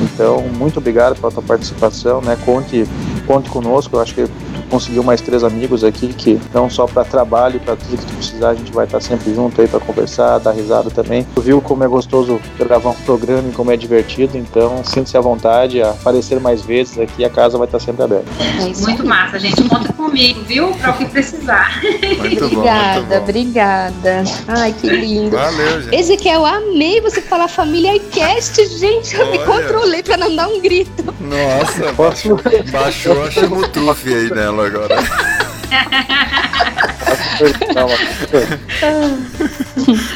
Então, 0.01 0.41
muito 0.57 0.77
obrigado 0.77 1.15
pela 1.15 1.31
tua 1.31 1.43
participação, 1.43 2.21
né? 2.21 2.35
Conte, 2.43 2.87
conte 3.27 3.51
conosco. 3.51 3.95
Eu 3.95 4.01
acho 4.01 4.15
que 4.15 4.27
conseguiu 4.69 5.03
mais 5.03 5.21
três 5.21 5.43
amigos 5.43 5.83
aqui 5.83 6.07
que 6.13 6.39
não 6.53 6.69
só 6.69 6.85
para 6.85 7.03
trabalho, 7.03 7.59
para 7.59 7.75
tudo 7.75 7.97
que 7.97 8.05
tu 8.05 8.13
precisar, 8.13 8.49
a 8.49 8.55
gente 8.55 8.71
vai 8.71 8.85
estar 8.85 9.01
sempre 9.01 9.33
junto 9.33 9.59
aí 9.61 9.67
para 9.67 9.79
conversar, 9.79 10.39
dar 10.39 10.51
risada 10.51 10.89
também. 10.89 11.25
Tu 11.35 11.41
viu 11.41 11.61
como 11.61 11.83
é 11.83 11.87
gostoso 11.87 12.39
gravar 12.57 12.89
um 12.89 12.93
programa 12.93 13.49
e 13.49 13.51
como 13.51 13.71
é 13.71 13.77
divertido, 13.77 14.37
então 14.37 14.83
sinta-se 14.83 15.17
à 15.17 15.21
vontade 15.21 15.81
a 15.81 15.91
aparecer 15.91 16.39
mais 16.39 16.61
vezes 16.61 16.97
aqui, 16.99 17.23
a 17.23 17.29
casa 17.29 17.57
vai 17.57 17.65
estar 17.65 17.79
sempre 17.79 18.03
aberta. 18.03 18.25
É 18.39 18.81
muito 18.81 19.05
massa, 19.05 19.39
gente. 19.39 19.63
Conta 19.63 19.91
comigo, 19.93 20.41
viu? 20.43 20.71
Para 20.73 20.91
o 20.91 20.97
que 20.97 21.05
precisar. 21.05 21.81
Muito 22.19 22.45
obrigada, 22.45 23.17
bom, 23.17 23.23
obrigada. 23.23 24.23
Ai, 24.47 24.73
que 24.73 24.87
lindo. 24.87 25.35
Valeu, 25.35 25.81
gente. 25.81 25.95
Ezequiel, 25.95 26.45
amei 26.45 27.01
você 27.01 27.21
falar 27.21 27.47
família 27.47 27.95
iCast, 27.95 28.65
gente. 28.77 29.15
Eu 29.15 29.27
Olha. 29.27 29.31
me 29.31 29.45
controlei 29.45 30.03
para 30.03 30.17
não 30.17 30.35
dar 30.35 30.47
um 30.47 30.61
grito. 30.61 31.03
Nossa, 31.19 31.91
baixou, 31.93 32.39
baixou 32.71 33.23
a 33.23 33.31
chamutrufe 33.31 34.13
aí 34.13 34.29
agora. 34.63 34.95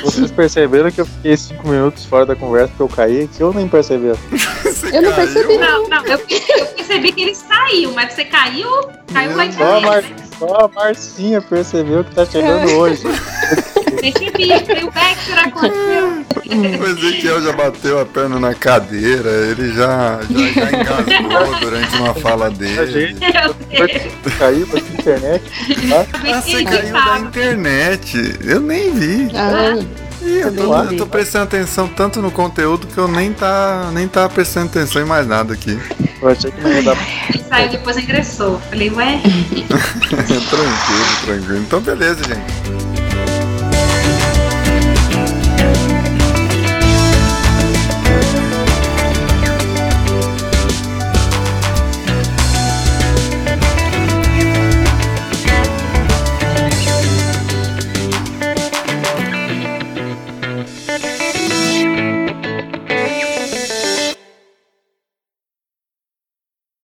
Vocês 0.04 0.32
perceberam 0.32 0.92
que 0.92 1.02
eu 1.02 1.06
fiquei 1.06 1.38
cinco 1.38 1.68
minutos 1.68 2.06
fora 2.06 2.26
da 2.26 2.36
conversa 2.36 2.70
porque 2.70 2.84
eu 2.84 2.96
caí 2.96 3.24
aqui 3.24 3.44
ou 3.44 3.54
nem? 3.54 3.68
Você 3.68 3.94
eu 3.94 5.02
não 5.02 5.14
percebi. 5.14 5.58
Não, 5.58 5.90
não, 5.90 6.06
eu, 6.06 6.18
eu, 6.18 6.66
percebi 6.76 7.12
que 7.12 7.22
ele 7.22 7.36
saiu, 7.36 7.92
mas 7.92 8.14
você 8.14 8.26
caiu, 8.26 8.68
caiu 9.14 9.36
lá 9.36 9.46
em. 9.46 9.52
Só 9.52 10.66
a 10.66 10.68
Marcinha 10.68 11.42
percebeu 11.42 12.04
que 12.04 12.16
tá 12.16 12.26
chegando 12.26 12.72
hoje. 12.72 13.04
Percebi, 13.92 14.50
foi 14.66 14.84
o 14.84 14.92
Vector 14.92 15.40
aconteceu. 15.40 16.26
O 16.80 16.86
Ezequiel 16.86 17.42
já 17.42 17.52
bateu 17.54 18.00
a 18.00 18.06
perna 18.06 18.40
na 18.40 18.54
cadeira, 18.54 19.30
ele 19.30 19.74
já, 19.74 20.20
já, 20.30 20.48
já 20.52 20.72
engasgou 20.72 21.60
durante 21.62 21.96
uma 21.98 22.14
fala 22.16 22.50
dele. 22.50 23.18
Caiu 24.38 24.66
da 24.68 24.80
internet. 24.80 25.44
Tá? 25.90 26.06
Ah, 26.34 26.42
você 26.42 26.64
caiu 26.64 26.94
da 26.94 27.20
internet. 27.20 28.40
Eu 28.44 28.60
nem 28.60 28.94
vi. 28.94 29.30
Ah. 29.36 30.10
Eu 30.22 30.54
tô, 30.54 30.76
eu 30.76 30.98
tô, 30.98 31.08
prestando 31.08 31.46
atenção 31.46 31.88
tanto 31.88 32.22
no 32.22 32.30
conteúdo 32.30 32.86
que 32.88 32.98
eu 32.98 33.08
nem 33.08 33.32
tá, 33.32 33.90
nem 33.94 34.08
tá 34.08 34.28
prestando 34.28 34.68
atenção 34.68 35.02
em 35.02 35.06
mais 35.06 35.26
nada 35.26 35.54
aqui. 35.54 35.80
Eu 36.22 36.28
achei 36.28 36.52
que 36.52 36.62
não 36.62 36.72
ia 36.72 36.84
dar. 36.84 36.98
Saiu 37.48 37.70
depois 37.70 37.98
ingressou. 37.98 38.60
Falei, 38.70 38.90
ué? 38.92 39.20
tranquilo, 39.70 41.26
tranquilo. 41.26 41.58
Então 41.60 41.80
beleza, 41.80 42.22
gente. 42.24 42.89